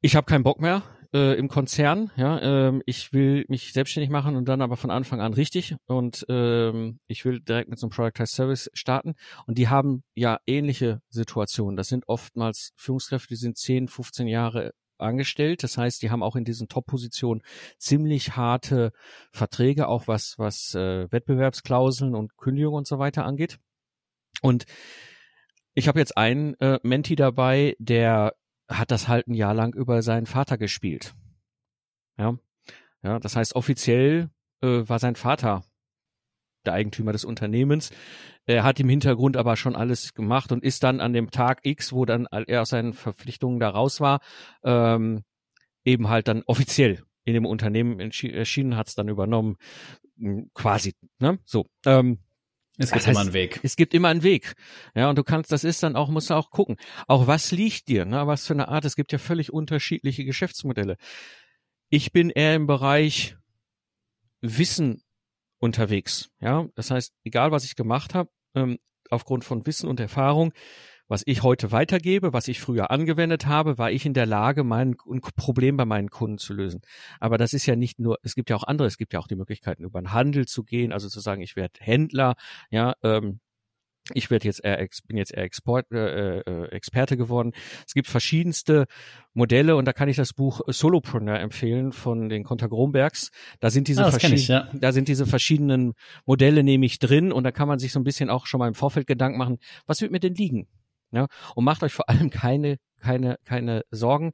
ich 0.00 0.16
habe 0.16 0.26
keinen 0.26 0.42
Bock 0.42 0.60
mehr 0.60 0.82
äh, 1.14 1.34
im 1.34 1.48
Konzern. 1.48 2.10
Ja, 2.16 2.40
ähm, 2.42 2.82
ich 2.84 3.12
will 3.12 3.44
mich 3.48 3.72
selbstständig 3.72 4.10
machen 4.10 4.36
und 4.36 4.46
dann 4.46 4.60
aber 4.60 4.76
von 4.76 4.90
Anfang 4.90 5.20
an 5.20 5.32
richtig. 5.32 5.76
Und 5.86 6.26
ähm, 6.28 6.98
ich 7.06 7.24
will 7.24 7.40
direkt 7.40 7.70
mit 7.70 7.78
so 7.78 7.86
einem 7.86 7.92
Productized 7.92 8.34
Service 8.34 8.70
starten. 8.74 9.14
Und 9.46 9.56
die 9.56 9.68
haben 9.68 10.02
ja 10.14 10.38
ähnliche 10.46 11.00
Situationen. 11.08 11.76
Das 11.76 11.88
sind 11.88 12.08
oftmals 12.08 12.72
Führungskräfte, 12.76 13.28
die 13.28 13.36
sind 13.36 13.56
10, 13.56 13.88
15 13.88 14.26
Jahre 14.26 14.72
angestellt. 14.98 15.62
Das 15.62 15.78
heißt, 15.78 16.02
die 16.02 16.10
haben 16.10 16.22
auch 16.22 16.36
in 16.36 16.44
diesen 16.44 16.68
Top-Positionen 16.68 17.42
ziemlich 17.78 18.36
harte 18.36 18.90
Verträge, 19.32 19.88
auch 19.88 20.08
was, 20.08 20.34
was 20.38 20.74
äh, 20.74 21.10
Wettbewerbsklauseln 21.10 22.14
und 22.14 22.36
Kündigung 22.36 22.74
und 22.74 22.86
so 22.86 22.98
weiter 22.98 23.24
angeht. 23.24 23.58
Und 24.42 24.66
ich 25.74 25.88
habe 25.88 25.98
jetzt 25.98 26.16
einen 26.16 26.54
äh, 26.60 26.78
Menti 26.82 27.16
dabei, 27.16 27.76
der 27.78 28.34
hat 28.68 28.90
das 28.90 29.08
halt 29.08 29.28
ein 29.28 29.34
Jahr 29.34 29.54
lang 29.54 29.74
über 29.74 30.02
seinen 30.02 30.26
Vater 30.26 30.58
gespielt. 30.58 31.14
Ja, 32.18 32.36
ja, 33.02 33.18
das 33.18 33.36
heißt 33.36 33.54
offiziell 33.54 34.30
äh, 34.62 34.88
war 34.88 34.98
sein 34.98 35.16
Vater 35.16 35.64
der 36.64 36.72
Eigentümer 36.72 37.12
des 37.12 37.24
Unternehmens. 37.24 37.90
Er 38.46 38.64
hat 38.64 38.80
im 38.80 38.88
Hintergrund 38.88 39.36
aber 39.36 39.56
schon 39.56 39.76
alles 39.76 40.14
gemacht 40.14 40.52
und 40.52 40.62
ist 40.62 40.82
dann 40.82 41.00
an 41.00 41.12
dem 41.12 41.30
Tag 41.30 41.60
X, 41.62 41.92
wo 41.92 42.04
dann 42.04 42.26
er 42.26 42.62
aus 42.62 42.70
seinen 42.70 42.94
Verpflichtungen 42.94 43.60
da 43.60 43.68
raus 43.68 44.00
war, 44.00 44.20
ähm, 44.62 45.24
eben 45.84 46.08
halt 46.08 46.28
dann 46.28 46.42
offiziell 46.46 47.02
in 47.24 47.34
dem 47.34 47.46
Unternehmen 47.46 48.00
erschienen, 48.00 48.76
hat 48.76 48.88
es 48.88 48.94
dann 48.94 49.08
übernommen, 49.08 49.56
quasi. 50.54 50.94
Ne? 51.18 51.38
So. 51.44 51.66
Ähm, 51.86 52.18
Es 52.76 52.90
gibt 52.90 53.02
das 53.02 53.06
heißt, 53.06 53.14
immer 53.16 53.20
einen 53.20 53.32
Weg. 53.32 53.60
Es 53.62 53.76
gibt 53.76 53.94
immer 53.94 54.08
einen 54.08 54.22
Weg. 54.22 54.54
Ja, 54.94 55.08
und 55.08 55.16
du 55.16 55.22
kannst, 55.22 55.52
das 55.52 55.62
ist 55.62 55.82
dann 55.82 55.94
auch, 55.94 56.08
musst 56.08 56.30
du 56.30 56.34
auch 56.34 56.50
gucken. 56.50 56.76
Auch 57.06 57.26
was 57.26 57.52
liegt 57.52 57.88
dir, 57.88 58.04
ne? 58.04 58.26
Was 58.26 58.46
für 58.46 58.54
eine 58.54 58.68
Art. 58.68 58.84
Es 58.84 58.96
gibt 58.96 59.12
ja 59.12 59.18
völlig 59.18 59.52
unterschiedliche 59.52 60.24
Geschäftsmodelle. 60.24 60.96
Ich 61.88 62.10
bin 62.12 62.30
eher 62.30 62.54
im 62.54 62.66
Bereich 62.66 63.36
Wissen 64.40 65.02
unterwegs. 65.58 66.30
Ja, 66.40 66.66
das 66.74 66.90
heißt, 66.90 67.14
egal 67.22 67.52
was 67.52 67.64
ich 67.64 67.76
gemacht 67.76 68.14
habe, 68.14 68.30
ähm, 68.54 68.78
aufgrund 69.10 69.44
von 69.44 69.64
Wissen 69.66 69.88
und 69.88 70.00
Erfahrung, 70.00 70.52
was 71.08 71.22
ich 71.26 71.42
heute 71.42 71.72
weitergebe, 71.72 72.32
was 72.32 72.48
ich 72.48 72.60
früher 72.60 72.90
angewendet 72.90 73.46
habe, 73.46 73.78
war 73.78 73.90
ich 73.90 74.06
in 74.06 74.14
der 74.14 74.26
Lage, 74.26 74.64
mein 74.64 74.96
Problem 75.36 75.76
bei 75.76 75.84
meinen 75.84 76.10
Kunden 76.10 76.38
zu 76.38 76.54
lösen. 76.54 76.80
Aber 77.20 77.38
das 77.38 77.52
ist 77.52 77.66
ja 77.66 77.76
nicht 77.76 77.98
nur, 77.98 78.18
es 78.22 78.34
gibt 78.34 78.50
ja 78.50 78.56
auch 78.56 78.64
andere, 78.64 78.88
es 78.88 78.96
gibt 78.96 79.12
ja 79.12 79.20
auch 79.20 79.28
die 79.28 79.36
Möglichkeiten, 79.36 79.84
über 79.84 80.00
den 80.00 80.12
Handel 80.12 80.46
zu 80.46 80.64
gehen, 80.64 80.92
also 80.92 81.08
zu 81.08 81.20
sagen, 81.20 81.42
ich 81.42 81.56
werde 81.56 81.74
Händler, 81.80 82.34
ja, 82.70 82.94
ähm, 83.02 83.40
ich 84.12 84.30
werde 84.30 84.46
jetzt 84.46 84.62
eher, 84.62 84.86
bin 85.06 85.16
jetzt 85.16 85.32
eher 85.32 85.44
Export, 85.44 85.90
äh, 85.90 86.40
äh, 86.40 86.68
Experte 86.72 87.16
geworden. 87.16 87.52
Es 87.86 87.94
gibt 87.94 88.06
verschiedenste 88.06 88.86
Modelle 89.32 89.76
und 89.76 89.86
da 89.86 89.94
kann 89.94 90.10
ich 90.10 90.16
das 90.16 90.34
Buch 90.34 90.60
Solopreneur 90.66 91.40
empfehlen 91.40 91.92
von 91.92 92.28
den 92.28 92.44
Conta 92.44 92.66
Grombergs. 92.66 93.30
Da 93.60 93.70
sind 93.70 93.88
diese 93.88 94.04
Ah, 94.04 94.10
verschiedenen, 94.10 94.38
ich, 94.38 94.48
ja. 94.48 94.68
da 94.74 94.92
sind 94.92 95.08
diese 95.08 95.24
verschiedenen 95.24 95.94
Modelle 96.26 96.62
nämlich 96.62 96.98
drin 96.98 97.32
und 97.32 97.44
da 97.44 97.50
kann 97.50 97.66
man 97.66 97.78
sich 97.78 97.92
so 97.92 98.00
ein 98.00 98.04
bisschen 98.04 98.28
auch 98.28 98.46
schon 98.46 98.58
mal 98.58 98.68
im 98.68 98.74
Vorfeld 98.74 99.06
Gedanken 99.06 99.38
machen, 99.38 99.56
was 99.86 100.02
wird 100.02 100.12
mir 100.12 100.20
denn 100.20 100.34
liegen? 100.34 100.68
Ja, 101.14 101.26
und 101.54 101.64
macht 101.64 101.82
euch 101.82 101.92
vor 101.92 102.08
allem 102.08 102.30
keine, 102.30 102.76
keine, 103.00 103.38
keine 103.44 103.82
Sorgen. 103.90 104.32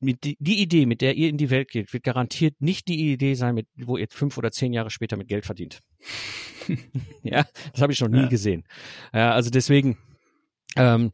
Die, 0.00 0.36
die 0.38 0.60
Idee, 0.60 0.84
mit 0.86 1.00
der 1.00 1.14
ihr 1.16 1.28
in 1.30 1.38
die 1.38 1.48
Welt 1.50 1.70
geht, 1.70 1.92
wird 1.94 2.02
garantiert 2.04 2.60
nicht 2.60 2.88
die 2.88 3.12
Idee 3.12 3.34
sein, 3.34 3.54
mit, 3.54 3.66
wo 3.76 3.96
ihr 3.96 4.06
fünf 4.10 4.36
oder 4.36 4.50
zehn 4.52 4.72
Jahre 4.74 4.90
später 4.90 5.16
mit 5.16 5.28
Geld 5.28 5.46
verdient. 5.46 5.80
ja, 7.22 7.46
das 7.72 7.80
habe 7.82 7.92
ich 7.92 8.00
noch 8.00 8.08
nie 8.08 8.22
Ja. 8.22 8.28
gesehen. 8.28 8.64
Ja, 9.14 9.32
also 9.32 9.48
deswegen, 9.50 9.96
ähm, 10.76 11.10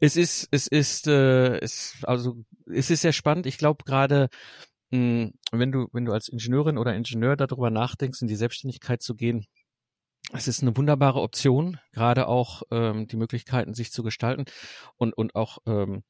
es 0.00 0.16
ist, 0.16 0.48
es 0.50 0.66
ist, 0.66 1.06
äh, 1.06 1.58
es, 1.58 1.96
also 2.02 2.44
es 2.66 2.90
ist 2.90 3.02
sehr 3.02 3.12
spannend. 3.12 3.46
Ich 3.46 3.58
glaube 3.58 3.84
gerade, 3.84 4.28
mh, 4.90 5.30
wenn 5.52 5.70
du, 5.70 5.86
wenn 5.92 6.04
du 6.04 6.12
als 6.12 6.28
Ingenieurin 6.28 6.78
oder 6.78 6.94
Ingenieur 6.96 7.36
darüber 7.36 7.70
nachdenkst, 7.70 8.22
in 8.22 8.28
die 8.28 8.36
Selbstständigkeit 8.36 9.02
zu 9.02 9.14
gehen, 9.14 9.44
es 10.32 10.48
ist 10.48 10.62
eine 10.62 10.76
wunderbare 10.76 11.20
Option, 11.20 11.78
gerade 11.92 12.28
auch 12.28 12.62
ähm, 12.70 13.06
die 13.06 13.16
Möglichkeiten, 13.16 13.74
sich 13.74 13.92
zu 13.92 14.02
gestalten 14.02 14.44
und 14.96 15.12
und 15.16 15.34
auch 15.34 15.58
ähm, 15.66 16.04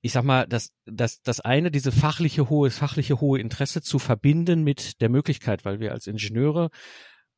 ich 0.00 0.12
sag 0.12 0.24
mal, 0.24 0.46
das, 0.46 0.70
das, 0.86 1.22
das 1.22 1.40
eine, 1.40 1.70
diese 1.70 1.90
fachliche 1.90 2.48
hohe, 2.48 2.70
fachliche 2.70 3.20
hohe 3.20 3.40
Interesse 3.40 3.82
zu 3.82 3.98
verbinden 3.98 4.62
mit 4.62 5.00
der 5.00 5.08
Möglichkeit, 5.08 5.64
weil 5.64 5.80
wir 5.80 5.92
als 5.92 6.06
Ingenieure 6.06 6.70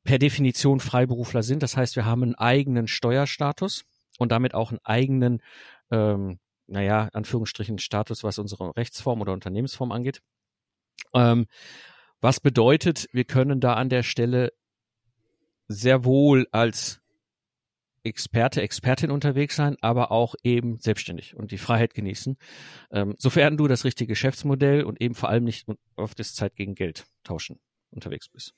per 0.04 0.18
Definition 0.18 0.80
Freiberufler 0.80 1.42
sind. 1.42 1.62
Das 1.62 1.76
heißt, 1.76 1.96
wir 1.96 2.04
haben 2.04 2.22
einen 2.22 2.34
eigenen 2.34 2.86
Steuerstatus 2.86 3.84
und 4.18 4.30
damit 4.30 4.54
auch 4.54 4.70
einen 4.70 4.80
eigenen, 4.84 5.42
ähm, 5.90 6.38
naja, 6.66 7.08
Anführungsstrichen 7.12 7.78
Status, 7.78 8.22
was 8.24 8.38
unsere 8.38 8.76
Rechtsform 8.76 9.20
oder 9.20 9.32
Unternehmensform 9.32 9.92
angeht. 9.92 10.20
Ähm, 11.14 11.46
was 12.20 12.40
bedeutet, 12.40 13.06
wir 13.12 13.24
können 13.24 13.60
da 13.60 13.74
an 13.74 13.88
der 13.88 14.02
Stelle 14.02 14.52
sehr 15.70 16.04
wohl 16.04 16.48
als 16.50 17.00
Experte, 18.02 18.60
Expertin 18.60 19.10
unterwegs 19.10 19.54
sein, 19.56 19.76
aber 19.82 20.10
auch 20.10 20.34
eben 20.42 20.78
selbstständig 20.78 21.36
und 21.36 21.52
die 21.52 21.58
Freiheit 21.58 21.94
genießen, 21.94 22.36
ähm, 22.90 23.14
sofern 23.18 23.56
du 23.56 23.68
das 23.68 23.84
richtige 23.84 24.08
Geschäftsmodell 24.08 24.82
und 24.82 25.00
eben 25.00 25.14
vor 25.14 25.28
allem 25.28 25.44
nicht 25.44 25.68
auf 25.96 26.14
das 26.14 26.34
Zeit 26.34 26.56
gegen 26.56 26.74
Geld 26.74 27.06
tauschen 27.24 27.60
unterwegs 27.90 28.28
bist. 28.28 28.54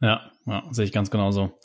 Ja, 0.00 0.30
ja, 0.46 0.62
sehe 0.70 0.84
ich 0.84 0.92
ganz 0.92 1.10
genauso. 1.10 1.58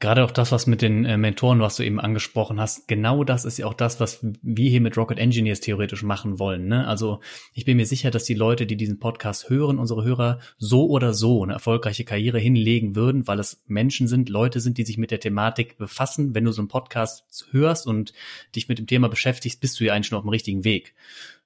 Gerade 0.00 0.24
auch 0.24 0.30
das, 0.30 0.50
was 0.50 0.66
mit 0.66 0.80
den 0.80 1.04
äh, 1.04 1.18
Mentoren, 1.18 1.60
was 1.60 1.76
du 1.76 1.82
eben 1.82 2.00
angesprochen 2.00 2.58
hast, 2.58 2.88
genau 2.88 3.22
das 3.22 3.44
ist 3.44 3.58
ja 3.58 3.66
auch 3.66 3.74
das, 3.74 4.00
was 4.00 4.24
wir 4.40 4.70
hier 4.70 4.80
mit 4.80 4.96
Rocket 4.96 5.18
Engineers 5.18 5.60
theoretisch 5.60 6.02
machen 6.02 6.38
wollen. 6.38 6.68
Ne? 6.68 6.86
Also 6.86 7.20
ich 7.52 7.66
bin 7.66 7.76
mir 7.76 7.84
sicher, 7.84 8.10
dass 8.10 8.24
die 8.24 8.32
Leute, 8.32 8.64
die 8.64 8.78
diesen 8.78 8.98
Podcast 8.98 9.50
hören, 9.50 9.78
unsere 9.78 10.02
Hörer 10.02 10.40
so 10.56 10.88
oder 10.88 11.12
so 11.12 11.42
eine 11.42 11.52
erfolgreiche 11.52 12.06
Karriere 12.06 12.38
hinlegen 12.38 12.96
würden, 12.96 13.28
weil 13.28 13.38
es 13.40 13.62
Menschen 13.66 14.08
sind, 14.08 14.30
Leute 14.30 14.60
sind, 14.60 14.78
die 14.78 14.86
sich 14.86 14.96
mit 14.96 15.10
der 15.10 15.20
Thematik 15.20 15.76
befassen. 15.76 16.34
Wenn 16.34 16.46
du 16.46 16.52
so 16.52 16.62
einen 16.62 16.68
Podcast 16.68 17.48
hörst 17.50 17.86
und 17.86 18.14
dich 18.56 18.70
mit 18.70 18.78
dem 18.78 18.86
Thema 18.86 19.10
beschäftigst, 19.10 19.60
bist 19.60 19.78
du 19.78 19.84
ja 19.84 19.92
eigentlich 19.92 20.06
schon 20.06 20.16
auf 20.16 20.24
dem 20.24 20.30
richtigen 20.30 20.64
Weg. 20.64 20.94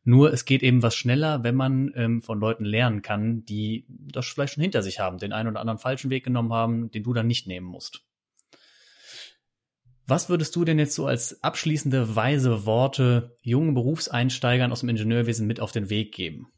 Nur 0.04 0.32
es 0.32 0.44
geht 0.44 0.62
eben 0.62 0.80
was 0.80 0.94
schneller, 0.94 1.42
wenn 1.42 1.56
man 1.56 1.92
ähm, 1.96 2.22
von 2.22 2.38
Leuten 2.38 2.64
lernen 2.64 3.02
kann, 3.02 3.44
die 3.46 3.84
das 3.88 4.26
vielleicht 4.26 4.54
schon 4.54 4.62
hinter 4.62 4.82
sich 4.82 5.00
haben, 5.00 5.18
den 5.18 5.32
einen 5.32 5.48
oder 5.48 5.60
anderen 5.60 5.80
falschen 5.80 6.10
Weg 6.10 6.22
genommen 6.22 6.52
haben, 6.52 6.92
den 6.92 7.02
du 7.02 7.12
dann 7.12 7.26
nicht 7.26 7.48
nehmen 7.48 7.66
musst. 7.66 8.04
Was 10.06 10.28
würdest 10.28 10.54
du 10.54 10.64
denn 10.64 10.78
jetzt 10.78 10.94
so 10.94 11.06
als 11.06 11.42
abschließende 11.42 12.14
weise 12.14 12.66
Worte 12.66 13.36
jungen 13.42 13.74
Berufseinsteigern 13.74 14.70
aus 14.70 14.80
dem 14.80 14.90
Ingenieurwesen 14.90 15.46
mit 15.46 15.60
auf 15.60 15.72
den 15.72 15.88
Weg 15.88 16.12
geben? 16.12 16.48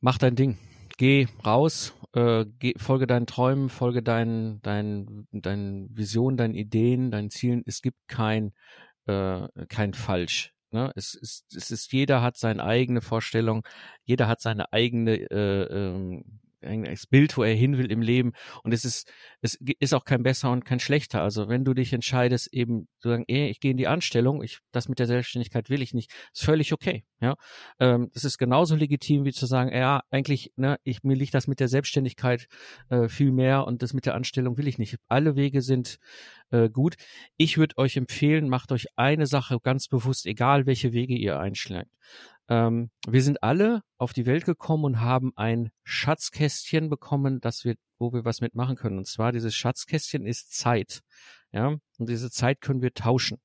Mach 0.00 0.18
dein 0.18 0.36
Ding. 0.36 0.56
Geh 0.98 1.26
raus, 1.44 1.94
äh, 2.14 2.44
geh, 2.58 2.74
folge 2.76 3.06
deinen 3.06 3.26
Träumen, 3.26 3.68
folge 3.68 4.02
deinen, 4.02 4.60
deinen, 4.62 5.28
deinen 5.32 5.96
Visionen, 5.96 6.36
deinen 6.36 6.54
Ideen, 6.54 7.10
deinen 7.10 7.30
Zielen. 7.30 7.62
Es 7.66 7.82
gibt 7.82 7.98
kein, 8.08 8.52
äh, 9.06 9.48
kein 9.68 9.94
Falsch. 9.94 10.52
Ne? 10.70 10.92
Es, 10.96 11.14
ist, 11.14 11.54
es 11.54 11.70
ist, 11.70 11.92
jeder 11.92 12.22
hat 12.22 12.36
seine 12.36 12.62
eigene 12.62 13.00
Vorstellung, 13.00 13.66
jeder 14.04 14.28
hat 14.28 14.40
seine 14.40 14.72
eigene 14.72 15.16
äh, 15.30 15.62
ähm, 15.62 16.40
das 16.60 17.06
Bild, 17.06 17.36
wo 17.36 17.42
er 17.42 17.54
hin 17.54 17.78
will 17.78 17.90
im 17.90 18.02
Leben. 18.02 18.32
Und 18.62 18.72
es 18.72 18.84
ist, 18.84 19.10
es 19.42 19.54
ist 19.78 19.94
auch 19.94 20.04
kein 20.04 20.22
besser 20.22 20.50
und 20.50 20.64
kein 20.64 20.80
schlechter. 20.80 21.22
Also 21.22 21.48
wenn 21.48 21.64
du 21.64 21.74
dich 21.74 21.92
entscheidest, 21.92 22.52
eben 22.52 22.88
zu 23.00 23.10
sagen, 23.10 23.24
ey, 23.28 23.48
ich 23.48 23.60
gehe 23.60 23.70
in 23.70 23.76
die 23.76 23.86
Anstellung, 23.86 24.42
ich, 24.42 24.58
das 24.72 24.88
mit 24.88 24.98
der 24.98 25.06
Selbstständigkeit 25.06 25.70
will 25.70 25.82
ich 25.82 25.94
nicht, 25.94 26.12
ist 26.32 26.44
völlig 26.44 26.72
okay. 26.72 27.04
Ja, 27.20 27.34
ähm, 27.80 28.10
das 28.14 28.24
ist 28.24 28.38
genauso 28.38 28.76
legitim 28.76 29.24
wie 29.24 29.32
zu 29.32 29.46
sagen, 29.46 29.74
ja, 29.74 30.02
eigentlich, 30.10 30.52
ne, 30.56 30.78
ich 30.84 31.02
mir 31.02 31.16
liegt 31.16 31.34
das 31.34 31.48
mit 31.48 31.58
der 31.58 31.66
Selbstständigkeit 31.66 32.46
äh, 32.90 33.08
viel 33.08 33.32
mehr 33.32 33.66
und 33.66 33.82
das 33.82 33.92
mit 33.92 34.06
der 34.06 34.14
Anstellung 34.14 34.56
will 34.56 34.68
ich 34.68 34.78
nicht. 34.78 34.96
Alle 35.08 35.34
Wege 35.34 35.60
sind 35.60 35.98
äh, 36.50 36.68
gut. 36.70 36.94
Ich 37.36 37.58
würde 37.58 37.76
euch 37.76 37.96
empfehlen, 37.96 38.48
macht 38.48 38.70
euch 38.70 38.86
eine 38.96 39.26
Sache 39.26 39.58
ganz 39.62 39.88
bewusst, 39.88 40.26
egal 40.26 40.66
welche 40.66 40.92
Wege 40.92 41.14
ihr 41.14 41.40
einschlägt. 41.40 41.90
Ähm, 42.48 42.90
wir 43.06 43.22
sind 43.22 43.42
alle 43.42 43.82
auf 43.98 44.12
die 44.12 44.26
Welt 44.26 44.44
gekommen 44.44 44.84
und 44.84 45.00
haben 45.00 45.32
ein 45.36 45.70
Schatzkästchen 45.84 46.88
bekommen, 46.88 47.40
das 47.40 47.64
wir, 47.64 47.76
wo 47.98 48.12
wir 48.12 48.24
was 48.24 48.40
mitmachen 48.40 48.76
können. 48.76 48.98
Und 48.98 49.06
zwar 49.06 49.32
dieses 49.32 49.54
Schatzkästchen 49.54 50.26
ist 50.26 50.54
Zeit. 50.56 51.02
Ja, 51.52 51.76
und 51.98 52.08
diese 52.08 52.30
Zeit 52.30 52.60
können 52.60 52.82
wir 52.82 52.92
tauschen. 52.94 53.38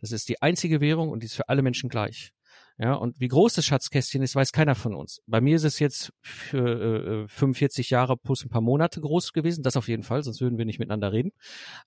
Das 0.00 0.12
ist 0.12 0.28
die 0.28 0.42
einzige 0.42 0.80
Währung 0.80 1.08
und 1.10 1.22
die 1.22 1.26
ist 1.26 1.36
für 1.36 1.48
alle 1.48 1.62
Menschen 1.62 1.88
gleich. 1.88 2.32
Ja, 2.76 2.94
und 2.94 3.20
wie 3.20 3.28
groß 3.28 3.54
das 3.54 3.64
Schatzkästchen 3.64 4.20
ist, 4.22 4.34
weiß 4.34 4.50
keiner 4.50 4.74
von 4.74 4.94
uns. 4.94 5.22
Bei 5.26 5.40
mir 5.40 5.54
ist 5.54 5.62
es 5.62 5.78
jetzt 5.78 6.12
für 6.22 7.24
äh, 7.24 7.28
45 7.28 7.90
Jahre 7.90 8.16
plus 8.16 8.44
ein 8.44 8.48
paar 8.48 8.62
Monate 8.62 9.00
groß 9.00 9.32
gewesen, 9.32 9.62
das 9.62 9.76
auf 9.76 9.86
jeden 9.86 10.02
Fall, 10.02 10.24
sonst 10.24 10.40
würden 10.40 10.58
wir 10.58 10.64
nicht 10.64 10.80
miteinander 10.80 11.12
reden. 11.12 11.30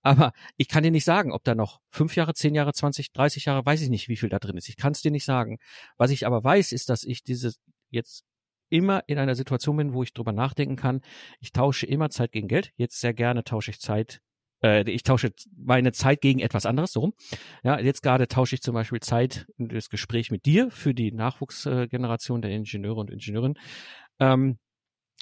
Aber 0.02 0.32
ich 0.56 0.70
kann 0.70 0.84
dir 0.84 0.92
nicht 0.92 1.04
sagen, 1.04 1.34
ob 1.34 1.44
da 1.44 1.56
noch 1.56 1.82
fünf 1.90 2.16
Jahre, 2.16 2.34
zehn 2.36 2.56
Jahre, 2.56 2.72
20, 2.72 3.12
30 3.12 3.46
Jahre, 3.46 3.66
weiß 3.66 3.82
ich 3.82 3.90
nicht, 3.90 4.08
wie 4.08 4.16
viel 4.16 4.30
da 4.30 4.40
drin 4.40 4.56
ist. 4.56 4.70
Ich 4.70 4.78
kann 4.78 4.94
es 4.94 5.02
dir 5.02 5.12
nicht 5.12 5.26
sagen. 5.26 5.58
Was 5.98 6.12
ich 6.12 6.26
aber 6.26 6.42
weiß, 6.42 6.72
ist, 6.72 6.88
dass 6.88 7.04
ich 7.04 7.22
diese 7.22 7.54
jetzt 7.90 8.24
immer 8.70 9.04
in 9.08 9.18
einer 9.18 9.36
Situation 9.36 9.78
bin, 9.78 9.94
wo 9.94 10.04
ich 10.04 10.14
drüber 10.14 10.32
nachdenken 10.32 10.78
kann. 10.78 11.02
Ich 11.40 11.52
tausche 11.52 11.86
immer 11.86 12.10
Zeit 12.10 12.32
gegen 12.32 12.48
Geld. 12.48 12.72
Jetzt 12.78 13.00
sehr 13.02 13.14
gerne 13.14 13.44
tausche 13.44 13.72
ich 13.72 13.80
Zeit 13.80 14.22
äh, 14.64 14.90
ich 14.90 15.04
tausche 15.04 15.32
meine 15.56 15.92
Zeit 15.92 16.22
gegen 16.22 16.40
etwas 16.40 16.66
anderes, 16.66 16.94
so 16.94 17.02
rum. 17.02 17.14
Ja, 17.64 17.80
jetzt 17.80 18.02
gerade 18.02 18.28
tausche 18.28 18.56
ich 18.56 18.62
zum 18.62 18.74
Beispiel 18.74 19.00
Zeit 19.00 19.48
in 19.58 19.70
das 19.70 19.90
Gespräch 19.90 20.32
mit 20.32 20.46
dir 20.46 20.72
für 20.72 20.94
die 20.94 21.12
Nachwuchsgeneration 21.12 22.42
der 22.42 22.52
Ingenieure 22.52 23.00
und 23.00 23.12
Ingenieurinnen. 23.12 23.58
Ähm, 24.20 24.58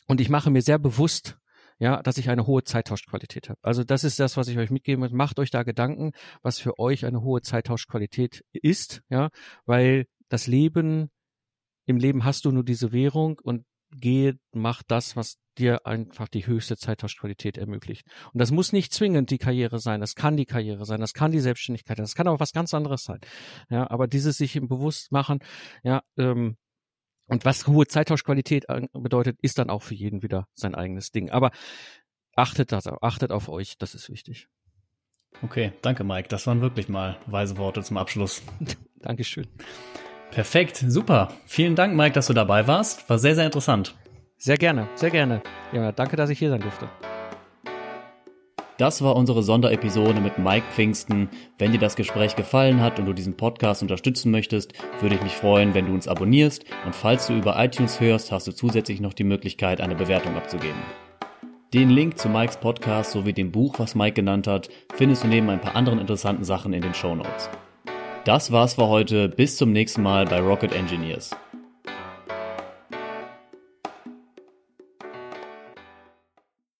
und 0.07 0.21
ich 0.21 0.29
mache 0.29 0.51
mir 0.51 0.61
sehr 0.61 0.79
bewusst, 0.79 1.37
ja, 1.79 2.01
dass 2.01 2.17
ich 2.17 2.29
eine 2.29 2.47
hohe 2.47 2.63
Zeittauschqualität 2.63 3.49
habe. 3.49 3.59
Also 3.61 3.83
das 3.83 4.03
ist 4.03 4.19
das, 4.19 4.37
was 4.37 4.47
ich 4.47 4.57
euch 4.57 4.69
mitgeben 4.69 5.01
muss. 5.01 5.11
Macht 5.11 5.39
euch 5.39 5.51
da 5.51 5.63
Gedanken, 5.63 6.11
was 6.41 6.59
für 6.59 6.79
euch 6.79 7.05
eine 7.05 7.21
hohe 7.21 7.41
Zeittauschqualität 7.41 8.43
ist, 8.53 9.01
ja, 9.09 9.29
weil 9.65 10.05
das 10.29 10.47
Leben, 10.47 11.09
im 11.85 11.97
Leben 11.97 12.23
hast 12.23 12.45
du 12.45 12.51
nur 12.51 12.63
diese 12.63 12.91
Währung 12.91 13.39
und 13.43 13.65
gehe, 13.99 14.37
mach 14.51 14.83
das, 14.83 15.15
was 15.15 15.37
dir 15.57 15.85
einfach 15.87 16.27
die 16.27 16.47
höchste 16.47 16.77
Zeittauschqualität 16.77 17.57
ermöglicht. 17.57 18.05
Und 18.33 18.41
das 18.41 18.51
muss 18.51 18.73
nicht 18.73 18.93
zwingend 18.93 19.29
die 19.31 19.37
Karriere 19.37 19.79
sein, 19.79 20.01
das 20.01 20.15
kann 20.15 20.37
die 20.37 20.45
Karriere 20.45 20.85
sein, 20.85 20.99
das 20.99 21.13
kann 21.13 21.31
die 21.31 21.39
Selbstständigkeit 21.39 21.97
sein, 21.97 22.03
das 22.03 22.15
kann 22.15 22.27
aber 22.27 22.39
was 22.39 22.51
ganz 22.51 22.73
anderes 22.73 23.03
sein. 23.03 23.19
Ja, 23.69 23.89
aber 23.89 24.07
dieses 24.07 24.37
sich 24.37 24.55
im 24.55 24.67
bewusst 24.67 25.11
machen, 25.11 25.39
ja, 25.83 26.01
ähm, 26.17 26.57
und 27.27 27.43
was 27.43 27.65
hohe 27.65 27.87
Zeittauschqualität 27.87 28.65
bedeutet, 28.93 29.39
ist 29.41 29.57
dann 29.57 29.69
auch 29.71 29.81
für 29.81 29.95
jeden 29.95 30.21
wieder 30.21 30.47
sein 30.53 30.75
eigenes 30.75 31.11
Ding. 31.11 31.31
Aber 31.31 31.51
achtet 32.35 32.71
das, 32.71 32.85
achtet 32.87 33.31
auf 33.31 33.49
euch, 33.49 33.77
das 33.79 33.95
ist 33.95 34.09
wichtig. 34.09 34.47
Okay, 35.41 35.73
danke 35.81 36.03
Mike. 36.03 36.29
Das 36.29 36.47
waren 36.47 36.61
wirklich 36.61 36.87
mal 36.87 37.17
weise 37.25 37.57
Worte 37.57 37.83
zum 37.83 37.97
Abschluss. 37.97 38.43
Dankeschön. 39.01 39.47
Perfekt, 40.35 40.83
super. 40.85 41.29
Vielen 41.45 41.75
Dank, 41.75 41.95
Mike, 41.95 42.11
dass 42.11 42.27
du 42.27 42.33
dabei 42.33 42.67
warst. 42.67 43.09
War 43.09 43.17
sehr, 43.17 43.35
sehr 43.35 43.45
interessant. 43.45 43.95
Sehr 44.35 44.57
gerne, 44.57 44.89
sehr 44.95 45.09
gerne. 45.09 45.41
Ja, 45.71 45.93
danke, 45.93 46.17
dass 46.17 46.29
ich 46.29 46.37
hier 46.37 46.49
sein 46.49 46.59
durfte. 46.59 46.89
Das 48.77 49.01
war 49.01 49.15
unsere 49.15 49.43
Sonderepisode 49.43 50.19
mit 50.19 50.37
Mike 50.37 50.65
Pfingsten. 50.71 51.29
Wenn 51.57 51.71
dir 51.71 51.77
das 51.77 51.95
Gespräch 51.95 52.35
gefallen 52.35 52.81
hat 52.81 52.99
und 52.99 53.05
du 53.05 53.13
diesen 53.13 53.37
Podcast 53.37 53.81
unterstützen 53.81 54.29
möchtest, 54.29 54.73
würde 54.99 55.15
ich 55.15 55.21
mich 55.23 55.31
freuen, 55.31 55.73
wenn 55.73 55.85
du 55.85 55.93
uns 55.93 56.05
abonnierst 56.05 56.65
und 56.85 56.93
falls 56.93 57.27
du 57.27 57.33
über 57.37 57.57
iTunes 57.63 58.01
hörst, 58.01 58.33
hast 58.33 58.45
du 58.45 58.51
zusätzlich 58.51 58.99
noch 58.99 59.13
die 59.13 59.23
Möglichkeit, 59.23 59.79
eine 59.79 59.95
Bewertung 59.95 60.35
abzugeben. 60.35 60.81
Den 61.73 61.89
Link 61.89 62.17
zu 62.17 62.27
Mikes 62.27 62.57
Podcast 62.57 63.11
sowie 63.11 63.31
dem 63.31 63.53
Buch, 63.53 63.79
was 63.79 63.95
Mike 63.95 64.15
genannt 64.15 64.47
hat, 64.47 64.67
findest 64.95 65.23
du 65.23 65.29
neben 65.29 65.49
ein 65.49 65.61
paar 65.61 65.77
anderen 65.77 65.99
interessanten 65.99 66.43
Sachen 66.43 66.73
in 66.73 66.81
den 66.81 66.93
Show 66.93 67.15
Notes. 67.15 67.49
Das 68.25 68.51
war's 68.51 68.73
für 68.73 68.87
heute. 68.87 69.29
Bis 69.29 69.55
zum 69.55 69.71
nächsten 69.71 70.01
Mal 70.01 70.25
bei 70.25 70.39
Rocket 70.39 70.73
Engineers. 70.73 71.29